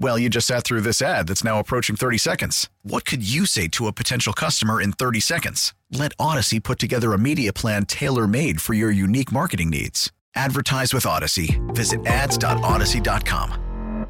Well, 0.00 0.18
you 0.18 0.30
just 0.30 0.46
sat 0.46 0.64
through 0.64 0.80
this 0.80 1.02
ad 1.02 1.28
that's 1.28 1.44
now 1.44 1.58
approaching 1.58 1.94
30 1.94 2.16
seconds. 2.16 2.70
What 2.82 3.04
could 3.04 3.22
you 3.22 3.44
say 3.44 3.68
to 3.68 3.86
a 3.86 3.92
potential 3.92 4.32
customer 4.32 4.80
in 4.80 4.92
30 4.92 5.20
seconds? 5.20 5.74
Let 5.92 6.16
Audacy 6.16 6.62
put 6.62 6.78
together 6.78 7.12
a 7.12 7.18
media 7.18 7.52
plan 7.52 7.84
tailor 7.84 8.26
made 8.26 8.62
for 8.62 8.72
your 8.72 8.90
unique 8.90 9.30
marketing 9.30 9.68
needs. 9.68 10.10
Advertise 10.34 10.94
with 10.94 11.04
Audacy. 11.04 11.60
Visit 11.74 12.06
ads.audacy.com. 12.06 14.06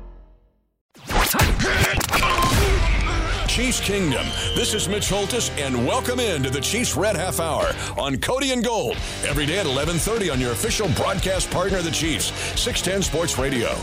Chiefs 3.49 3.81
Kingdom. 3.81 4.25
This 4.55 4.75
is 4.75 4.89
Mitch 4.89 5.09
Holthus, 5.09 5.51
and 5.59 5.85
welcome 5.85 6.21
into 6.21 6.51
the 6.51 6.61
Chiefs 6.61 6.97
Red 6.97 7.17
Half 7.17 7.41
Hour 7.41 7.75
on 7.99 8.17
Cody 8.19 8.53
and 8.53 8.65
Gold. 8.65 8.97
Every 9.27 9.45
day 9.45 9.59
at 9.59 9.67
11:30 9.67 10.31
on 10.31 10.41
your 10.41 10.53
official 10.53 10.89
broadcast 10.91 11.51
partner, 11.51 11.83
the 11.83 11.91
Chiefs, 11.91 12.27
610 12.55 13.03
Sports 13.03 13.39
Radio. 13.39 13.77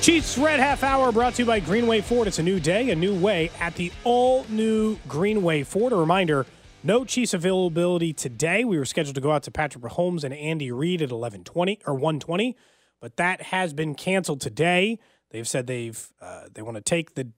Chiefs 0.00 0.38
Red 0.38 0.60
Half 0.60 0.84
Hour 0.84 1.10
brought 1.10 1.34
to 1.34 1.42
you 1.42 1.46
by 1.46 1.58
Greenway 1.58 2.00
Ford. 2.00 2.28
It's 2.28 2.38
a 2.38 2.42
new 2.42 2.60
day, 2.60 2.90
a 2.90 2.94
new 2.94 3.18
way 3.18 3.50
at 3.58 3.74
the 3.74 3.90
all 4.04 4.46
new 4.48 4.96
Greenway 5.08 5.64
Ford. 5.64 5.92
A 5.92 5.96
reminder 5.96 6.46
no 6.84 7.04
Chiefs 7.04 7.34
availability 7.34 8.12
today. 8.12 8.64
We 8.64 8.78
were 8.78 8.84
scheduled 8.84 9.16
to 9.16 9.20
go 9.20 9.32
out 9.32 9.42
to 9.44 9.50
Patrick 9.50 9.82
Mahomes 9.82 10.22
and 10.22 10.32
Andy 10.32 10.70
Reid 10.70 11.02
at 11.02 11.06
1120 11.06 11.80
or 11.86 11.94
120, 11.94 12.56
but 13.00 13.16
that 13.16 13.42
has 13.42 13.72
been 13.72 13.96
canceled 13.96 14.40
today. 14.40 15.00
They've 15.30 15.48
said 15.48 15.66
they've 15.66 16.08
uh, 16.20 16.42
they 16.52 16.62
want 16.62 16.76
to 16.76 16.82
take 16.82 17.14
the 17.14 17.32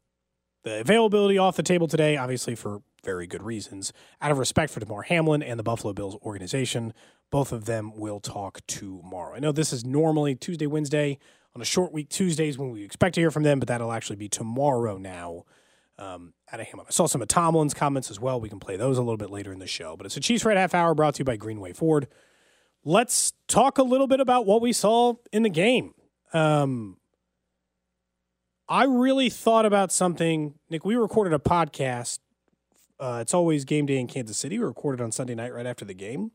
the 0.64 0.80
availability 0.80 1.38
off 1.38 1.56
the 1.56 1.62
table 1.62 1.86
today, 1.86 2.18
obviously 2.18 2.54
for 2.54 2.82
very 3.04 3.26
good 3.26 3.42
reasons, 3.42 3.92
out 4.20 4.30
of 4.30 4.38
respect 4.38 4.72
for 4.72 4.80
Damar 4.80 5.02
Hamlin 5.02 5.42
and 5.42 5.58
the 5.58 5.62
Buffalo 5.62 5.94
Bills 5.94 6.16
organization. 6.22 6.92
both 7.30 7.52
of 7.52 7.64
them 7.66 7.96
will 7.96 8.20
talk 8.20 8.60
tomorrow. 8.66 9.34
I 9.34 9.38
know 9.38 9.52
this 9.52 9.72
is 9.72 9.84
normally 9.84 10.34
Tuesday, 10.34 10.66
Wednesday 10.66 11.18
on 11.58 11.62
a 11.62 11.64
short 11.64 11.92
week. 11.92 12.08
Tuesdays 12.08 12.56
when 12.56 12.70
we 12.70 12.84
expect 12.84 13.16
to 13.16 13.20
hear 13.20 13.32
from 13.32 13.42
them, 13.42 13.58
but 13.58 13.66
that'll 13.66 13.92
actually 13.92 14.16
be 14.16 14.28
tomorrow 14.28 14.96
now. 14.96 15.44
Um, 15.98 16.32
out 16.52 16.60
of 16.60 16.66
Hammond. 16.68 16.86
I 16.88 16.92
saw 16.92 17.06
some 17.06 17.20
of 17.22 17.26
Tomlin's 17.26 17.74
comments 17.74 18.08
as 18.08 18.20
well. 18.20 18.40
We 18.40 18.48
can 18.48 18.60
play 18.60 18.76
those 18.76 18.98
a 18.98 19.02
little 19.02 19.16
bit 19.16 19.30
later 19.30 19.52
in 19.52 19.58
the 19.58 19.66
show. 19.66 19.96
But 19.96 20.06
it's 20.06 20.16
a 20.16 20.20
Chiefs 20.20 20.44
Red 20.44 20.56
Half 20.56 20.72
Hour 20.72 20.94
brought 20.94 21.16
to 21.16 21.18
you 21.18 21.24
by 21.24 21.34
Greenway 21.34 21.72
Ford. 21.72 22.06
Let's 22.84 23.32
talk 23.48 23.78
a 23.78 23.82
little 23.82 24.06
bit 24.06 24.20
about 24.20 24.46
what 24.46 24.62
we 24.62 24.72
saw 24.72 25.14
in 25.32 25.42
the 25.42 25.50
game. 25.50 25.94
Um, 26.32 26.98
I 28.68 28.84
really 28.84 29.28
thought 29.28 29.66
about 29.66 29.90
something. 29.90 30.54
Nick, 30.70 30.84
we 30.84 30.94
recorded 30.94 31.32
a 31.32 31.40
podcast. 31.40 32.20
Uh, 33.00 33.18
it's 33.20 33.34
always 33.34 33.64
game 33.64 33.86
day 33.86 33.98
in 33.98 34.06
Kansas 34.06 34.38
City. 34.38 34.56
We 34.56 34.64
recorded 34.64 35.02
on 35.02 35.10
Sunday 35.10 35.34
night 35.34 35.52
right 35.52 35.66
after 35.66 35.84
the 35.84 35.94
game. 35.94 36.30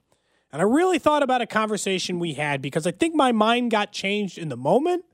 And 0.51 0.61
I 0.61 0.65
really 0.65 0.99
thought 0.99 1.23
about 1.23 1.41
a 1.41 1.47
conversation 1.47 2.19
we 2.19 2.33
had 2.33 2.61
because 2.61 2.85
I 2.85 2.91
think 2.91 3.15
my 3.15 3.31
mind 3.31 3.71
got 3.71 3.93
changed 3.93 4.37
in 4.37 4.49
the 4.49 4.57
moment. 4.57 5.05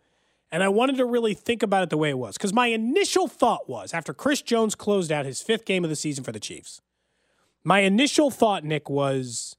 And 0.51 0.63
I 0.63 0.69
wanted 0.69 0.97
to 0.97 1.05
really 1.05 1.33
think 1.33 1.61
about 1.61 1.83
it 1.83 1.89
the 1.89 1.97
way 1.97 2.09
it 2.09 2.17
was. 2.17 2.35
Because 2.35 2.53
my 2.53 2.67
initial 2.67 3.27
thought 3.27 3.69
was 3.69 3.93
after 3.93 4.13
Chris 4.13 4.41
Jones 4.41 4.75
closed 4.75 5.11
out 5.11 5.25
his 5.25 5.41
fifth 5.41 5.65
game 5.65 5.83
of 5.83 5.89
the 5.89 5.95
season 5.95 6.23
for 6.23 6.31
the 6.31 6.39
Chiefs, 6.39 6.81
my 7.63 7.79
initial 7.79 8.31
thought, 8.31 8.63
Nick, 8.63 8.89
was 8.89 9.55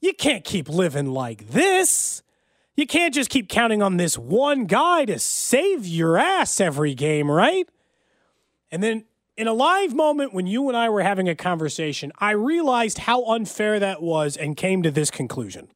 you 0.00 0.12
can't 0.12 0.44
keep 0.44 0.68
living 0.68 1.06
like 1.06 1.48
this. 1.48 2.22
You 2.76 2.86
can't 2.86 3.12
just 3.12 3.28
keep 3.28 3.48
counting 3.48 3.82
on 3.82 3.96
this 3.96 4.16
one 4.16 4.66
guy 4.66 5.04
to 5.04 5.18
save 5.18 5.86
your 5.86 6.16
ass 6.16 6.60
every 6.60 6.94
game, 6.94 7.30
right? 7.30 7.68
And 8.70 8.82
then 8.82 9.04
in 9.36 9.48
a 9.48 9.52
live 9.52 9.94
moment 9.94 10.32
when 10.32 10.46
you 10.46 10.68
and 10.68 10.76
I 10.76 10.88
were 10.88 11.02
having 11.02 11.28
a 11.28 11.34
conversation, 11.34 12.12
I 12.18 12.32
realized 12.32 12.98
how 12.98 13.24
unfair 13.24 13.78
that 13.80 14.00
was 14.00 14.36
and 14.36 14.56
came 14.56 14.82
to 14.82 14.90
this 14.90 15.10
conclusion. 15.10 15.68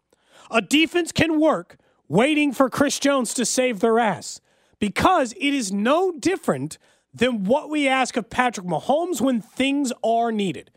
A 0.51 0.63
defense 0.63 1.13
can 1.13 1.41
work 1.41 1.77
waiting 2.09 2.53
for 2.53 2.71
Chris 2.71 2.99
Jones 2.99 3.35
to 3.35 3.45
save 3.45 3.81
their 3.81 3.99
ass 3.99 4.41
because 4.85 5.33
it 5.41 5.55
is 5.55 5.73
no 5.73 6.13
different 6.13 6.77
than 7.15 7.45
what 7.45 7.71
we 7.71 7.89
ask 7.89 8.19
of 8.19 8.29
Patrick 8.29 8.67
Mahomes 8.67 9.19
when 9.19 9.41
things 9.41 9.95
are 10.05 10.31
needed. 10.31 10.71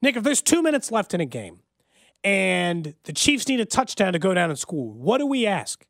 Nick, 0.00 0.16
if 0.16 0.22
there's 0.22 0.40
two 0.40 0.62
minutes 0.62 0.90
left 0.90 1.12
in 1.12 1.20
a 1.20 1.26
game 1.26 1.58
and 2.24 2.94
the 3.04 3.12
Chiefs 3.12 3.46
need 3.48 3.60
a 3.60 3.66
touchdown 3.66 4.14
to 4.14 4.18
go 4.18 4.32
down 4.32 4.48
and 4.48 4.58
school, 4.58 4.94
what 4.94 5.18
do 5.18 5.26
we 5.26 5.46
ask? 5.46 5.84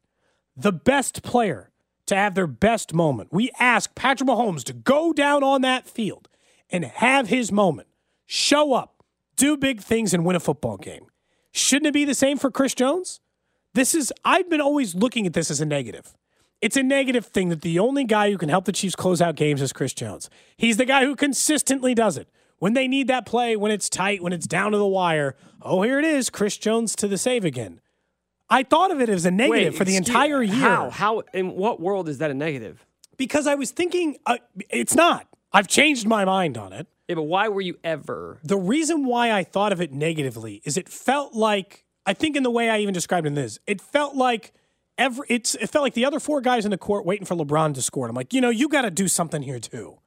The 0.57 0.73
best 0.73 1.23
player 1.23 1.71
to 2.07 2.17
have 2.17 2.35
their 2.35 2.49
best 2.49 2.93
moment. 2.93 3.29
We 3.33 3.53
ask 3.61 3.95
Patrick 3.95 4.29
Mahomes 4.29 4.65
to 4.65 4.73
go 4.73 5.13
down 5.13 5.45
on 5.45 5.61
that 5.61 5.87
field 5.87 6.29
and 6.69 6.85
have 6.85 7.29
his 7.29 7.53
moment, 7.53 7.87
show 8.27 8.73
up, 8.73 9.05
do 9.37 9.57
big 9.57 9.81
things, 9.81 10.13
and 10.13 10.25
win 10.25 10.35
a 10.35 10.41
football 10.41 10.79
game. 10.79 11.07
Shouldn't 11.53 11.87
it 11.87 11.95
be 11.95 12.05
the 12.05 12.17
same 12.17 12.39
for 12.39 12.51
Chris 12.51 12.75
Jones? 12.75 13.21
This 13.73 13.95
is, 13.95 14.13
I've 14.25 14.51
been 14.51 14.61
always 14.61 14.97
looking 14.97 15.29
at 15.29 15.33
this 15.33 15.49
as 15.49 15.61
a 15.61 15.65
negative. 15.65 16.13
It's 16.63 16.77
a 16.77 16.83
negative 16.83 17.27
thing 17.27 17.49
that 17.49 17.63
the 17.63 17.81
only 17.81 18.05
guy 18.05 18.31
who 18.31 18.39
can 18.39 18.49
help 18.49 18.65
the 18.67 18.73
Chiefs 18.73 18.95
close 18.95 19.21
out 19.21 19.35
games 19.35 19.61
is 19.61 19.73
Chris 19.73 19.93
Jones. 19.93 20.31
He's 20.57 20.77
the 20.77 20.85
guy 20.85 21.05
who 21.05 21.17
consistently 21.17 21.93
does 21.95 22.17
it. 22.17 22.29
When 22.61 22.75
they 22.75 22.87
need 22.87 23.09
that 23.09 23.27
play, 23.27 23.57
when 23.57 23.73
it's 23.73 23.89
tight, 23.89 24.23
when 24.23 24.33
it's 24.33 24.47
down 24.47 24.71
to 24.71 24.79
the 24.79 24.87
wire, 24.87 25.35
oh, 25.61 25.83
here 25.83 25.99
it 25.99 26.05
is, 26.05 26.31
Chris 26.31 26.57
Jones 26.57 26.95
to 26.97 27.09
the 27.09 27.19
save 27.19 27.45
again. 27.45 27.81
I 28.49 28.63
thought 28.63 28.93
of 28.93 29.01
it 29.01 29.09
as 29.09 29.27
a 29.27 29.33
negative 29.33 29.73
Wait, 29.73 29.79
for 29.79 29.85
the 29.85 29.97
excuse- 29.97 30.09
entire 30.09 30.43
year. 30.43 30.55
How? 30.55 30.91
How? 30.91 31.23
In 31.35 31.57
what 31.57 31.81
world 31.81 32.09
is 32.09 32.19
that 32.19 32.31
a 32.31 32.35
negative? 32.35 32.87
Because 33.17 33.49
I 33.49 33.57
was 33.57 33.73
thinking, 33.73 34.17
uh, 34.25 34.39
it's 34.71 34.95
not. 34.95 35.27
I've 35.53 35.67
changed 35.67 36.07
my 36.07 36.25
mind 36.25 36.57
on 36.57 36.73
it. 36.73 36.87
Yeah, 37.09 37.17
but 37.17 37.23
why 37.25 37.49
were 37.49 37.61
you 37.61 37.77
ever? 37.83 38.39
The 38.45 38.57
reason 38.57 39.05
why 39.05 39.33
I 39.33 39.43
thought 39.43 39.73
of 39.73 39.81
it 39.81 39.93
negatively 39.93 40.63
is 40.65 40.77
it 40.77 40.89
felt 40.89 41.35
like 41.35 41.85
I 42.07 42.15
think 42.15 42.37
in 42.37 42.45
the 42.45 42.51
way 42.51 42.71
I 42.71 42.79
even 42.79 42.95
described 42.95 43.27
it 43.27 43.29
in 43.29 43.35
this, 43.35 43.59
it 43.67 43.81
felt 43.81 44.15
like 44.15 44.53
every 44.99 45.27
it's 45.29 45.55
it 45.57 45.69
felt 45.69 45.83
like 45.83 45.95
the 45.95 46.05
other 46.05 46.21
four 46.21 46.41
guys 46.41 46.65
in 46.65 46.71
the 46.71 46.79
court 46.79 47.05
waiting 47.05 47.27
for 47.27 47.35
LeBron 47.35 47.75
to 47.75 47.83
score. 47.83 48.07
And 48.07 48.11
I'm 48.11 48.17
like, 48.17 48.33
you 48.33 48.41
know, 48.41 48.51
you 48.51 48.69
got 48.69 48.83
to 48.83 48.91
do 48.91 49.09
something 49.09 49.43
here 49.43 49.59
too. 49.59 49.99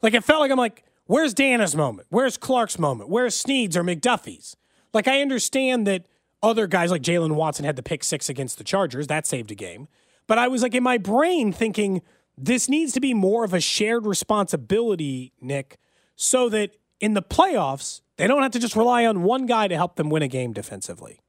Like 0.00 0.14
it 0.14 0.24
felt 0.24 0.40
like 0.40 0.50
I'm 0.50 0.58
like, 0.58 0.84
where's 1.06 1.34
Danna's 1.34 1.76
moment? 1.76 2.08
Where's 2.10 2.36
Clark's 2.36 2.78
moment? 2.78 3.10
Where's 3.10 3.34
Sneed's 3.34 3.76
or 3.76 3.84
McDuffie's? 3.84 4.56
Like 4.92 5.08
I 5.08 5.20
understand 5.20 5.86
that 5.86 6.06
other 6.42 6.66
guys 6.66 6.90
like 6.90 7.02
Jaylen 7.02 7.34
Watson 7.34 7.64
had 7.64 7.76
the 7.76 7.82
pick 7.82 8.02
six 8.04 8.28
against 8.28 8.58
the 8.58 8.64
Chargers. 8.64 9.06
That 9.06 9.26
saved 9.26 9.50
a 9.50 9.54
game. 9.54 9.88
But 10.26 10.38
I 10.38 10.48
was 10.48 10.62
like 10.62 10.74
in 10.74 10.82
my 10.82 10.98
brain 10.98 11.52
thinking 11.52 12.02
this 12.36 12.68
needs 12.68 12.92
to 12.92 13.00
be 13.00 13.14
more 13.14 13.44
of 13.44 13.54
a 13.54 13.60
shared 13.60 14.06
responsibility, 14.06 15.32
Nick, 15.40 15.78
so 16.16 16.48
that 16.48 16.76
in 17.00 17.14
the 17.14 17.22
playoffs, 17.22 18.00
they 18.16 18.26
don't 18.26 18.42
have 18.42 18.52
to 18.52 18.58
just 18.58 18.76
rely 18.76 19.06
on 19.06 19.22
one 19.22 19.46
guy 19.46 19.68
to 19.68 19.76
help 19.76 19.96
them 19.96 20.08
win 20.08 20.22
a 20.22 20.28
game 20.28 20.52
defensively. 20.52 21.21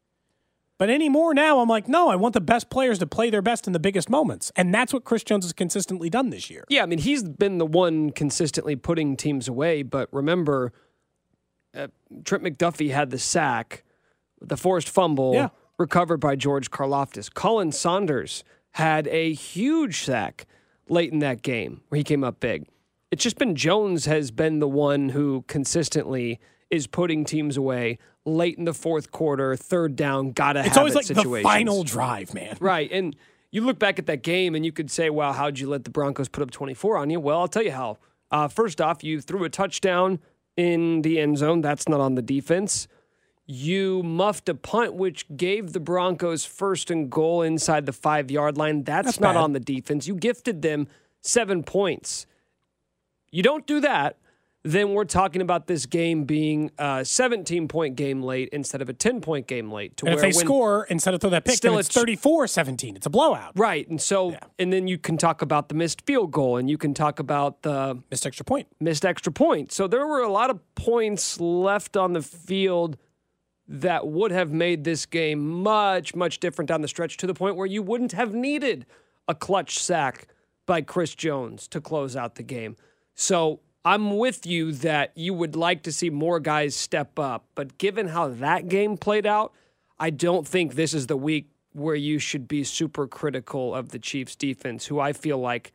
But 0.84 0.90
anymore 0.90 1.34
now, 1.34 1.60
I'm 1.62 1.70
like, 1.70 1.88
no, 1.88 2.10
I 2.10 2.18
want 2.18 2.34
the 2.34 2.42
best 2.42 2.70
players 2.70 3.00
to 3.00 3.08
play 3.08 3.30
their 3.30 3.42
best 3.42 3.68
in 3.68 3.72
the 3.72 3.80
biggest 3.80 4.10
moments. 4.10 4.52
And 4.54 4.74
that's 4.76 4.92
what 4.92 5.06
Chris 5.06 5.24
Jones 5.24 5.46
has 5.46 5.54
consistently 5.54 6.10
done 6.10 6.30
this 6.30 6.50
year. 6.50 6.66
Yeah, 6.68 6.84
I 6.84 6.88
mean, 6.88 7.00
he's 7.00 7.24
been 7.24 7.58
the 7.58 7.66
one 7.66 8.10
consistently 8.10 8.76
putting 8.76 9.16
teams 9.16 9.48
away. 9.48 9.84
But 9.84 10.10
remember, 10.12 10.74
uh, 11.74 11.88
Trent 12.26 12.44
McDuffie 12.44 12.92
had 12.92 13.12
the 13.12 13.18
sack, 13.18 13.86
the 14.42 14.58
forced 14.58 14.90
fumble 14.90 15.34
Yeah. 15.36 15.50
recovered 15.80 16.18
by 16.18 16.36
George 16.36 16.70
Karlaftis. 16.70 17.34
Colin 17.34 17.72
Saunders 17.72 18.44
had 18.72 19.08
a 19.08 19.32
huge 19.32 20.02
sack 20.02 20.46
late 20.90 21.14
in 21.14 21.20
that 21.20 21.44
game 21.44 21.80
where 21.88 21.98
he 22.00 22.04
came 22.04 22.26
up 22.26 22.42
big. 22.42 22.68
It's 23.10 23.24
just 23.24 23.38
been 23.38 23.56
Jones 23.56 24.04
has 24.04 24.32
been 24.32 24.60
the 24.60 24.68
one 24.68 25.08
who 25.08 25.46
consistently 25.48 26.42
is 26.74 26.88
putting 26.88 27.24
teams 27.24 27.56
away 27.56 28.00
late 28.26 28.58
in 28.58 28.66
the 28.66 28.74
fourth 28.74 29.12
quarter, 29.12 29.56
third 29.56 29.96
down, 29.96 30.32
gotta 30.32 30.62
It's 30.62 30.70
have 30.70 30.78
always 30.80 30.94
it 30.96 31.16
like 31.16 31.24
the 31.24 31.42
final 31.44 31.84
drive, 31.84 32.34
man. 32.34 32.58
Right. 32.60 32.92
And 32.92 33.16
you 33.52 33.62
look 33.62 33.78
back 33.78 34.00
at 34.00 34.08
that 34.08 34.24
game 34.24 34.56
and 34.56 34.66
you 34.66 34.72
could 34.72 34.90
say, 34.90 35.10
well, 35.10 35.34
how'd 35.34 35.60
you 35.60 35.70
let 35.70 35.84
the 35.84 35.92
Broncos 35.92 36.28
put 36.30 36.42
up 36.42 36.50
24 36.50 36.98
on 36.98 37.10
you? 37.10 37.20
Well, 37.20 37.40
I'll 37.40 37.48
tell 37.48 37.64
you 37.64 37.72
how. 37.72 37.98
Uh, 38.32 38.48
first 38.48 38.82
off, 38.82 39.04
you 39.04 39.22
threw 39.22 39.44
a 39.44 39.50
touchdown 39.50 40.20
in 40.58 41.04
the 41.04 41.20
end 41.20 41.38
zone. 41.38 41.62
That's 41.62 41.88
not 41.88 42.00
on 42.00 42.16
the 42.16 42.24
defense. 42.24 42.88
You 43.46 44.02
muffed 44.02 44.50
a 44.50 44.56
punt, 44.56 44.96
which 44.96 45.26
gave 45.36 45.74
the 45.74 45.80
Broncos 45.80 46.46
first 46.46 46.90
and 46.90 47.12
goal 47.12 47.44
inside 47.44 47.86
the 47.86 47.94
five 47.94 48.32
yard 48.32 48.58
line. 48.58 48.84
That's, 48.84 49.06
That's 49.06 49.20
not 49.20 49.36
bad. 49.36 49.42
on 49.42 49.54
the 49.54 49.60
defense. 49.60 50.08
You 50.08 50.16
gifted 50.16 50.62
them 50.64 50.88
seven 51.22 51.62
points. 51.62 52.26
You 53.30 53.44
don't 53.44 53.68
do 53.68 53.80
that, 53.82 54.18
then 54.66 54.94
we're 54.94 55.04
talking 55.04 55.42
about 55.42 55.68
this 55.68 55.86
game 55.86 56.24
being 56.24 56.72
a 56.78 57.04
17 57.04 57.68
point 57.68 57.96
game 57.98 58.24
late 58.24 58.48
instead 58.54 58.82
of 58.82 58.88
a 58.88 58.94
10 58.94 59.20
point 59.20 59.46
game 59.46 59.70
late. 59.72 59.98
To 59.98 60.06
And 60.06 60.16
if 60.16 60.22
where 60.22 60.32
they 60.32 60.38
score 60.38 60.86
instead 60.86 61.14
of 61.14 61.20
throw 61.22 61.30
that 61.32 61.44
pick, 61.44 61.56
Still 61.56 61.78
it's 61.78 61.90
it's- 61.90 62.02
34 62.02 62.48
17. 62.48 62.96
It's 62.96 63.06
a 63.06 63.10
blowout. 63.10 63.52
Right. 63.58 63.88
And 63.90 64.02
so, 64.02 64.38
and 64.58 64.72
then 64.72 64.88
you 64.88 64.98
can 64.98 65.18
talk 65.18 65.42
about 65.42 65.68
the 65.70 65.76
missed 65.76 66.06
field 66.06 66.32
goal 66.32 66.56
and 66.58 66.70
you 66.70 66.78
can 66.78 66.94
talk 66.94 67.20
about 67.20 67.62
the 67.64 68.02
Missed 68.10 68.26
extra 68.26 68.46
point. 68.46 68.68
missed 68.80 69.06
extra 69.06 69.32
point. 69.34 69.72
So 69.74 69.86
there 69.88 70.08
were 70.08 70.22
a 70.22 70.32
lot 70.32 70.50
of 70.50 70.60
points 70.76 71.40
left 71.42 71.98
on 71.98 72.14
the 72.14 72.22
field 72.22 72.98
that 73.68 74.08
would 74.08 74.32
have 74.32 74.52
made 74.52 74.84
this 74.84 75.06
game 75.06 75.62
much, 75.62 76.16
much 76.16 76.40
different 76.40 76.68
down 76.70 76.82
the 76.82 76.88
stretch 76.88 77.18
to 77.18 77.28
the 77.28 77.34
point 77.34 77.56
where 77.56 77.66
you 77.68 77.82
wouldn't 77.82 78.12
have 78.14 78.34
needed 78.34 78.86
a 79.28 79.36
clutch 79.36 79.78
sack 79.80 80.28
by 80.66 80.82
Chris 80.82 81.16
Jones 81.16 81.68
to 81.70 81.82
close 81.82 82.16
out 82.16 82.36
the 82.36 82.44
game. 82.44 82.76
So 83.16 83.60
I'm 83.86 84.18
with 84.18 84.46
you 84.46 84.72
that 84.74 85.12
you 85.16 85.34
would 85.34 85.56
like 85.56 85.84
to 85.84 85.92
see 85.92 86.10
more 86.10 86.40
guys 86.40 86.76
step 86.76 87.20
up. 87.20 87.46
But 87.56 87.78
given 87.78 88.08
how 88.08 88.30
that 88.30 88.70
game 88.70 88.98
played 88.98 89.26
out, 89.26 89.54
I 90.00 90.10
don't 90.10 90.48
think 90.48 90.76
this 90.76 90.94
is 90.94 91.08
the 91.08 91.18
week 91.18 91.50
where 91.74 91.96
you 91.96 92.20
should 92.20 92.48
be 92.48 92.64
super 92.64 93.08
critical 93.08 93.76
of 93.76 93.90
the 93.90 94.00
Chiefs 94.00 94.36
defense, 94.36 94.86
who 94.86 95.00
I 95.00 95.12
feel 95.12 95.38
like 95.38 95.74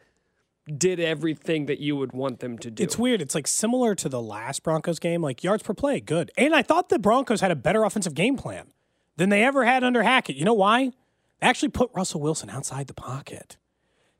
did 0.76 1.00
everything 1.00 1.66
that 1.66 1.80
you 1.80 1.96
would 1.96 2.12
want 2.12 2.40
them 2.40 2.58
to 2.58 2.70
do. 2.70 2.82
It's 2.82 2.98
weird. 2.98 3.20
It's 3.20 3.34
like 3.34 3.46
similar 3.46 3.94
to 3.96 4.08
the 4.08 4.20
last 4.20 4.62
Broncos 4.62 4.98
game, 4.98 5.22
like 5.22 5.42
yards 5.42 5.62
per 5.62 5.74
play, 5.74 6.00
good. 6.00 6.30
And 6.36 6.54
I 6.54 6.62
thought 6.62 6.88
the 6.88 6.98
Broncos 6.98 7.40
had 7.40 7.50
a 7.50 7.56
better 7.56 7.84
offensive 7.84 8.14
game 8.14 8.36
plan 8.36 8.72
than 9.16 9.30
they 9.30 9.42
ever 9.42 9.64
had 9.64 9.82
under 9.82 10.02
Hackett. 10.02 10.36
You 10.36 10.44
know 10.44 10.54
why? 10.54 10.92
They 11.40 11.46
actually 11.46 11.70
put 11.70 11.90
Russell 11.94 12.20
Wilson 12.20 12.50
outside 12.50 12.86
the 12.86 12.94
pocket. 12.94 13.56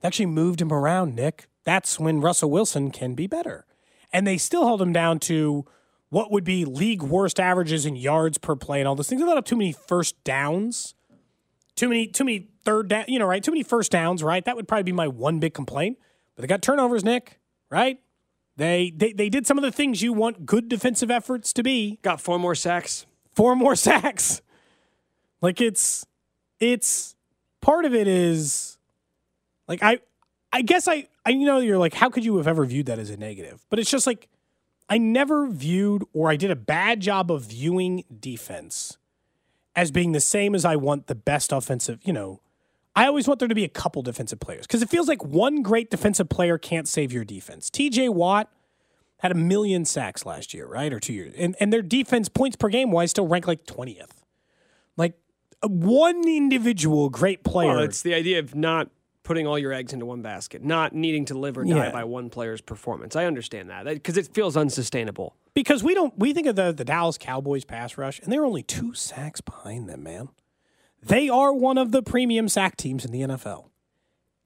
They 0.01 0.09
actually 0.09 0.27
moved 0.27 0.61
him 0.61 0.73
around, 0.73 1.15
Nick. 1.15 1.49
That's 1.65 1.99
when 2.01 2.21
Russell 2.21 2.51
Wilson 2.51 2.91
can 2.91 3.15
be 3.15 3.27
better. 3.27 3.67
And 4.13 4.27
they 4.27 4.39
still 4.39 4.67
held 4.67 4.81
him 4.81 4.93
down 4.93 5.19
to 5.21 5.67
what 6.11 6.31
would 6.33 6.45
be 6.45 6.65
league 6.65 7.03
worst 7.03 7.39
averages 7.39 7.85
in 7.85 7.97
yards 7.97 8.39
per 8.39 8.57
play 8.57 8.81
and 8.81 8.89
all 8.89 8.95
those 8.95 9.09
things. 9.09 9.21
They 9.21 9.29
let 9.29 9.37
up 9.37 9.45
too 9.45 9.57
many 9.57 9.73
first 9.73 10.23
downs. 10.25 10.95
Too 11.77 11.89
many, 11.89 12.07
too 12.07 12.25
many 12.25 12.49
third 12.65 12.89
down, 12.89 13.05
you 13.09 13.19
know, 13.19 13.27
right? 13.27 13.43
Too 13.43 13.53
many 13.53 13.63
first 13.63 13.93
downs, 13.93 14.23
right? 14.23 14.45
That 14.45 14.57
would 14.57 14.67
probably 14.67 14.85
be 14.85 14.93
my 14.93 15.09
one 15.09 15.39
big 15.39 15.55
complaint. 15.55 15.99
But 16.35 16.43
they 16.43 16.49
got 16.49 16.63
turnovers, 16.63 17.05
Nick, 17.05 17.39
right? 17.71 18.01
They, 18.57 18.93
they 18.97 19.13
they 19.13 19.29
did 19.29 19.47
some 19.47 19.57
of 19.57 19.63
the 19.63 19.71
things 19.71 20.03
you 20.03 20.13
want 20.13 20.45
good 20.45 20.69
defensive 20.69 21.11
efforts 21.11 21.53
to 21.53 21.63
be. 21.63 22.01
Got 22.03 22.21
four 22.21 22.39
more 22.41 22.57
sacks. 22.57 23.07
Four 23.35 23.55
more 23.55 23.77
sacks. 23.89 24.43
Like 25.41 25.61
it's 25.61 26.05
it's 26.59 27.15
part 27.61 27.85
of 27.85 27.95
it 27.95 28.09
is 28.09 28.79
like 29.69 29.83
I 29.83 30.01
I 30.53 30.63
guess 30.63 30.89
I 30.89 31.07
I 31.29 31.31
you 31.33 31.47
know 31.47 31.59
you're 31.59 31.79
like 31.79 31.95
how 31.95 32.09
could 32.09 32.25
you 32.25 32.39
have 32.39 32.49
ever 32.49 32.65
viewed 32.65 32.87
that 32.87 32.99
as 32.99 33.11
a 33.11 33.17
negative? 33.17 33.65
But 33.69 33.79
it's 33.79 33.91
just 33.91 34.07
like 34.07 34.29
I 34.89 34.99
never 34.99 35.47
viewed 35.47 36.05
or 36.13 36.31
I 36.31 36.37
did 36.37 36.51
a 36.51 36.57
bad 36.57 37.01
job 37.01 37.31
of 37.31 37.43
viewing 37.43 38.05
defense 38.19 38.97
as 39.77 39.91
being 39.93 40.13
the 40.13 40.21
same 40.21 40.55
as 40.55 40.65
I 40.65 40.75
want 40.75 41.07
the 41.07 41.15
best 41.15 41.53
offensive, 41.53 42.01
you 42.03 42.13
know, 42.13 42.41
I 42.97 43.07
always 43.07 43.29
want 43.29 43.39
there 43.39 43.49
to 43.49 43.55
be 43.55 43.63
a 43.63 43.69
couple 43.69 44.03
defensive 44.03 44.41
players 44.41 44.67
because 44.67 44.83
it 44.83 44.89
feels 44.89 45.07
like 45.07 45.25
one 45.25 45.63
great 45.63 45.89
defensive 45.89 46.29
player 46.29 46.59
can't 46.59 46.89
save 46.89 47.13
your 47.13 47.25
defense. 47.25 47.71
TJ 47.71 48.13
Watt 48.13 48.51
had 49.19 49.31
a 49.31 49.37
million 49.37 49.85
sacks 49.85 50.27
last 50.27 50.53
year, 50.53 50.67
right? 50.67 50.93
Or 50.93 50.99
two 50.99 51.13
years. 51.13 51.33
And, 51.39 51.55
and 51.61 51.73
their 51.73 51.83
defense 51.83 52.29
points 52.29 52.57
per 52.57 52.69
game 52.69 52.91
wise 52.91 53.11
still 53.11 53.29
rank 53.29 53.47
like 53.47 53.67
20th. 53.67 54.25
Like 54.97 55.15
uh, 55.63 55.69
one 55.69 56.27
individual 56.27 57.09
great 57.09 57.45
player. 57.45 57.69
Well, 57.69 57.85
it's 57.85 58.03
the 58.03 58.15
idea 58.15 58.41
of 58.41 58.57
not 58.57 58.91
putting 59.29 59.47
all 59.47 59.59
your 59.59 59.75
eggs 59.75 59.93
into 59.93 60.07
one 60.07 60.23
basket, 60.23 60.65
not 60.65 60.95
needing 60.95 61.27
to 61.27 61.35
live 61.39 61.59
or 61.59 61.63
die 61.65 61.77
Yeah. 61.77 61.91
by 61.91 62.03
one 62.03 62.31
player's 62.31 62.63
performance. 62.63 63.15
I 63.15 63.27
understand 63.27 63.69
that 63.69 63.85
because 63.85 64.17
it 64.17 64.33
feels 64.33 64.57
unsustainable. 64.57 65.37
because 65.53 65.85
we 65.85 65.93
don't 65.93 66.19
we 66.19 66.33
think 66.33 66.47
of 66.47 66.57
the 66.57 66.73
the 66.73 66.85
Dallas 66.85 67.19
Cowboys 67.19 67.65
pass 67.67 67.99
rush 67.99 68.19
and 68.21 68.33
they're 68.33 68.45
only 68.47 68.63
two 68.63 68.95
sacks 68.95 69.43
behind 69.43 69.87
them, 69.89 70.03
man. 70.03 70.31
They 71.03 71.29
are 71.29 71.53
one 71.53 71.77
of 71.77 71.93
the 71.93 72.03
premium 72.03 72.49
sack 72.49 72.77
teams 72.79 73.05
in 73.05 73.13
the 73.13 73.21
NFL. 73.21 73.67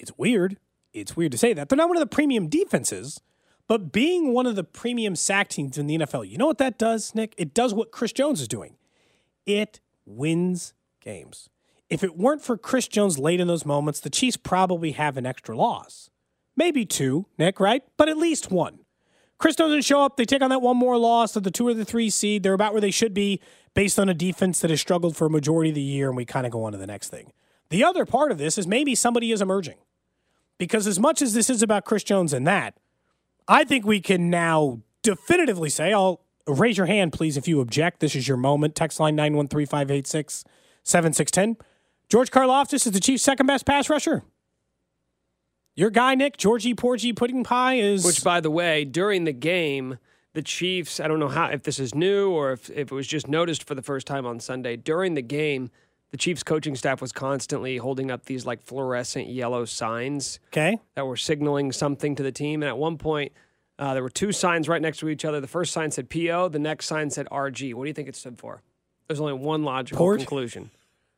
It's 0.01 0.13
weird. 0.19 0.59
It's 0.93 1.17
weird 1.17 1.31
to 1.33 1.39
say 1.39 1.53
that. 1.55 1.69
They're 1.69 1.77
not 1.79 1.89
one 1.89 1.97
of 1.97 2.01
the 2.03 2.15
premium 2.15 2.49
defenses, 2.49 3.21
but 3.69 3.93
being 3.93 4.33
one 4.35 4.47
of 4.47 4.57
the 4.57 4.65
premium 4.65 5.15
sack 5.15 5.49
teams 5.49 5.79
in 5.79 5.87
the 5.87 5.97
NFL, 5.99 6.29
you 6.29 6.37
know 6.39 6.47
what 6.49 6.59
that 6.59 6.77
does, 6.77 7.15
Nick? 7.15 7.35
It 7.39 7.55
does 7.55 7.73
what 7.73 7.93
Chris 7.93 8.13
Jones 8.13 8.41
is 8.41 8.49
doing. 8.49 8.77
It 9.47 9.81
wins 10.05 10.75
games. 11.01 11.49
If 11.93 12.03
it 12.03 12.17
weren't 12.17 12.41
for 12.41 12.57
Chris 12.57 12.89
Jones 12.89 13.19
late 13.19 13.39
in 13.39 13.49
those 13.49 13.67
moments, 13.67 14.01
the 14.01 14.09
Chiefs 14.09 14.39
probably 14.39 14.93
have 14.93 15.19
an 15.19 15.27
extra 15.27 15.55
loss. 15.55 16.09
Maybe 16.57 16.87
two, 16.87 17.27
Nick, 17.37 17.61
right? 17.61 17.83
But 17.99 18.09
at 18.09 18.17
least 18.17 18.51
one. 18.51 18.79
Chris 19.37 19.57
doesn't 19.57 19.83
show 19.83 20.01
up. 20.01 20.17
They 20.17 20.25
take 20.25 20.41
on 20.41 20.49
that 20.49 20.63
one 20.63 20.79
more 20.79 20.97
loss 20.97 21.37
of 21.37 21.43
the 21.43 21.51
two 21.51 21.69
or 21.69 21.75
the 21.75 21.85
three 21.85 22.09
seed. 22.09 22.45
They're 22.45 22.55
about 22.55 22.73
where 22.73 22.81
they 22.81 22.91
should 22.91 23.13
be 23.13 23.43
based 23.75 23.99
on 23.99 24.09
a 24.09 24.15
defense 24.15 24.61
that 24.61 24.71
has 24.71 24.81
struggled 24.81 25.19
for 25.19 25.27
a 25.27 25.31
majority 25.31 25.69
of 25.69 25.75
the 25.75 25.83
year, 25.83 26.09
and 26.09 26.17
we 26.17 26.25
kind 26.25 26.47
of 26.47 26.53
go 26.53 26.65
on 26.65 26.73
to 26.73 26.79
the 26.79 26.87
next 26.87 27.11
thing. 27.11 27.31
The 27.69 27.85
other 27.85 28.07
part 28.07 28.33
of 28.33 28.39
this 28.39 28.57
is 28.57 28.67
maybe 28.67 28.95
somebody 28.95 29.31
is 29.31 29.43
emerging. 29.43 29.77
Because 30.57 30.87
as 30.87 30.99
much 30.99 31.21
as 31.21 31.35
this 31.35 31.51
is 31.51 31.63
about 31.63 31.85
Chris 31.85 32.05
Jones 32.05 32.33
and 32.33 32.47
that, 32.47 32.75
I 33.47 33.65
think 33.65 33.85
we 33.85 34.01
can 34.01 34.31
now 34.31 34.81
definitively 35.03 35.69
say, 35.69 35.93
I'll 35.93 36.23
raise 36.47 36.79
your 36.79 36.87
hand, 36.87 37.13
please, 37.13 37.37
if 37.37 37.47
you 37.47 37.61
object. 37.61 38.01
This 38.01 38.17
is 38.17 38.27
your 38.27 38.39
moment. 38.39 38.75
Text 38.75 38.99
line 38.99 39.15
913 39.15 39.67
586 39.67 40.45
7610. 40.85 41.67
George 42.13 42.31
Karlaftis 42.31 42.87
is 42.87 42.93
the 42.93 43.01
Chiefs' 43.01 43.23
second 43.23 43.47
best 43.47 43.65
pass 43.65 43.89
rusher. 43.89 44.23
Your 45.75 45.89
guy, 45.89 46.15
Nick, 46.15 46.37
Georgie 46.37 46.75
Porgy 46.75 47.15
Pudding 47.15 47.43
Pie, 47.43 47.77
is. 47.77 48.05
Which, 48.05 48.23
by 48.23 48.39
the 48.39 48.51
way, 48.51 48.85
during 48.85 49.25
the 49.25 49.33
game, 49.33 49.97
the 50.35 50.43
Chiefs, 50.43 51.01
I 51.01 51.09
don't 51.09 51.19
know 51.19 51.31
how 51.31 51.47
if 51.47 51.63
this 51.63 51.79
is 51.79 51.95
new 51.95 52.29
or 52.29 52.53
if, 52.53 52.69
if 52.69 52.93
it 52.93 52.95
was 52.95 53.07
just 53.07 53.29
noticed 53.29 53.67
for 53.67 53.75
the 53.75 53.81
first 53.81 54.07
time 54.07 54.27
on 54.27 54.41
Sunday, 54.41 54.77
during 54.77 55.15
the 55.15 55.23
game, 55.23 55.71
the 56.11 56.19
Chiefs 56.19 56.43
coaching 56.43 56.77
staff 56.77 57.01
was 57.01 57.13
constantly 57.13 57.79
holding 57.79 58.11
up 58.11 58.27
these 58.27 58.45
like 58.45 58.61
fluorescent 58.61 59.29
yellow 59.29 59.65
signs 59.65 60.39
okay. 60.49 60.79
that 60.95 61.07
were 61.07 61.17
signaling 61.17 61.73
something 61.73 62.15
to 62.17 62.23
the 62.23 62.31
team. 62.31 62.63
And 62.63 62.69
at 62.69 62.77
one 62.77 62.99
point, 62.99 63.33
uh, 63.79 63.95
there 63.95 64.03
were 64.03 64.11
two 64.11 64.33
signs 64.33 64.69
right 64.69 64.83
next 64.83 64.99
to 64.99 65.09
each 65.09 65.25
other. 65.25 65.41
The 65.41 65.47
first 65.47 65.73
sign 65.73 65.91
said 65.91 66.11
PO, 66.11 66.51
the 66.51 66.59
next 66.59 66.89
sign 66.89 67.09
said 67.09 67.27
RG. 67.33 67.73
What 67.73 67.85
do 67.85 67.89
you 67.89 67.95
think 67.95 68.09
it 68.09 68.17
stood 68.17 68.39
for? 68.39 68.61
There's 69.09 69.19
only 69.19 69.33
one 69.33 69.63
logical 69.63 69.97
Porge? 69.97 70.19
conclusion. 70.19 70.71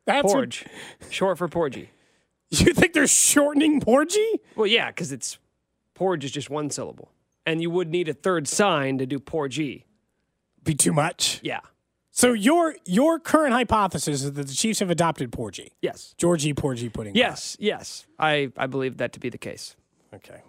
That's 0.05 0.31
Porge, 0.31 0.65
short 1.09 1.37
for 1.37 1.47
Porgy. 1.47 1.91
You 2.51 2.73
think 2.73 2.93
they're 2.93 3.07
shortening 3.07 3.81
Porgy? 3.81 4.39
Well, 4.55 4.67
yeah, 4.67 4.87
because 4.91 5.11
it's 5.11 5.39
Porge 5.95 6.23
is 6.23 6.31
just 6.31 6.49
one 6.49 6.69
syllable, 6.69 7.11
and 7.45 7.59
you 7.61 7.71
would 7.71 7.89
need 7.89 8.07
a 8.07 8.13
third 8.13 8.47
sign 8.47 8.99
to 8.99 9.05
do 9.07 9.19
Porgy. 9.19 9.87
Be 10.63 10.75
too 10.75 10.93
much. 10.93 11.39
Yeah. 11.43 11.61
So 12.11 12.33
your 12.33 12.75
your 12.85 13.19
current 13.19 13.51
hypothesis 13.53 14.21
is 14.21 14.31
that 14.31 14.47
the 14.47 14.53
Chiefs 14.53 14.79
have 14.79 14.89
adopted 14.89 15.31
Porgy. 15.33 15.73
Yes. 15.81 16.13
Georgie 16.17 16.53
Porgy 16.53 16.87
Pudding. 16.87 17.13
Pie. 17.13 17.19
Yes. 17.19 17.57
Yes. 17.59 18.05
I 18.19 18.51
I 18.55 18.67
believe 18.67 18.97
that 18.97 19.11
to 19.13 19.19
be 19.19 19.29
the 19.29 19.37
case. 19.39 19.75
Okay. 20.13 20.41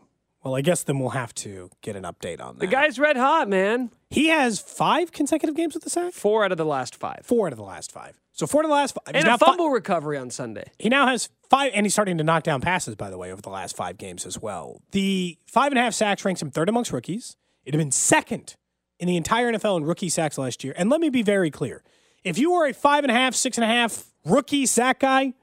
Well, 0.46 0.54
I 0.54 0.60
guess 0.60 0.84
then 0.84 1.00
we'll 1.00 1.10
have 1.10 1.34
to 1.36 1.70
get 1.82 1.96
an 1.96 2.04
update 2.04 2.40
on 2.40 2.54
that. 2.54 2.60
The 2.60 2.68
guy's 2.68 3.00
red 3.00 3.16
hot, 3.16 3.48
man. 3.48 3.90
he 4.10 4.28
has 4.28 4.60
five 4.60 5.10
consecutive 5.10 5.56
games 5.56 5.74
with 5.74 5.82
the 5.82 5.90
sack. 5.90 6.12
Four 6.12 6.44
out 6.44 6.52
of 6.52 6.58
the 6.58 6.64
last 6.64 6.94
five, 6.94 7.22
Four 7.24 7.48
out 7.48 7.52
of 7.52 7.56
the 7.58 7.64
last 7.64 7.90
five. 7.90 8.20
So 8.30 8.46
four 8.46 8.60
out 8.60 8.66
of 8.66 8.68
the 8.68 8.74
last 8.76 8.94
five. 8.94 9.12
He's 9.12 9.22
and 9.22 9.28
a 9.28 9.30
now 9.32 9.36
fi- 9.38 9.46
fumble 9.46 9.70
recovery 9.70 10.16
on 10.16 10.30
Sunday. 10.30 10.70
He 10.78 10.88
now 10.88 11.08
has 11.08 11.30
five, 11.50 11.72
and 11.74 11.84
he's 11.84 11.94
starting 11.94 12.16
to 12.18 12.22
knock 12.22 12.44
down 12.44 12.60
passes, 12.60 12.94
by 12.94 13.10
the 13.10 13.18
way, 13.18 13.32
over 13.32 13.42
the 13.42 13.50
last 13.50 13.74
five 13.74 13.98
games 13.98 14.24
as 14.24 14.40
well. 14.40 14.80
The 14.92 15.36
five 15.48 15.72
and 15.72 15.80
a 15.80 15.82
half 15.82 15.94
sacks 15.94 16.24
ranks 16.24 16.42
him 16.42 16.52
third 16.52 16.68
amongst 16.68 16.92
rookies. 16.92 17.36
It 17.64 17.74
had 17.74 17.78
been 17.78 17.90
second 17.90 18.54
in 19.00 19.08
the 19.08 19.16
entire 19.16 19.50
NFL 19.50 19.78
in 19.78 19.84
rookie 19.84 20.08
sacks 20.08 20.38
last 20.38 20.62
year. 20.62 20.74
And 20.76 20.88
let 20.90 21.00
me 21.00 21.08
be 21.08 21.22
very 21.22 21.50
clear 21.50 21.82
if 22.22 22.38
you 22.38 22.52
are 22.52 22.68
a 22.68 22.72
five 22.72 23.02
and 23.02 23.10
a 23.10 23.14
half, 23.14 23.34
six 23.34 23.58
and 23.58 23.64
a 23.64 23.68
half 23.68 24.12
rookie 24.24 24.66
sack 24.66 25.00
guy, 25.00 25.34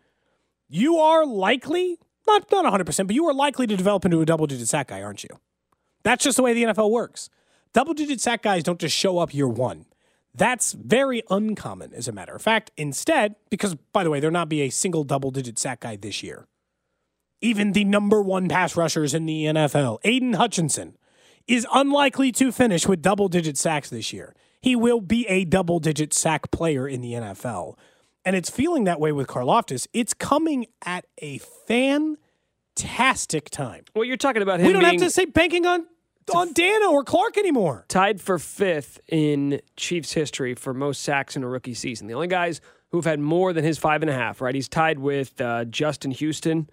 you 0.69 0.95
are 0.95 1.25
likely, 1.25 1.99
not, 2.27 2.51
not 2.51 2.65
100%, 2.65 3.07
but 3.07 3.15
you 3.15 3.27
are 3.27 3.33
likely 3.33 3.67
to 3.67 3.75
develop 3.75 4.05
into 4.05 4.21
a 4.21 4.25
double 4.25 4.47
digit 4.47 4.67
sack 4.67 4.87
guy, 4.87 5.01
aren't 5.01 5.23
you? 5.23 5.29
That's 6.03 6.23
just 6.23 6.37
the 6.37 6.43
way 6.43 6.53
the 6.53 6.63
NFL 6.63 6.91
works. 6.91 7.29
Double 7.73 7.93
digit 7.93 8.21
sack 8.21 8.43
guys 8.43 8.63
don't 8.63 8.79
just 8.79 8.95
show 8.95 9.17
up 9.17 9.33
year 9.33 9.47
one. 9.47 9.85
That's 10.35 10.73
very 10.73 11.21
uncommon, 11.29 11.93
as 11.93 12.07
a 12.07 12.11
matter 12.11 12.35
of 12.35 12.41
fact. 12.41 12.71
Instead, 12.75 13.35
because, 13.49 13.75
by 13.93 14.03
the 14.03 14.09
way, 14.09 14.19
there'll 14.19 14.33
not 14.33 14.49
be 14.49 14.61
a 14.61 14.69
single 14.69 15.03
double 15.03 15.31
digit 15.31 15.59
sack 15.59 15.81
guy 15.81 15.95
this 15.95 16.23
year. 16.23 16.47
Even 17.41 17.73
the 17.73 17.83
number 17.83 18.21
one 18.21 18.47
pass 18.47 18.75
rushers 18.75 19.13
in 19.13 19.25
the 19.25 19.45
NFL, 19.45 19.99
Aidan 20.03 20.33
Hutchinson, 20.33 20.97
is 21.47 21.67
unlikely 21.73 22.31
to 22.31 22.51
finish 22.51 22.87
with 22.87 23.01
double 23.01 23.27
digit 23.27 23.57
sacks 23.57 23.89
this 23.89 24.13
year. 24.13 24.33
He 24.61 24.75
will 24.75 25.01
be 25.01 25.27
a 25.27 25.43
double 25.43 25.79
digit 25.79 26.13
sack 26.13 26.51
player 26.51 26.87
in 26.87 27.01
the 27.01 27.13
NFL. 27.13 27.77
And 28.25 28.35
it's 28.35 28.49
feeling 28.49 28.85
that 28.85 28.99
way 28.99 29.11
with 29.11 29.27
Karlaftis. 29.27 29.87
It's 29.93 30.13
coming 30.13 30.67
at 30.85 31.05
a 31.19 31.39
fantastic 31.67 33.49
time. 33.49 33.83
Well, 33.95 34.05
you're 34.05 34.17
talking 34.17 34.41
about 34.41 34.59
him 34.59 34.67
We 34.67 34.73
don't 34.73 34.83
have 34.83 34.97
to 34.97 35.09
say 35.09 35.25
banking 35.25 35.65
on, 35.65 35.85
on 36.33 36.53
Danna 36.53 36.89
or 36.89 37.03
Clark 37.03 37.37
anymore. 37.37 37.85
tied 37.89 38.21
for 38.21 38.39
fifth 38.39 38.99
in 39.09 39.61
Chiefs 39.75 40.13
history 40.13 40.55
for 40.55 40.73
most 40.73 41.01
sacks 41.03 41.35
in 41.35 41.43
a 41.43 41.47
rookie 41.47 41.73
season. 41.73 42.07
The 42.07 42.13
only 42.13 42.27
guys 42.27 42.61
who've 42.91 43.03
had 43.03 43.19
more 43.19 43.51
than 43.53 43.63
his 43.63 43.77
five 43.77 44.01
and 44.01 44.09
a 44.09 44.13
half. 44.13 44.39
Right, 44.39 44.55
he's 44.55 44.69
tied 44.69 44.99
with 44.99 45.39
uh, 45.41 45.65
Justin 45.65 46.11
Houston. 46.11 46.69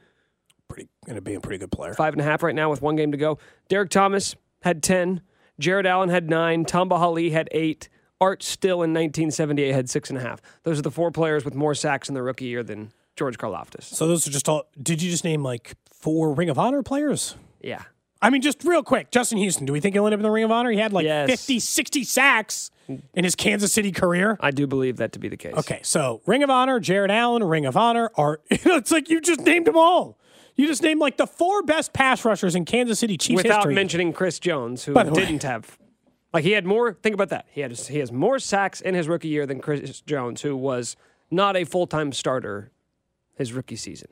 Pretty 0.68 0.88
going 1.04 1.16
to 1.16 1.22
be 1.22 1.34
a 1.34 1.40
pretty 1.40 1.58
good 1.58 1.72
player. 1.72 1.94
five 1.94 2.14
and 2.14 2.20
a 2.20 2.24
half 2.24 2.44
right 2.44 2.54
now 2.54 2.70
with 2.70 2.80
one 2.80 2.94
game 2.94 3.10
to 3.10 3.18
go. 3.18 3.38
Derrick 3.68 3.90
Thomas 3.90 4.36
had 4.62 4.82
10. 4.84 5.20
Jared 5.58 5.86
Allen 5.86 6.10
had 6.10 6.30
nine. 6.30 6.64
Tamba 6.64 6.96
Hali 6.98 7.30
had 7.30 7.48
eight. 7.50 7.88
Art 8.20 8.42
Still 8.42 8.82
in 8.82 8.90
1978 8.92 9.72
had 9.72 9.88
six 9.90 10.10
and 10.10 10.18
a 10.18 10.22
half. 10.22 10.40
Those 10.62 10.78
are 10.78 10.82
the 10.82 10.90
four 10.90 11.10
players 11.10 11.44
with 11.44 11.54
more 11.54 11.74
sacks 11.74 12.08
in 12.08 12.14
the 12.14 12.22
rookie 12.22 12.44
year 12.46 12.62
than 12.62 12.92
George 13.16 13.38
Karlaftis. 13.38 13.84
So 13.84 14.06
those 14.06 14.26
are 14.26 14.30
just 14.30 14.48
all. 14.48 14.64
Did 14.80 15.02
you 15.02 15.10
just 15.10 15.24
name 15.24 15.42
like 15.42 15.74
four 15.90 16.32
Ring 16.32 16.50
of 16.50 16.58
Honor 16.58 16.82
players? 16.82 17.36
Yeah. 17.62 17.82
I 18.22 18.28
mean, 18.28 18.42
just 18.42 18.62
real 18.64 18.82
quick, 18.82 19.10
Justin 19.10 19.38
Houston, 19.38 19.64
do 19.64 19.72
we 19.72 19.80
think 19.80 19.94
he'll 19.94 20.04
end 20.06 20.12
up 20.12 20.18
in 20.18 20.24
the 20.24 20.30
Ring 20.30 20.44
of 20.44 20.50
Honor? 20.50 20.70
He 20.70 20.78
had 20.78 20.92
like 20.92 21.04
Yes. 21.06 21.30
50, 21.30 21.58
60 21.58 22.04
sacks 22.04 22.70
in 23.14 23.24
his 23.24 23.34
Kansas 23.34 23.72
City 23.72 23.92
career. 23.92 24.36
I 24.40 24.50
do 24.50 24.66
believe 24.66 24.98
that 24.98 25.12
to 25.12 25.18
be 25.18 25.28
the 25.28 25.38
case. 25.38 25.54
Okay, 25.56 25.80
so 25.82 26.20
Ring 26.26 26.42
of 26.42 26.50
Honor, 26.50 26.80
Jared 26.80 27.10
Allen, 27.10 27.42
Ring 27.42 27.64
of 27.64 27.78
Honor 27.78 28.10
you 28.18 28.26
know, 28.66 28.76
it's 28.76 28.90
like 28.90 29.08
you 29.08 29.22
just 29.22 29.40
named 29.40 29.66
them 29.66 29.76
all. 29.78 30.18
You 30.54 30.66
just 30.66 30.82
named 30.82 31.00
like 31.00 31.16
the 31.16 31.26
four 31.26 31.62
best 31.62 31.94
pass 31.94 32.22
rushers 32.26 32.54
in 32.54 32.66
Kansas 32.66 32.98
City 32.98 33.16
Chiefs 33.16 33.42
Without 33.42 33.60
history. 33.60 33.74
mentioning 33.74 34.12
Chris 34.12 34.38
Jones, 34.38 34.84
who 34.84 34.92
By 34.92 35.04
the 35.04 35.12
way- 35.12 35.24
didn't 35.24 35.42
have. 35.44 35.78
Like 36.32 36.44
he 36.44 36.52
had 36.52 36.64
more. 36.64 36.94
Think 36.94 37.14
about 37.14 37.28
that. 37.30 37.46
He 37.50 37.60
had 37.60 37.72
he 37.72 37.98
has 37.98 38.12
more 38.12 38.38
sacks 38.38 38.80
in 38.80 38.94
his 38.94 39.08
rookie 39.08 39.28
year 39.28 39.46
than 39.46 39.60
Chris 39.60 40.00
Jones, 40.02 40.42
who 40.42 40.56
was 40.56 40.96
not 41.30 41.56
a 41.56 41.64
full 41.64 41.86
time 41.86 42.12
starter 42.12 42.70
his 43.34 43.52
rookie 43.52 43.76
season. 43.76 44.08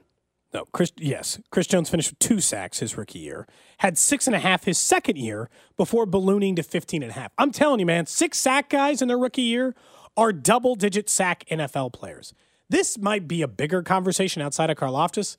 No, 0.52 0.64
Chris. 0.72 0.92
Yes, 0.96 1.38
Chris 1.50 1.66
Jones 1.66 1.90
finished 1.90 2.10
with 2.10 2.18
two 2.18 2.40
sacks 2.40 2.78
his 2.78 2.96
rookie 2.96 3.18
year. 3.18 3.46
Had 3.78 3.98
six 3.98 4.26
and 4.26 4.34
a 4.34 4.38
half 4.38 4.64
his 4.64 4.78
second 4.78 5.18
year 5.18 5.50
before 5.76 6.06
ballooning 6.06 6.56
to 6.56 6.62
15 6.62 7.02
and 7.02 7.10
a 7.10 7.14
half. 7.14 7.32
I'm 7.36 7.52
telling 7.52 7.80
you, 7.80 7.86
man, 7.86 8.06
six 8.06 8.38
sack 8.38 8.70
guys 8.70 9.02
in 9.02 9.08
their 9.08 9.18
rookie 9.18 9.42
year 9.42 9.74
are 10.16 10.32
double 10.32 10.74
digit 10.74 11.08
sack 11.08 11.44
NFL 11.50 11.92
players. 11.92 12.32
This 12.70 12.98
might 12.98 13.28
be 13.28 13.42
a 13.42 13.48
bigger 13.48 13.82
conversation 13.82 14.42
outside 14.42 14.70
of 14.70 14.76
Karlaftis, 14.76 15.36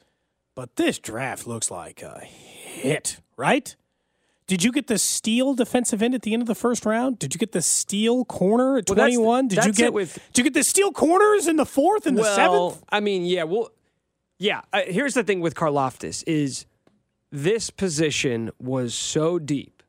but 0.55 0.75
this 0.77 0.99
draft 0.99 1.45
looks 1.45 1.69
like 1.69 2.01
a 2.01 2.21
hit, 2.23 3.19
right? 3.35 3.75
Did 4.49 4.63
you 4.63 4.71
get 4.71 4.87
the 4.87 4.97
steel 4.97 5.53
defensive 5.53 6.01
end 6.01 6.15
at 6.15 6.23
the 6.23 6.33
end 6.33 6.41
of 6.41 6.47
the 6.47 6.55
first 6.55 6.83
round? 6.83 7.19
Did 7.19 7.35
you 7.35 7.37
get 7.37 7.51
the 7.51 7.61
steel 7.61 8.25
corner 8.25 8.77
at 8.77 8.89
Well, 8.89 8.95
that's 8.95 9.11
the- 9.15 9.21
21? 9.21 9.47
Did 9.47 9.63
you 9.65 9.71
get 9.73 9.93
with- 9.93 10.15
Did 10.33 10.39
you 10.39 10.43
get 10.45 10.55
the 10.55 10.63
steel 10.63 10.91
corners 10.91 11.47
in 11.47 11.55
the 11.55 11.67
fourth 11.67 12.07
and 12.07 12.17
the 12.17 12.23
well, 12.23 12.35
seventh? 12.71 12.83
I 12.89 12.99
mean, 12.99 13.25
yeah, 13.25 13.43
well, 13.43 13.69
yeah. 14.39 14.61
Uh, 14.73 14.81
here's 14.87 15.13
the 15.13 15.23
thing 15.23 15.39
with 15.39 15.53
Karlaftis 15.53 16.23
is 16.25 16.65
this 17.31 17.69
position 17.69 18.49
was 18.59 18.95
so 18.95 19.37
deep 19.37 19.83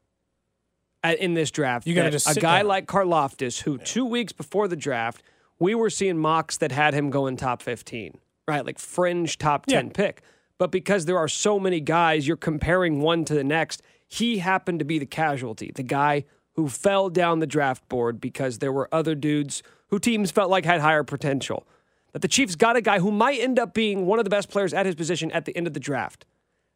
at, 1.03 1.19
in 1.21 1.33
this 1.33 1.51
draft. 1.51 1.87
You 1.87 1.95
just 1.95 2.31
a 2.31 2.39
guy 2.39 2.59
down. 2.59 2.67
like 2.69 2.87
Karlaftis, 2.87 3.63
who 3.63 3.79
two 3.79 4.05
weeks 4.05 4.33
before 4.35 4.69
the 4.69 4.77
draft, 4.77 5.23
we 5.59 5.75
were 5.75 5.89
seeing 5.89 6.19
mocks 6.19 6.59
that 6.59 6.71
had 6.71 6.93
him 6.93 7.09
going 7.09 7.39
top 7.39 7.63
15, 7.63 8.19
right? 8.47 8.67
Like 8.67 8.79
fringe 8.79 9.39
top 9.39 9.65
10 9.65 9.87
Yeah. 9.87 9.93
pick. 9.95 10.21
But 10.59 10.71
because 10.71 11.07
there 11.07 11.17
are 11.17 11.29
so 11.29 11.59
many 11.59 11.81
guys, 11.81 12.29
you're 12.29 12.37
comparing 12.37 13.01
one 13.01 13.25
to 13.25 13.33
the 13.33 13.43
next. 13.45 13.83
He 14.13 14.39
happened 14.39 14.81
to 14.81 14.85
be 14.85 14.99
the 14.99 15.07
casualty, 15.07 15.71
the 15.73 15.85
guy 15.85 16.25
who 16.55 16.69
fell 16.69 17.09
down 17.11 17.39
the 17.39 17.47
draft 17.47 17.89
board 17.89 18.21
because 18.21 18.59
there 18.59 18.73
were 18.73 18.89
other 18.93 19.15
dudes 19.15 19.63
who 19.91 20.01
teams 20.01 20.33
felt 20.33 20.51
like 20.51 20.65
had 20.65 20.81
higher 20.81 21.05
potential. 21.05 21.65
that 22.13 22.21
the 22.21 22.27
Chiefs 22.29 22.57
got 22.57 22.75
a 22.75 22.81
guy 22.81 22.99
who 22.99 23.13
might 23.13 23.39
end 23.39 23.57
up 23.57 23.73
being 23.73 24.05
one 24.05 24.19
of 24.19 24.25
the 24.25 24.31
best 24.31 24.51
players 24.51 24.75
at 24.75 24.85
his 24.85 24.97
position 24.97 25.31
at 25.31 25.45
the 25.45 25.57
end 25.57 25.69
of 25.69 25.75
the 25.75 25.81
draft. 25.81 26.27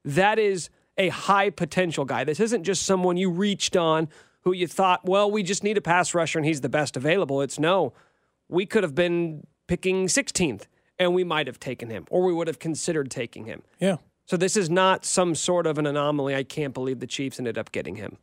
That 0.05 0.39
is 0.39 0.71
a 0.97 1.09
high 1.09 1.51
potential 1.51 2.05
guy. 2.05 2.23
This 2.23 2.39
isn't 2.39 2.63
just 2.63 2.85
someone 2.85 3.17
you 3.17 3.31
reached 3.31 3.77
on 3.77 4.09
who 4.43 4.53
you 4.53 4.69
thought, 4.69 5.05
well, 5.05 5.29
we 5.29 5.43
just 5.43 5.65
need 5.65 5.77
a 5.77 5.81
pass 5.81 6.15
rusher 6.15 6.39
and 6.39 6.47
he's 6.47 6.61
the 6.61 6.69
best 6.69 6.97
available. 6.97 7.43
It's 7.43 7.59
no, 7.59 7.93
we 8.49 8.65
could 8.65 8.85
have 8.85 8.95
been 8.95 9.45
picking 9.67 10.07
16th 10.07 10.67
and 11.01 11.15
we 11.15 11.25
might 11.25 11.49
have 11.49 11.59
taken 11.59 11.91
him 11.91 12.07
or 12.11 12.23
we 12.23 12.33
would 12.33 12.47
have 12.47 12.61
considered 12.61 13.11
taking 13.11 13.47
him. 13.47 13.63
Yeah. 13.81 13.97
So 14.27 14.37
this 14.37 14.57
is 14.57 14.71
not 14.71 15.05
some 15.05 15.35
sort 15.35 15.67
of 15.67 15.79
an 15.79 15.87
anomaly. 15.87 16.35
I 16.35 16.45
can't 16.45 16.73
believe 16.73 17.01
the 17.01 17.07
Chiefs 17.07 17.39
ended 17.39 17.59
up 17.59 17.73
getting 17.73 17.97
him. 17.97 18.17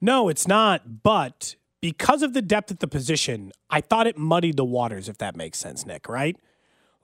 No, 0.00 0.28
it's 0.28 0.48
not. 0.48 1.02
But 1.02 1.56
because 1.80 2.22
of 2.22 2.32
the 2.32 2.42
depth 2.42 2.70
at 2.70 2.80
the 2.80 2.88
position, 2.88 3.52
I 3.68 3.80
thought 3.80 4.06
it 4.06 4.16
muddied 4.16 4.56
the 4.56 4.64
waters, 4.64 5.08
if 5.08 5.18
that 5.18 5.36
makes 5.36 5.58
sense, 5.58 5.84
Nick, 5.84 6.08
right? 6.08 6.36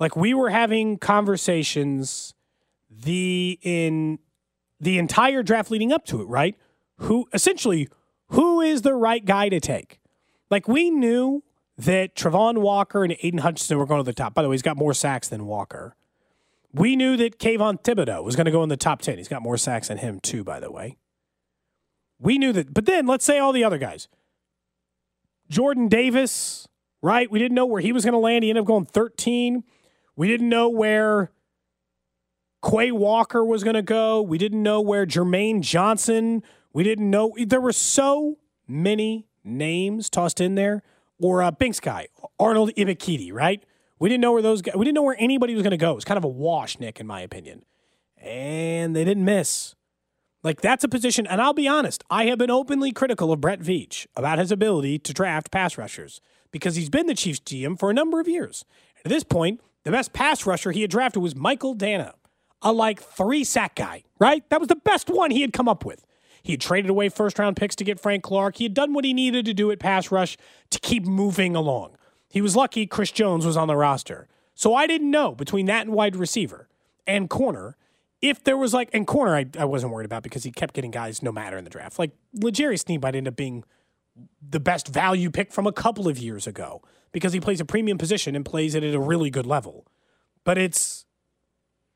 Like 0.00 0.16
we 0.16 0.32
were 0.32 0.50
having 0.50 0.96
conversations 0.96 2.34
the 2.90 3.58
in 3.62 4.18
the 4.80 4.98
entire 4.98 5.42
draft 5.42 5.70
leading 5.70 5.92
up 5.92 6.06
to 6.06 6.22
it, 6.22 6.26
right? 6.26 6.56
Who 6.98 7.28
essentially 7.32 7.88
who 8.28 8.60
is 8.60 8.82
the 8.82 8.94
right 8.94 9.24
guy 9.24 9.48
to 9.48 9.60
take? 9.60 10.00
Like 10.50 10.68
we 10.68 10.90
knew 10.90 11.42
that 11.76 12.14
Travon 12.14 12.58
Walker 12.58 13.04
and 13.04 13.16
Aidan 13.22 13.40
Hutchinson 13.40 13.78
were 13.78 13.86
going 13.86 14.00
to 14.00 14.04
the 14.04 14.12
top. 14.12 14.34
By 14.34 14.42
the 14.42 14.48
way, 14.48 14.54
he's 14.54 14.62
got 14.62 14.76
more 14.76 14.94
sacks 14.94 15.28
than 15.28 15.46
Walker. 15.46 15.94
We 16.72 16.96
knew 16.96 17.16
that 17.16 17.38
Kayvon 17.38 17.82
Thibodeaux 17.82 18.22
was 18.22 18.36
going 18.36 18.44
to 18.44 18.50
go 18.50 18.62
in 18.62 18.68
the 18.68 18.76
top 18.76 19.00
10. 19.00 19.18
He's 19.18 19.28
got 19.28 19.42
more 19.42 19.56
sacks 19.56 19.88
than 19.88 19.98
him, 19.98 20.20
too, 20.20 20.44
by 20.44 20.60
the 20.60 20.70
way. 20.70 20.96
We 22.18 22.38
knew 22.38 22.52
that. 22.52 22.74
But 22.74 22.86
then 22.86 23.06
let's 23.06 23.24
say 23.24 23.38
all 23.38 23.52
the 23.52 23.64
other 23.64 23.78
guys. 23.78 24.08
Jordan 25.48 25.88
Davis, 25.88 26.68
right? 27.00 27.30
We 27.30 27.38
didn't 27.38 27.54
know 27.54 27.66
where 27.66 27.80
he 27.80 27.92
was 27.92 28.04
going 28.04 28.12
to 28.12 28.18
land. 28.18 28.44
He 28.44 28.50
ended 28.50 28.62
up 28.62 28.66
going 28.66 28.84
13. 28.84 29.64
We 30.16 30.28
didn't 30.28 30.48
know 30.48 30.68
where 30.68 31.30
Quay 32.68 32.92
Walker 32.92 33.44
was 33.44 33.64
going 33.64 33.74
to 33.74 33.82
go. 33.82 34.20
We 34.20 34.36
didn't 34.36 34.62
know 34.62 34.80
where 34.80 35.06
Jermaine 35.06 35.62
Johnson. 35.62 36.42
We 36.72 36.82
didn't 36.82 37.08
know. 37.08 37.32
There 37.38 37.60
were 37.60 37.72
so 37.72 38.38
many 38.66 39.26
names 39.44 40.10
tossed 40.10 40.40
in 40.40 40.54
there. 40.54 40.82
Or 41.20 41.42
uh, 41.42 41.50
Binks 41.50 41.80
guy, 41.80 42.08
Arnold 42.38 42.70
Ebiketie, 42.76 43.32
right? 43.32 43.62
We 43.98 44.08
didn't 44.08 44.22
know 44.22 44.32
where 44.32 44.42
those 44.42 44.62
guys, 44.62 44.74
we 44.76 44.84
didn't 44.84 44.94
know 44.94 45.02
where 45.02 45.16
anybody 45.18 45.54
was 45.54 45.62
going 45.62 45.72
to 45.72 45.76
go. 45.76 45.92
It 45.92 45.96
was 45.96 46.04
kind 46.04 46.18
of 46.18 46.24
a 46.24 46.28
wash, 46.28 46.78
Nick, 46.78 47.00
in 47.00 47.06
my 47.06 47.20
opinion. 47.20 47.64
And 48.16 48.94
they 48.94 49.04
didn't 49.04 49.24
miss. 49.24 49.74
Like 50.44 50.60
that's 50.60 50.84
a 50.84 50.88
position, 50.88 51.26
and 51.26 51.42
I'll 51.42 51.52
be 51.52 51.66
honest, 51.66 52.04
I 52.10 52.26
have 52.26 52.38
been 52.38 52.50
openly 52.50 52.92
critical 52.92 53.32
of 53.32 53.40
Brett 53.40 53.60
Veach 53.60 54.06
about 54.16 54.38
his 54.38 54.52
ability 54.52 55.00
to 55.00 55.12
draft 55.12 55.50
pass 55.50 55.76
rushers 55.76 56.20
because 56.52 56.76
he's 56.76 56.88
been 56.88 57.06
the 57.06 57.14
Chiefs 57.14 57.40
GM 57.40 57.78
for 57.78 57.90
a 57.90 57.94
number 57.94 58.20
of 58.20 58.28
years. 58.28 58.64
At 59.04 59.10
this 59.10 59.24
point, 59.24 59.60
the 59.82 59.90
best 59.90 60.12
pass 60.12 60.46
rusher 60.46 60.70
he 60.70 60.82
had 60.82 60.90
drafted 60.90 61.22
was 61.22 61.34
Michael 61.34 61.74
Danna, 61.74 62.12
a 62.62 62.72
like 62.72 63.02
three 63.02 63.42
sack 63.42 63.74
guy, 63.74 64.04
right? 64.20 64.48
That 64.48 64.60
was 64.60 64.68
the 64.68 64.76
best 64.76 65.10
one 65.10 65.32
he 65.32 65.42
had 65.42 65.52
come 65.52 65.68
up 65.68 65.84
with. 65.84 66.06
He 66.42 66.52
had 66.52 66.60
traded 66.60 66.88
away 66.88 67.08
first 67.08 67.38
round 67.38 67.56
picks 67.56 67.74
to 67.76 67.84
get 67.84 68.00
Frank 68.00 68.22
Clark. 68.22 68.56
He 68.56 68.64
had 68.64 68.74
done 68.74 68.94
what 68.94 69.04
he 69.04 69.12
needed 69.12 69.44
to 69.46 69.54
do 69.54 69.72
at 69.72 69.80
pass 69.80 70.12
rush 70.12 70.38
to 70.70 70.78
keep 70.78 71.04
moving 71.04 71.56
along. 71.56 71.97
He 72.28 72.40
was 72.40 72.54
lucky 72.54 72.86
Chris 72.86 73.10
Jones 73.10 73.46
was 73.46 73.56
on 73.56 73.68
the 73.68 73.76
roster. 73.76 74.28
So 74.54 74.74
I 74.74 74.86
didn't 74.86 75.10
know 75.10 75.34
between 75.34 75.66
that 75.66 75.86
and 75.86 75.94
wide 75.94 76.16
receiver 76.16 76.68
and 77.06 77.30
corner 77.30 77.76
if 78.20 78.42
there 78.42 78.56
was 78.56 78.74
like, 78.74 78.90
and 78.92 79.06
corner 79.06 79.36
I, 79.36 79.46
I 79.58 79.64
wasn't 79.64 79.92
worried 79.92 80.06
about 80.06 80.22
because 80.22 80.42
he 80.42 80.50
kept 80.50 80.74
getting 80.74 80.90
guys 80.90 81.22
no 81.22 81.30
matter 81.30 81.56
in 81.56 81.64
the 81.64 81.70
draft. 81.70 81.98
Like 81.98 82.10
L'Jarius 82.34 82.80
Sneed 82.80 83.00
might 83.00 83.14
end 83.14 83.28
up 83.28 83.36
being 83.36 83.64
the 84.46 84.60
best 84.60 84.88
value 84.88 85.30
pick 85.30 85.52
from 85.52 85.66
a 85.66 85.72
couple 85.72 86.08
of 86.08 86.18
years 86.18 86.46
ago 86.46 86.82
because 87.12 87.32
he 87.32 87.40
plays 87.40 87.60
a 87.60 87.64
premium 87.64 87.98
position 87.98 88.34
and 88.34 88.44
plays 88.44 88.74
it 88.74 88.82
at 88.82 88.94
a 88.94 89.00
really 89.00 89.30
good 89.30 89.46
level. 89.46 89.86
But 90.44 90.58
it's, 90.58 91.06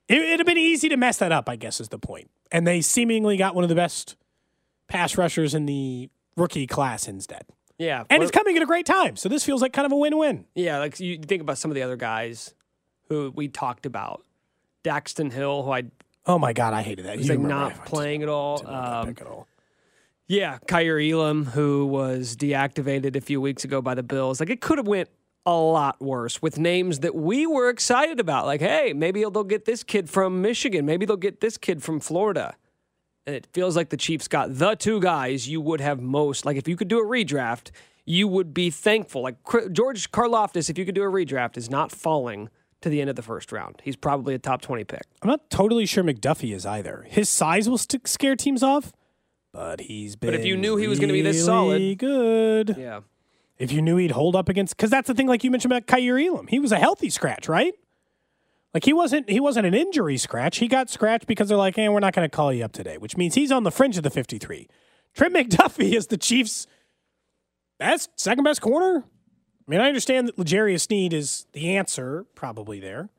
it, 0.08 0.18
it'd 0.18 0.40
have 0.40 0.46
been 0.46 0.58
easy 0.58 0.88
to 0.88 0.96
mess 0.96 1.18
that 1.18 1.32
up, 1.32 1.48
I 1.48 1.56
guess 1.56 1.80
is 1.80 1.88
the 1.88 1.98
point. 1.98 2.30
And 2.50 2.66
they 2.66 2.80
seemingly 2.80 3.36
got 3.36 3.54
one 3.54 3.64
of 3.64 3.68
the 3.68 3.74
best 3.74 4.16
pass 4.86 5.16
rushers 5.16 5.54
in 5.54 5.66
the 5.66 6.10
rookie 6.36 6.66
class 6.66 7.08
instead. 7.08 7.44
Yeah. 7.82 8.04
And 8.10 8.22
it's 8.22 8.30
coming 8.32 8.56
at 8.56 8.62
a 8.62 8.66
great 8.66 8.86
time. 8.86 9.16
So 9.16 9.28
this 9.28 9.44
feels 9.44 9.60
like 9.62 9.72
kind 9.72 9.86
of 9.86 9.92
a 9.92 9.96
win 9.96 10.16
win. 10.16 10.44
Yeah, 10.54 10.78
like 10.78 11.00
you 11.00 11.18
think 11.18 11.42
about 11.42 11.58
some 11.58 11.70
of 11.70 11.74
the 11.74 11.82
other 11.82 11.96
guys 11.96 12.54
who 13.08 13.32
we 13.34 13.48
talked 13.48 13.86
about. 13.86 14.24
Daxton 14.84 15.32
Hill, 15.32 15.62
who 15.64 15.70
I 15.72 15.84
Oh 16.26 16.38
my 16.38 16.52
God, 16.52 16.72
I 16.74 16.82
hated 16.82 17.04
that. 17.06 17.18
He's 17.18 17.28
like 17.28 17.38
not 17.40 17.84
playing 17.84 18.22
at 18.22 18.28
all. 18.28 18.58
didn't 18.58 18.72
like 18.72 18.82
that 18.84 18.98
Um, 19.02 19.08
at 19.20 19.26
all. 19.26 19.48
yeah, 20.28 20.58
Kaiir 20.68 21.00
Elam, 21.12 21.46
who 21.46 21.84
was 21.86 22.36
deactivated 22.36 23.16
a 23.16 23.20
few 23.20 23.40
weeks 23.40 23.64
ago 23.64 23.82
by 23.82 23.94
the 23.94 24.02
Bills. 24.04 24.38
Like 24.40 24.50
it 24.50 24.60
could 24.60 24.78
have 24.78 24.86
went 24.86 25.08
a 25.44 25.56
lot 25.56 26.00
worse 26.00 26.40
with 26.40 26.58
names 26.58 27.00
that 27.00 27.16
we 27.16 27.46
were 27.48 27.68
excited 27.68 28.20
about. 28.20 28.46
Like, 28.46 28.60
hey, 28.60 28.92
maybe 28.92 29.20
they'll 29.22 29.42
get 29.42 29.64
this 29.64 29.82
kid 29.82 30.08
from 30.08 30.40
Michigan. 30.40 30.86
Maybe 30.86 31.04
they'll 31.06 31.16
get 31.16 31.40
this 31.40 31.56
kid 31.56 31.82
from 31.82 31.98
Florida. 31.98 32.54
It 33.26 33.46
feels 33.52 33.76
like 33.76 33.90
the 33.90 33.96
Chiefs 33.96 34.26
got 34.28 34.58
the 34.58 34.74
two 34.74 35.00
guys 35.00 35.48
you 35.48 35.60
would 35.60 35.80
have 35.80 36.00
most. 36.00 36.44
Like 36.44 36.56
if 36.56 36.66
you 36.66 36.76
could 36.76 36.88
do 36.88 36.98
a 36.98 37.04
redraft, 37.04 37.70
you 38.04 38.26
would 38.26 38.52
be 38.52 38.68
thankful. 38.70 39.22
Like 39.22 39.36
George 39.72 40.10
Karlaftis, 40.10 40.68
if 40.68 40.76
you 40.76 40.84
could 40.84 40.94
do 40.94 41.02
a 41.02 41.06
redraft, 41.06 41.56
is 41.56 41.70
not 41.70 41.92
falling 41.92 42.48
to 42.80 42.88
the 42.88 43.00
end 43.00 43.08
of 43.08 43.14
the 43.14 43.22
first 43.22 43.52
round. 43.52 43.80
He's 43.84 43.94
probably 43.94 44.34
a 44.34 44.38
top 44.38 44.60
20 44.60 44.82
pick. 44.84 45.02
I'm 45.22 45.28
not 45.28 45.50
totally 45.50 45.86
sure 45.86 46.02
McDuffie 46.02 46.52
is 46.52 46.66
either. 46.66 47.06
His 47.08 47.28
size 47.28 47.68
will 47.70 47.78
st- 47.78 48.08
scare 48.08 48.34
teams 48.34 48.62
off, 48.62 48.92
but 49.52 49.82
he's 49.82 50.16
been. 50.16 50.30
But 50.32 50.40
if 50.40 50.44
you 50.44 50.56
knew 50.56 50.76
he 50.76 50.88
was 50.88 50.98
gonna 50.98 51.12
be 51.12 51.22
this 51.22 51.44
solid- 51.44 51.98
good. 51.98 52.74
Yeah. 52.76 53.00
If 53.56 53.70
you 53.70 53.80
knew 53.82 53.96
he'd 53.98 54.10
hold 54.10 54.34
up 54.34 54.48
against, 54.48 54.76
because 54.76 54.90
that's 54.90 55.06
the 55.06 55.14
thing, 55.14 55.28
like 55.28 55.44
you 55.44 55.50
mentioned 55.52 55.72
about 55.72 55.86
Kaiir 55.86 56.18
Elam, 56.26 56.48
he 56.48 56.58
was 56.58 56.72
a 56.72 56.78
healthy 56.78 57.08
scratch, 57.08 57.48
right? 57.48 57.72
Like 58.74 58.84
he 58.84 58.92
wasn't 58.92 59.28
he 59.28 59.40
wasn't 59.40 59.66
an 59.66 59.74
injury 59.74 60.16
scratch. 60.16 60.58
He 60.58 60.68
got 60.68 60.88
scratched 60.88 61.26
because 61.26 61.48
they're 61.48 61.58
like, 61.58 61.76
hey, 61.76 61.88
we're 61.88 62.00
not 62.00 62.14
going 62.14 62.28
to 62.28 62.34
call 62.34 62.52
you 62.52 62.64
up 62.64 62.72
today, 62.72 62.96
which 62.98 63.16
means 63.16 63.34
he's 63.34 63.52
on 63.52 63.64
the 63.64 63.70
fringe 63.70 63.96
of 63.96 64.02
the 64.02 64.10
53. 64.10 64.68
Trent 65.14 65.34
McDuffie 65.34 65.92
is 65.94 66.06
the 66.06 66.16
Chiefs' 66.16 66.66
best, 67.78 68.10
second 68.18 68.44
best 68.44 68.62
corner. 68.62 69.04
I 69.06 69.70
mean, 69.70 69.80
I 69.80 69.88
understand 69.88 70.28
that 70.28 70.38
L'Jarius 70.38 70.82
Sneed 70.82 71.12
is 71.12 71.46
the 71.52 71.76
answer, 71.76 72.24
probably 72.34 72.80
there. 72.80 73.10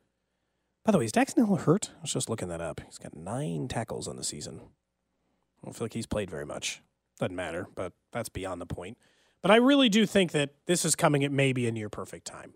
By 0.84 0.92
the 0.92 0.98
way, 0.98 1.06
is 1.06 1.12
Daxton 1.12 1.46
Hill 1.46 1.56
hurt? 1.56 1.92
I 1.98 2.02
was 2.02 2.12
just 2.12 2.28
looking 2.28 2.48
that 2.48 2.60
up. 2.60 2.82
He's 2.84 2.98
got 2.98 3.16
nine 3.16 3.68
tackles 3.68 4.06
on 4.06 4.16
the 4.16 4.24
season. 4.24 4.60
I 4.60 5.66
don't 5.66 5.72
feel 5.72 5.86
like 5.86 5.94
he's 5.94 6.06
played 6.06 6.30
very 6.30 6.44
much. 6.44 6.82
Doesn't 7.18 7.34
matter, 7.34 7.68
but 7.74 7.94
that's 8.12 8.28
beyond 8.28 8.60
the 8.60 8.66
point. 8.66 8.98
But 9.40 9.50
I 9.50 9.56
really 9.56 9.88
do 9.88 10.04
think 10.04 10.32
that 10.32 10.50
this 10.66 10.84
is 10.84 10.94
coming 10.94 11.24
at 11.24 11.32
maybe 11.32 11.66
a 11.66 11.72
near 11.72 11.88
perfect 11.88 12.26
time. 12.26 12.54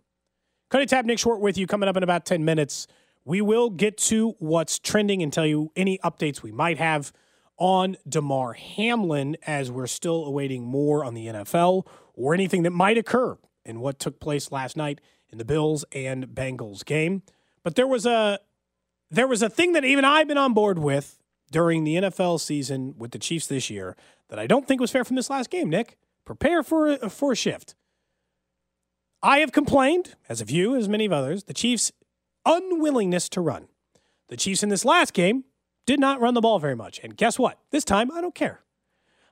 Cody 0.70 0.84
Tapp 0.84 1.06
Nick 1.06 1.18
Short 1.18 1.40
with 1.40 1.56
you 1.56 1.66
coming 1.66 1.88
up 1.88 1.96
in 1.96 2.02
about 2.02 2.26
10 2.26 2.44
minutes. 2.44 2.86
We 3.24 3.40
will 3.40 3.70
get 3.70 3.96
to 3.98 4.36
what's 4.38 4.78
trending 4.78 5.22
and 5.22 5.32
tell 5.32 5.46
you 5.46 5.72
any 5.76 5.98
updates 5.98 6.42
we 6.42 6.52
might 6.52 6.78
have 6.78 7.12
on 7.56 7.96
Damar 8.06 8.52
Hamlin 8.52 9.36
as 9.46 9.70
we're 9.70 9.86
still 9.86 10.24
awaiting 10.24 10.64
more 10.64 11.04
on 11.04 11.14
the 11.14 11.26
NFL 11.26 11.86
or 12.14 12.34
anything 12.34 12.64
that 12.64 12.70
might 12.70 12.98
occur 12.98 13.38
in 13.64 13.80
what 13.80 13.98
took 13.98 14.20
place 14.20 14.52
last 14.52 14.76
night 14.76 15.00
in 15.30 15.38
the 15.38 15.44
Bills 15.44 15.84
and 15.92 16.28
Bengals 16.28 16.84
game. 16.84 17.22
But 17.62 17.74
there 17.74 17.86
was 17.86 18.04
a 18.04 18.38
there 19.10 19.26
was 19.26 19.42
a 19.42 19.48
thing 19.48 19.72
that 19.72 19.86
even 19.86 20.04
I've 20.04 20.28
been 20.28 20.38
on 20.38 20.52
board 20.52 20.78
with 20.78 21.18
during 21.50 21.84
the 21.84 21.96
NFL 21.96 22.40
season 22.40 22.94
with 22.98 23.12
the 23.12 23.18
Chiefs 23.18 23.46
this 23.46 23.70
year 23.70 23.96
that 24.28 24.38
I 24.38 24.46
don't 24.46 24.68
think 24.68 24.82
was 24.82 24.90
fair 24.90 25.04
from 25.04 25.16
this 25.16 25.30
last 25.30 25.48
game, 25.48 25.70
Nick. 25.70 25.96
Prepare 26.26 26.62
for 26.62 26.88
a, 26.88 27.08
for 27.08 27.32
a 27.32 27.36
shift. 27.36 27.74
I 29.22 29.38
have 29.38 29.52
complained, 29.52 30.14
as 30.28 30.38
have 30.38 30.50
you, 30.50 30.76
as 30.76 30.88
many 30.88 31.04
of 31.04 31.12
others, 31.12 31.44
the 31.44 31.54
Chiefs' 31.54 31.92
unwillingness 32.46 33.28
to 33.30 33.40
run. 33.40 33.68
The 34.28 34.36
Chiefs 34.36 34.62
in 34.62 34.68
this 34.68 34.84
last 34.84 35.12
game 35.12 35.44
did 35.86 35.98
not 35.98 36.20
run 36.20 36.34
the 36.34 36.40
ball 36.40 36.58
very 36.58 36.76
much. 36.76 37.00
And 37.02 37.16
guess 37.16 37.38
what? 37.38 37.58
This 37.70 37.84
time, 37.84 38.10
I 38.12 38.20
don't 38.20 38.34
care. 38.34 38.60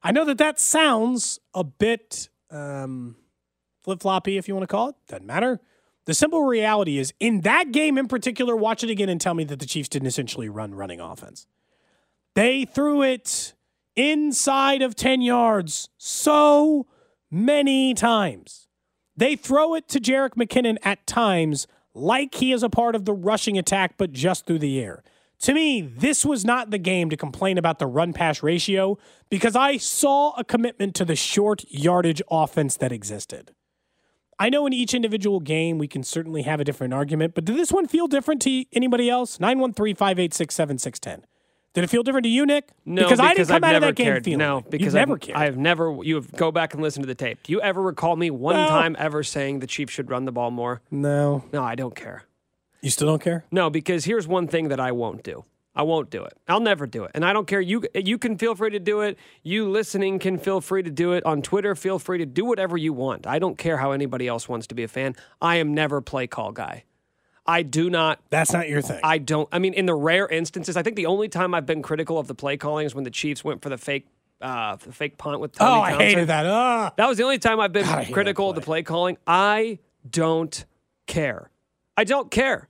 I 0.02 0.10
know 0.10 0.24
that 0.24 0.38
that 0.38 0.58
sounds 0.58 1.38
a 1.54 1.62
bit 1.62 2.28
um, 2.50 3.16
flip 3.84 4.00
floppy, 4.00 4.38
if 4.38 4.48
you 4.48 4.54
want 4.54 4.62
to 4.62 4.68
call 4.68 4.88
it. 4.88 4.96
Doesn't 5.08 5.26
matter. 5.26 5.60
The 6.06 6.14
simple 6.14 6.44
reality 6.44 6.98
is, 6.98 7.12
in 7.20 7.42
that 7.42 7.72
game 7.72 7.98
in 7.98 8.08
particular, 8.08 8.56
watch 8.56 8.82
it 8.84 8.90
again 8.90 9.08
and 9.08 9.20
tell 9.20 9.34
me 9.34 9.44
that 9.44 9.58
the 9.58 9.66
Chiefs 9.66 9.88
didn't 9.88 10.06
essentially 10.06 10.48
run 10.48 10.74
running 10.74 11.00
offense. 11.00 11.46
They 12.34 12.64
threw 12.64 13.02
it 13.02 13.54
inside 13.96 14.82
of 14.82 14.94
10 14.94 15.22
yards 15.22 15.88
so 15.96 16.86
many 17.30 17.94
times. 17.94 18.65
They 19.16 19.36
throw 19.36 19.74
it 19.74 19.88
to 19.88 20.00
Jerick 20.00 20.34
McKinnon 20.34 20.78
at 20.82 21.06
times 21.06 21.66
like 21.94 22.34
he 22.34 22.52
is 22.52 22.62
a 22.62 22.68
part 22.68 22.94
of 22.94 23.06
the 23.06 23.14
rushing 23.14 23.56
attack, 23.56 23.94
but 23.96 24.12
just 24.12 24.46
through 24.46 24.58
the 24.58 24.78
air. 24.78 25.02
To 25.40 25.54
me, 25.54 25.80
this 25.82 26.24
was 26.24 26.44
not 26.44 26.70
the 26.70 26.78
game 26.78 27.10
to 27.10 27.16
complain 27.16 27.58
about 27.58 27.78
the 27.78 27.86
run 27.86 28.12
pass 28.12 28.42
ratio 28.42 28.98
because 29.28 29.54
I 29.54 29.76
saw 29.76 30.32
a 30.36 30.44
commitment 30.44 30.94
to 30.96 31.04
the 31.04 31.16
short 31.16 31.64
yardage 31.68 32.22
offense 32.30 32.76
that 32.76 32.92
existed. 32.92 33.52
I 34.38 34.50
know 34.50 34.66
in 34.66 34.72
each 34.72 34.92
individual 34.92 35.40
game 35.40 35.78
we 35.78 35.88
can 35.88 36.02
certainly 36.02 36.42
have 36.42 36.60
a 36.60 36.64
different 36.64 36.92
argument, 36.92 37.34
but 37.34 37.44
did 37.44 37.56
this 37.56 37.72
one 37.72 37.86
feel 37.86 38.06
different 38.06 38.42
to 38.42 38.64
anybody 38.72 39.08
else? 39.08 39.40
913 39.40 39.94
586 39.94 40.54
7610. 40.54 41.26
Did 41.76 41.84
it 41.84 41.90
feel 41.90 42.02
different 42.02 42.24
to 42.24 42.30
you, 42.30 42.46
Nick? 42.46 42.70
No, 42.86 43.02
because, 43.02 43.20
I 43.20 43.34
didn't 43.34 43.48
come 43.48 43.56
I've 43.56 43.62
out 43.64 43.74
of 43.74 43.82
never 43.82 43.86
that 43.92 43.96
game 43.96 44.06
cared. 44.06 44.24
feeling. 44.24 44.38
No, 44.38 44.62
because 44.62 44.86
You've 44.86 44.94
never 44.94 45.14
I've, 45.14 45.20
cared. 45.20 45.38
I've 45.38 45.56
never. 45.58 45.98
You 46.02 46.14
have 46.14 46.32
go 46.32 46.50
back 46.50 46.72
and 46.72 46.82
listen 46.82 47.02
to 47.02 47.06
the 47.06 47.14
tape. 47.14 47.38
Do 47.42 47.52
you 47.52 47.60
ever 47.60 47.82
recall 47.82 48.16
me 48.16 48.30
one 48.30 48.56
No. 48.56 48.66
time 48.66 48.96
ever 48.98 49.22
saying 49.22 49.58
the 49.58 49.66
Chiefs 49.66 49.92
should 49.92 50.08
run 50.10 50.24
the 50.24 50.32
ball 50.32 50.50
more? 50.50 50.80
no. 50.90 51.44
No, 51.52 51.62
I 51.62 51.74
don't 51.74 51.94
care. 51.94 52.22
You 52.80 52.88
still 52.88 53.08
don't 53.08 53.20
care? 53.22 53.44
No, 53.50 53.68
because 53.68 54.06
here's 54.06 54.26
one 54.26 54.48
thing 54.48 54.68
that 54.68 54.80
I 54.80 54.90
won't 54.92 55.22
do. 55.22 55.44
I 55.74 55.82
won't 55.82 56.08
do 56.08 56.24
it. 56.24 56.32
I'll 56.48 56.60
never 56.60 56.86
do 56.86 57.04
it. 57.04 57.10
And 57.14 57.22
I 57.22 57.34
don't 57.34 57.46
care. 57.46 57.60
You 57.60 57.82
you 57.94 58.16
can 58.16 58.38
feel 58.38 58.54
free 58.54 58.70
to 58.70 58.78
do 58.78 59.02
it. 59.02 59.18
You 59.42 59.68
listening 59.68 60.18
can 60.18 60.38
feel 60.38 60.62
free 60.62 60.82
to 60.82 60.90
do 60.90 61.12
it. 61.12 61.22
On 61.26 61.42
Twitter, 61.42 61.74
feel 61.74 61.98
free 61.98 62.16
to 62.16 62.24
do 62.24 62.46
whatever 62.46 62.78
you 62.78 62.94
want. 62.94 63.26
I 63.26 63.38
don't 63.38 63.58
care 63.58 63.76
how 63.76 63.92
anybody 63.92 64.26
else 64.26 64.48
wants 64.48 64.66
to 64.68 64.74
be 64.74 64.82
a 64.84 64.88
fan. 64.88 65.14
I 65.42 65.56
am 65.56 65.74
never 65.74 66.00
play 66.00 66.26
call 66.26 66.52
guy. 66.52 66.84
I 67.46 67.62
do 67.62 67.90
not. 67.90 68.20
That's 68.30 68.52
not 68.52 68.68
your 68.68 68.82
thing. 68.82 69.00
I 69.02 69.18
don't. 69.18 69.48
I 69.52 69.58
mean, 69.58 69.74
in 69.74 69.86
the 69.86 69.94
rare 69.94 70.26
instances, 70.26 70.76
I 70.76 70.82
think 70.82 70.96
the 70.96 71.06
only 71.06 71.28
time 71.28 71.54
I've 71.54 71.66
been 71.66 71.82
critical 71.82 72.18
of 72.18 72.26
the 72.26 72.34
play 72.34 72.56
calling 72.56 72.86
is 72.86 72.94
when 72.94 73.04
the 73.04 73.10
Chiefs 73.10 73.44
went 73.44 73.62
for 73.62 73.68
the 73.68 73.78
fake, 73.78 74.06
uh, 74.40 74.76
the 74.76 74.92
fake 74.92 75.18
punt 75.18 75.40
with 75.40 75.52
Tony 75.52 75.70
oh, 75.70 75.80
I 75.80 75.92
hated 75.92 76.28
that. 76.28 76.46
Ah. 76.46 76.92
That 76.96 77.08
was 77.08 77.18
the 77.18 77.24
only 77.24 77.38
time 77.38 77.60
I've 77.60 77.72
been 77.72 77.84
God, 77.84 78.08
critical 78.12 78.50
of 78.50 78.56
the 78.56 78.62
play 78.62 78.82
calling. 78.82 79.16
I 79.26 79.78
don't 80.08 80.64
care. 81.06 81.50
I 81.96 82.04
don't 82.04 82.30
care. 82.30 82.68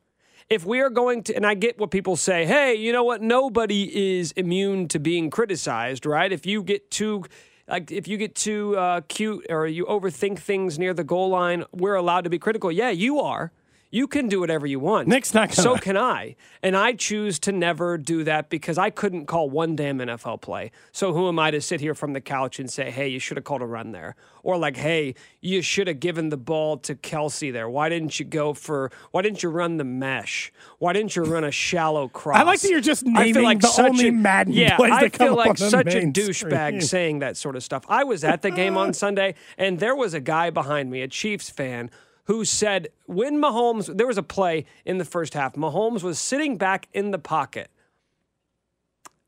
If 0.49 0.65
we 0.65 0.81
are 0.81 0.91
going 0.91 1.25
to, 1.25 1.35
and 1.35 1.45
I 1.45 1.55
get 1.55 1.79
what 1.79 1.91
people 1.91 2.15
say, 2.15 2.47
hey, 2.47 2.75
you 2.77 2.93
know 2.93 3.03
what? 3.03 3.21
Nobody 3.21 4.19
is 4.19 4.31
immune 4.33 4.87
to 4.89 5.01
being 5.01 5.29
criticized, 5.29 6.07
right? 6.07 6.31
If 6.31 6.47
you 6.47 6.63
get 6.63 6.89
too, 6.91 7.25
like, 7.67 7.91
if 7.91 8.07
you 8.07 8.17
get 8.17 8.37
too 8.37 8.77
uh, 8.77 9.01
cute 9.09 9.47
or 9.51 9.67
you 9.67 9.87
overthink 9.87 10.39
things 10.39 10.79
near 10.79 10.95
the 10.95 11.03
goal 11.03 11.31
line, 11.31 11.65
we're 11.73 11.97
allowed 11.97 12.25
to 12.25 12.31
be 12.31 12.39
critical. 12.39 12.71
Yeah, 12.71 12.91
you 12.91 13.19
are. 13.19 13.51
You 13.91 14.07
can 14.09 14.29
do 14.29 14.41
whatever 14.41 14.67
you 14.67 14.81
want. 14.81 15.09
Nick's 15.09 15.33
not 15.33 15.51
gonna. 15.51 15.63
So 15.63 15.77
can 15.77 15.97
I. 15.97 16.37
And 16.63 16.77
I 16.77 16.93
choose 16.95 17.39
to 17.41 17.53
never 17.53 17.97
do 17.97 18.25
that 18.25 18.51
because 18.51 18.79
I 18.79 18.91
couldn't 18.91 19.27
call 19.27 19.49
one 19.49 19.77
damn 19.77 19.99
NFL 19.99 20.41
play. 20.41 20.73
So 20.93 21.13
who 21.13 21.29
am 21.29 21.39
I 21.39 21.51
to 21.53 21.61
sit 21.61 21.81
here 21.81 21.95
from 21.95 22.13
the 22.13 22.21
couch 22.21 22.59
and 22.59 22.71
say, 22.71 22.91
hey, 22.91 23.09
you 23.09 23.21
should 23.21 23.37
have 23.37 23.45
called 23.45 23.63
a 23.63 23.67
run 23.67 23.93
there? 23.93 24.17
Or 24.43 24.59
like, 24.59 24.77
hey, 24.77 25.15
you 25.41 25.63
should 25.63 25.87
have 25.87 26.01
given 26.01 26.29
the 26.31 26.37
ball 26.37 26.77
to 26.79 26.95
Kelce 26.95 27.53
there. 27.53 27.69
Why 27.69 27.89
didn't 27.89 28.19
you 28.19 28.27
go 28.27 28.55
for, 28.55 28.91
why 29.13 29.23
didn't 29.23 29.43
you 29.43 29.49
run 29.51 29.77
the 29.77 29.85
mesh? 29.85 30.53
Why 30.79 30.93
didn't 30.93 31.15
you 31.15 31.23
run 31.23 31.45
a 31.45 31.51
shallow 31.51 32.09
cross? 32.09 32.39
I 32.39 32.43
like 32.43 32.61
that 32.61 32.71
you're 32.71 32.81
just 32.81 33.07
I 33.07 33.11
naming 33.11 33.35
feel 33.35 33.43
like 33.45 33.61
the 33.61 33.69
such 33.69 33.87
only 33.87 34.09
a, 34.09 34.13
Madden 34.13 34.53
yeah, 34.53 34.77
plays 34.77 34.93
I 34.93 35.01
that 35.03 35.13
come 35.13 35.31
up 35.31 35.37
like 35.37 35.51
on 35.51 35.57
such 35.57 35.95
a 35.95 36.01
douchebag 36.03 36.83
saying 36.83 37.21
that 37.21 37.37
sort 37.37 37.57
of 37.57 37.63
stuff. 37.63 37.85
I 37.89 38.05
was 38.05 38.25
at 38.25 38.43
the 38.43 38.51
game 38.51 38.77
on 38.77 38.93
Sunday, 38.95 39.35
and 39.57 39.79
there 39.79 39.95
was 39.95 40.15
a 40.15 40.21
guy 40.21 40.51
behind 40.51 40.91
me, 40.91 41.03
a 41.03 41.09
Chiefs 41.09 41.51
fan, 41.51 41.91
who 42.27 42.45
said 42.45 42.89
when 43.07 43.39
Mahomes, 43.39 43.97
there 43.97 44.07
was 44.07 44.19
a 44.19 44.23
play 44.23 44.67
in 44.85 44.99
the 44.99 45.05
first 45.05 45.35
half. 45.35 45.55
Mahomes 45.55 46.03
was 46.03 46.19
sitting 46.19 46.57
back 46.57 46.89
in 46.93 47.11
the 47.11 47.19
pocket, 47.19 47.71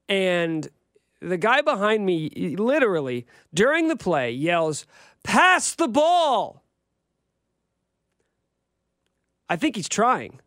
and 0.09 0.69
the 1.21 1.37
guy 1.37 1.63
behind 1.63 2.07
me 2.07 2.31
literally 2.57 3.27
during 3.53 3.89
the 3.89 3.97
play 3.97 4.31
yells, 4.31 4.87
"Pass 5.23 5.75
the 5.75 5.89
ball." 5.89 6.63
I 9.49 9.57
think 9.57 9.77
he's 9.77 9.89
trying. 9.89 10.41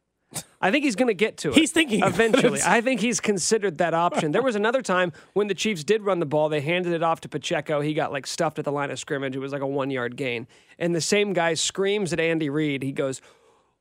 I 0.61 0.69
think 0.69 0.85
he's 0.85 0.95
going 0.95 1.07
to 1.07 1.15
get 1.15 1.37
to 1.37 1.49
it. 1.49 1.55
He's 1.55 1.71
thinking 1.71 2.03
eventually. 2.03 2.59
I 2.63 2.81
think 2.81 3.01
he's 3.01 3.19
considered 3.19 3.79
that 3.79 3.95
option. 3.95 4.31
There 4.31 4.43
was 4.43 4.55
another 4.55 4.83
time 4.83 5.11
when 5.33 5.47
the 5.47 5.55
Chiefs 5.55 5.83
did 5.83 6.03
run 6.03 6.19
the 6.19 6.25
ball. 6.25 6.49
They 6.49 6.61
handed 6.61 6.93
it 6.93 7.01
off 7.01 7.21
to 7.21 7.29
Pacheco. 7.29 7.81
He 7.81 7.95
got 7.95 8.11
like 8.11 8.27
stuffed 8.27 8.59
at 8.59 8.65
the 8.65 8.71
line 8.71 8.91
of 8.91 8.99
scrimmage. 8.99 9.35
It 9.35 9.39
was 9.39 9.51
like 9.51 9.63
a 9.63 9.67
one 9.67 9.89
yard 9.89 10.15
gain. 10.15 10.47
And 10.77 10.93
the 10.93 11.01
same 11.01 11.33
guy 11.33 11.55
screams 11.55 12.13
at 12.13 12.19
Andy 12.19 12.49
Reid. 12.49 12.83
He 12.83 12.91
goes, 12.91 13.21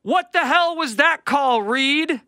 What 0.03 0.33
the 0.33 0.41
hell 0.47 0.75
was 0.77 0.97
that 0.97 1.25
call, 1.27 1.63
Reid? 1.63 2.23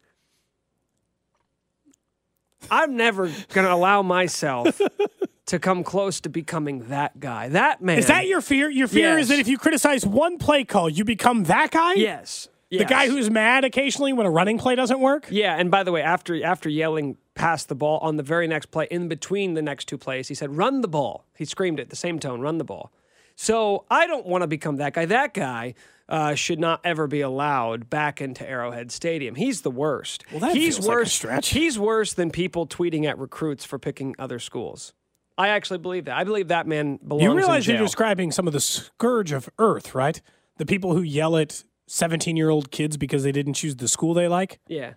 I'm 2.71 2.97
never 2.97 3.27
going 3.27 3.67
to 3.67 3.73
allow 3.73 4.03
myself 4.03 4.81
to 5.47 5.59
come 5.59 5.83
close 5.83 6.21
to 6.21 6.29
becoming 6.29 6.89
that 6.89 7.19
guy. 7.19 7.49
That 7.49 7.83
man. 7.83 7.99
Is 7.99 8.07
that 8.07 8.27
your 8.27 8.41
fear? 8.41 8.71
Your 8.71 8.89
fear 8.89 9.19
is 9.19 9.29
that 9.29 9.39
if 9.39 9.49
you 9.49 9.59
criticize 9.59 10.07
one 10.07 10.39
play 10.39 10.65
call, 10.65 10.89
you 10.89 11.05
become 11.05 11.45
that 11.45 11.71
guy? 11.71 11.95
Yes. 11.95 12.49
The 12.79 12.85
guy 12.85 13.09
who's 13.09 13.31
mad 13.31 13.65
occasionally 13.65 14.13
when 14.13 14.27
a 14.27 14.31
running 14.31 14.59
play 14.59 14.75
doesn't 14.75 15.01
work? 15.01 15.27
Yeah, 15.31 15.57
and 15.57 15.71
by 15.71 15.83
the 15.83 15.93
way, 15.93 16.03
after 16.03 16.43
after 16.45 16.69
yelling 16.69 17.17
past 17.35 17.69
the 17.69 17.75
ball 17.75 17.99
on 17.99 18.17
the 18.17 18.23
very 18.23 18.47
next 18.47 18.67
play, 18.67 18.87
in 18.91 19.09
between 19.09 19.55
the 19.55 19.63
next 19.63 19.87
two 19.87 19.99
plays, 19.99 20.29
he 20.29 20.35
said, 20.35 20.57
"Run 20.57 20.81
the 20.81 20.89
ball." 20.89 21.27
He 21.37 21.45
screamed 21.45 21.81
it, 21.81 21.91
the 21.91 21.97
same 21.97 22.19
tone, 22.19 22.41
"Run 22.41 22.59
the 22.59 22.65
ball." 22.65 22.93
So 23.37 23.85
I 23.91 24.07
don't 24.07 24.27
want 24.27 24.43
to 24.43 24.47
become 24.47 24.77
that 24.77 24.95
guy. 24.95 25.07
That 25.07 25.35
guy 25.35 25.75
uh, 26.09 26.35
should 26.35 26.61
not 26.61 26.81
ever 26.85 27.07
be 27.07 27.21
allowed 27.21 27.89
back 27.89 28.21
into 28.21 28.49
Arrowhead 28.49 28.93
Stadium. 28.93 29.35
He's 29.35 29.63
the 29.63 29.71
worst. 29.71 30.25
Well, 30.31 30.41
that 30.41 30.55
he's 30.55 30.77
feels 30.77 30.87
like 30.87 30.95
a 30.95 30.99
worse. 31.01 31.13
stretch. 31.13 31.49
He's 31.49 31.79
worse 31.79 32.13
than 32.13 32.31
people 32.31 32.67
tweeting 32.67 33.07
at 33.07 33.19
recruits 33.19 33.65
for 33.65 33.79
picking 33.79 34.15
other 34.19 34.39
schools. 34.39 34.93
I 35.39 35.49
actually 35.49 35.79
believe 35.79 36.05
that. 36.05 36.17
I 36.17 36.25
believe 36.25 36.49
that 36.49 36.67
man 36.67 36.99
belongs. 37.07 37.25
You 37.25 37.35
realize 37.35 37.67
in 37.67 37.77
you're 37.77 37.85
describing 37.85 38.31
some 38.31 38.47
of 38.47 38.53
the 38.53 38.61
scourge 38.61 39.33
of 39.33 39.49
Earth, 39.59 39.95
right? 39.95 40.21
The 40.59 40.67
people 40.67 40.95
who 40.95 41.03
yell 41.03 41.37
at 41.37 41.65
17 41.87 42.37
year 42.37 42.51
old 42.51 42.71
kids 42.71 42.97
because 42.97 43.23
they 43.23 43.33
didn't 43.33 43.55
choose 43.55 43.77
the 43.77 43.89
school 43.89 44.15
they 44.15 44.29
like. 44.29 44.61
Yeah. 44.69 44.95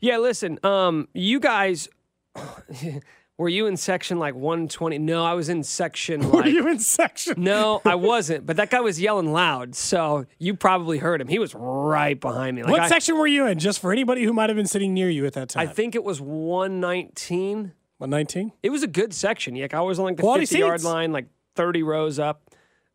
Yeah, 0.00 0.16
listen, 0.16 0.58
um, 0.62 1.08
you 1.12 1.40
guys 1.40 1.88
were 3.36 3.48
you 3.48 3.66
in 3.66 3.76
section 3.76 4.18
like 4.18 4.34
120? 4.34 4.98
No, 4.98 5.24
I 5.24 5.34
was 5.34 5.48
in 5.48 5.62
section 5.62 6.20
Were 6.30 6.40
like 6.40 6.52
you 6.52 6.66
in 6.68 6.78
section? 6.78 7.42
No, 7.42 7.82
I 7.86 7.96
wasn't, 7.96 8.46
but 8.46 8.56
that 8.56 8.70
guy 8.70 8.80
was 8.80 9.00
yelling 9.00 9.32
loud, 9.32 9.74
so 9.74 10.26
you 10.38 10.54
probably 10.54 10.98
heard 10.98 11.20
him. 11.20 11.28
He 11.28 11.38
was 11.38 11.54
right 11.54 12.18
behind 12.18 12.56
me. 12.56 12.62
Like 12.62 12.72
what 12.72 12.80
I, 12.80 12.88
section 12.88 13.18
were 13.18 13.26
you 13.26 13.46
in? 13.46 13.58
Just 13.58 13.80
for 13.80 13.92
anybody 13.92 14.24
who 14.24 14.32
might 14.32 14.48
have 14.48 14.56
been 14.56 14.66
sitting 14.66 14.94
near 14.94 15.10
you 15.10 15.26
at 15.26 15.34
that 15.34 15.50
time. 15.50 15.68
I 15.68 15.72
think 15.72 15.94
it 15.94 16.04
was 16.04 16.20
119. 16.20 17.72
119? 17.98 18.52
It 18.62 18.70
was 18.70 18.82
a 18.82 18.86
good 18.86 19.12
section. 19.12 19.54
Yeah, 19.54 19.66
I 19.72 19.80
was 19.80 19.98
on 19.98 20.06
like 20.06 20.16
the 20.16 20.22
Quality 20.22 20.46
50 20.46 20.58
yard 20.58 20.82
line, 20.82 21.12
like 21.12 21.26
30 21.56 21.82
rows 21.82 22.18
up. 22.18 22.42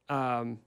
Um, 0.09 0.59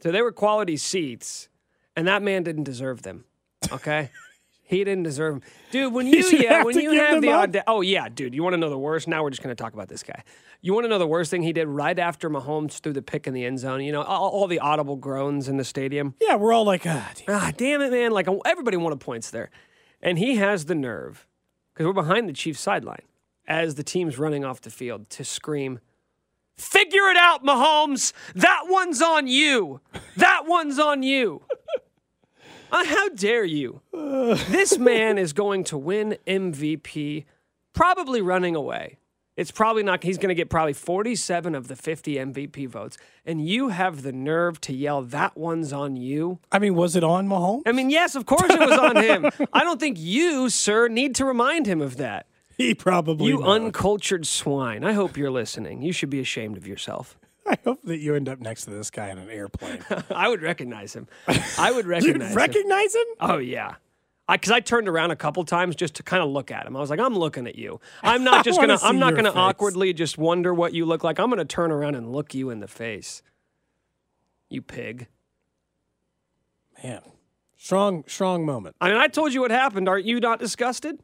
so 0.00 0.12
they 0.12 0.22
were 0.22 0.32
quality 0.32 0.76
seats, 0.76 1.48
and 1.96 2.06
that 2.06 2.22
man 2.22 2.42
didn't 2.42 2.64
deserve 2.64 3.02
them. 3.02 3.24
Okay. 3.72 4.10
He 4.68 4.82
didn't 4.82 5.04
deserve 5.04 5.34
them. 5.34 5.42
Dude, 5.70 5.92
when 5.92 6.06
You 6.12 6.18
you 6.18 6.38
yeah, 6.38 6.54
have 6.54 6.66
when 6.66 6.76
you 6.76 6.90
have 6.98 7.52
the. 7.52 7.62
Oh 7.68 7.82
yeah, 7.82 8.08
dude, 8.08 8.34
you 8.34 8.42
want 8.42 8.54
to 8.54 8.56
know 8.56 8.68
the 8.68 8.76
worst? 8.76 9.06
Now 9.06 9.22
we're 9.22 9.30
just 9.30 9.40
going 9.40 9.54
to 9.54 9.62
talk 9.62 9.74
about 9.74 9.88
this 9.88 10.02
guy. 10.02 10.24
You 10.60 10.74
want 10.74 10.86
to 10.86 10.88
know 10.88 10.98
the 10.98 11.06
worst 11.06 11.30
thing 11.30 11.44
he 11.44 11.52
did 11.52 11.68
right 11.68 11.96
after 11.96 12.28
Mahomes 12.28 12.80
threw 12.80 12.92
the 12.92 13.00
pick 13.00 13.28
in 13.28 13.32
the 13.32 13.44
end 13.44 13.60
zone? 13.60 13.80
You 13.80 13.92
know, 13.92 14.02
all, 14.02 14.28
all 14.28 14.48
the 14.48 14.58
audible 14.58 14.96
groans 14.96 15.46
in 15.46 15.56
the 15.56 15.62
stadium. 15.62 16.14
Yeah, 16.20 16.34
we're 16.34 16.52
all 16.52 16.64
like, 16.64 16.84
ah, 16.84 17.12
damn. 17.14 17.36
Ah, 17.36 17.52
damn 17.56 17.80
it, 17.80 17.92
man. 17.92 18.10
Like 18.10 18.26
everybody 18.44 18.76
wanted 18.76 18.98
points 18.98 19.30
there. 19.30 19.50
And 20.02 20.18
he 20.18 20.34
has 20.34 20.64
the 20.64 20.74
nerve, 20.74 21.28
because 21.72 21.86
we're 21.86 21.92
behind 21.92 22.28
the 22.28 22.32
Chiefs 22.32 22.58
sideline, 22.58 23.02
as 23.46 23.76
the 23.76 23.84
team's 23.84 24.18
running 24.18 24.44
off 24.44 24.60
the 24.60 24.70
field 24.70 25.08
to 25.10 25.22
scream, 25.22 25.78
Figure 26.56 27.08
it 27.10 27.16
out, 27.18 27.44
Mahomes. 27.44 28.14
That 28.34 28.62
one's 28.66 29.02
on 29.02 29.26
you. 29.28 29.80
That 30.16 30.44
one's 30.46 30.78
on 30.78 31.02
you. 31.02 31.42
Uh, 32.70 32.84
how 32.84 33.08
dare 33.10 33.44
you? 33.44 33.80
this 33.92 34.78
man 34.78 35.18
is 35.18 35.32
going 35.32 35.64
to 35.64 35.78
win 35.78 36.16
MVP, 36.26 37.24
probably 37.72 38.20
running 38.20 38.54
away. 38.56 38.98
It's 39.36 39.50
probably 39.50 39.82
not, 39.82 40.02
he's 40.02 40.16
going 40.16 40.30
to 40.30 40.34
get 40.34 40.48
probably 40.48 40.72
47 40.72 41.54
of 41.54 41.68
the 41.68 41.76
50 41.76 42.14
MVP 42.14 42.68
votes. 42.68 42.96
And 43.26 43.46
you 43.46 43.68
have 43.68 44.00
the 44.02 44.12
nerve 44.12 44.60
to 44.62 44.72
yell, 44.72 45.02
That 45.02 45.36
one's 45.36 45.74
on 45.74 45.94
you. 45.96 46.38
I 46.50 46.58
mean, 46.58 46.74
was 46.74 46.96
it 46.96 47.04
on 47.04 47.28
Mahomes? 47.28 47.62
I 47.66 47.72
mean, 47.72 47.90
yes, 47.90 48.14
of 48.14 48.24
course 48.24 48.50
it 48.50 48.58
was 48.58 48.78
on 48.78 48.96
him. 48.96 49.26
I 49.52 49.62
don't 49.62 49.78
think 49.78 49.98
you, 50.00 50.48
sir, 50.48 50.88
need 50.88 51.14
to 51.16 51.26
remind 51.26 51.66
him 51.66 51.82
of 51.82 51.98
that. 51.98 52.26
He 52.56 52.74
probably 52.74 53.26
You 53.28 53.40
knows. 53.40 53.48
uncultured 53.60 54.26
swine. 54.26 54.82
I 54.84 54.94
hope 54.94 55.18
you're 55.18 55.30
listening. 55.30 55.82
You 55.82 55.92
should 55.92 56.08
be 56.08 56.20
ashamed 56.20 56.56
of 56.56 56.66
yourself. 56.66 57.18
I 57.48 57.56
hope 57.64 57.82
that 57.82 57.98
you 57.98 58.14
end 58.14 58.28
up 58.28 58.40
next 58.40 58.64
to 58.64 58.70
this 58.70 58.90
guy 58.90 59.08
in 59.10 59.18
an 59.18 59.30
airplane. 59.30 59.84
I 60.10 60.28
would 60.28 60.42
recognize 60.42 60.94
him. 60.94 61.06
I 61.58 61.70
would 61.70 61.86
recognize 61.86 62.04
You'd 62.30 62.34
recognize 62.34 62.34
him. 62.34 62.36
recognize 62.36 62.94
him? 62.94 63.06
Oh 63.20 63.38
yeah. 63.38 63.74
Because 64.28 64.50
I, 64.50 64.58
turned 64.58 64.88
around 64.88 65.12
a 65.12 65.16
couple 65.16 65.44
times 65.44 65.76
just 65.76 65.94
to 65.94 66.02
kind 66.02 66.20
of 66.20 66.28
look 66.28 66.50
at 66.50 66.66
him. 66.66 66.76
I 66.76 66.80
was 66.80 66.90
like, 66.90 66.98
I'm 66.98 67.14
looking 67.14 67.46
at 67.46 67.54
you. 67.54 67.80
I'm 68.02 68.24
not 68.24 68.44
just 68.44 68.60
gonna. 68.60 68.76
I'm 68.82 68.98
not 68.98 69.14
gonna 69.14 69.30
face. 69.30 69.38
awkwardly 69.38 69.92
just 69.92 70.18
wonder 70.18 70.52
what 70.52 70.72
you 70.72 70.84
look 70.84 71.04
like. 71.04 71.20
I'm 71.20 71.30
gonna 71.30 71.44
turn 71.44 71.70
around 71.70 71.94
and 71.94 72.10
look 72.10 72.34
you 72.34 72.50
in 72.50 72.58
the 72.58 72.66
face. 72.66 73.22
You 74.48 74.62
pig. 74.62 75.06
Man, 76.82 77.02
strong, 77.56 78.02
strong 78.08 78.44
moment. 78.44 78.74
I 78.80 78.88
mean, 78.88 78.98
I 78.98 79.06
told 79.06 79.32
you 79.32 79.40
what 79.42 79.52
happened. 79.52 79.88
Aren't 79.88 80.06
you 80.06 80.18
not 80.18 80.40
disgusted? 80.40 80.98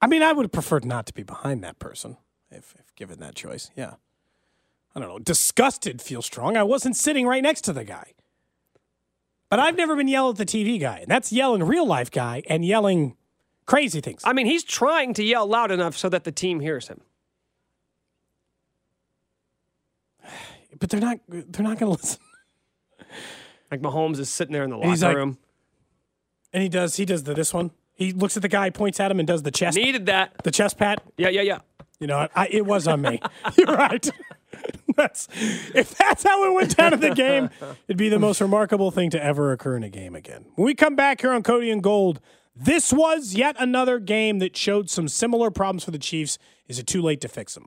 I 0.00 0.06
mean, 0.06 0.22
I 0.22 0.32
would 0.32 0.44
have 0.44 0.52
preferred 0.52 0.84
not 0.84 1.06
to 1.06 1.12
be 1.12 1.24
behind 1.24 1.64
that 1.64 1.80
person 1.80 2.18
if, 2.50 2.74
if 2.78 2.94
given 2.94 3.18
that 3.18 3.34
choice. 3.34 3.70
Yeah. 3.76 3.94
I 4.98 5.00
don't 5.00 5.08
know. 5.10 5.18
Disgusted 5.20 6.02
feels 6.02 6.26
strong. 6.26 6.56
I 6.56 6.64
wasn't 6.64 6.96
sitting 6.96 7.24
right 7.26 7.42
next 7.42 7.60
to 7.62 7.72
the 7.72 7.84
guy. 7.84 8.14
But 9.48 9.60
I've 9.60 9.76
never 9.76 9.94
been 9.94 10.08
yelled 10.08 10.40
at 10.40 10.46
the 10.48 10.64
TV 10.64 10.80
guy. 10.80 10.98
And 10.98 11.08
that's 11.08 11.32
yelling 11.32 11.62
real 11.62 11.86
life 11.86 12.10
guy 12.10 12.42
and 12.48 12.64
yelling 12.64 13.16
crazy 13.64 14.00
things. 14.00 14.22
I 14.24 14.32
mean, 14.32 14.46
he's 14.46 14.64
trying 14.64 15.14
to 15.14 15.22
yell 15.22 15.46
loud 15.46 15.70
enough 15.70 15.96
so 15.96 16.08
that 16.08 16.24
the 16.24 16.32
team 16.32 16.60
hears 16.60 16.88
him. 16.88 17.00
But 20.80 20.90
they're 20.90 21.00
not 21.00 21.18
they're 21.28 21.64
not 21.64 21.78
gonna 21.78 21.90
listen. 22.00 22.20
Like 23.70 23.80
Mahomes 23.80 24.18
is 24.18 24.28
sitting 24.30 24.52
there 24.52 24.62
in 24.64 24.70
the 24.70 24.76
And 24.78 24.90
locker 24.90 25.00
like- 25.06 25.16
room. 25.16 25.38
And 26.52 26.62
he 26.62 26.68
does 26.68 26.96
he 26.96 27.04
does 27.04 27.24
the 27.24 27.34
this 27.34 27.52
one. 27.52 27.70
He 27.94 28.12
looks 28.12 28.36
at 28.36 28.42
the 28.42 28.48
guy, 28.48 28.70
points 28.70 29.00
at 29.00 29.10
him, 29.10 29.18
and 29.18 29.26
does 29.26 29.42
the 29.42 29.50
chest 29.50 29.76
Needed 29.76 30.06
that. 30.06 30.32
the 30.44 30.50
chest 30.52 30.78
pat. 30.78 31.02
Yeah, 31.16 31.30
yeah, 31.30 31.40
yeah. 31.42 31.58
You 31.98 32.06
know, 32.06 32.28
I, 32.36 32.46
it 32.48 32.64
was 32.64 32.86
on 32.86 33.00
me. 33.00 33.20
You're 33.58 33.66
right. 33.74 34.08
That's 34.98 35.28
if 35.74 35.96
that's 35.96 36.22
how 36.24 36.44
it 36.50 36.54
went 36.54 36.76
down 36.76 36.92
in 36.92 37.00
the 37.00 37.14
game, 37.14 37.48
it'd 37.86 37.96
be 37.96 38.10
the 38.10 38.18
most 38.18 38.40
remarkable 38.42 38.90
thing 38.90 39.08
to 39.10 39.24
ever 39.24 39.52
occur 39.52 39.76
in 39.76 39.82
a 39.84 39.88
game 39.88 40.14
again. 40.14 40.44
When 40.56 40.66
we 40.66 40.74
come 40.74 40.94
back 40.96 41.22
here 41.22 41.32
on 41.32 41.42
Cody 41.42 41.70
and 41.70 41.82
Gold, 41.82 42.20
This 42.60 42.92
was 42.92 43.34
yet 43.34 43.54
another 43.60 44.00
game 44.00 44.40
that 44.40 44.56
showed 44.56 44.90
some 44.90 45.06
similar 45.06 45.48
problems 45.52 45.84
for 45.84 45.92
the 45.92 45.98
Chiefs. 45.98 46.38
Is 46.66 46.80
it 46.80 46.88
too 46.88 47.00
late 47.00 47.20
to 47.20 47.28
fix 47.28 47.54
them? 47.54 47.66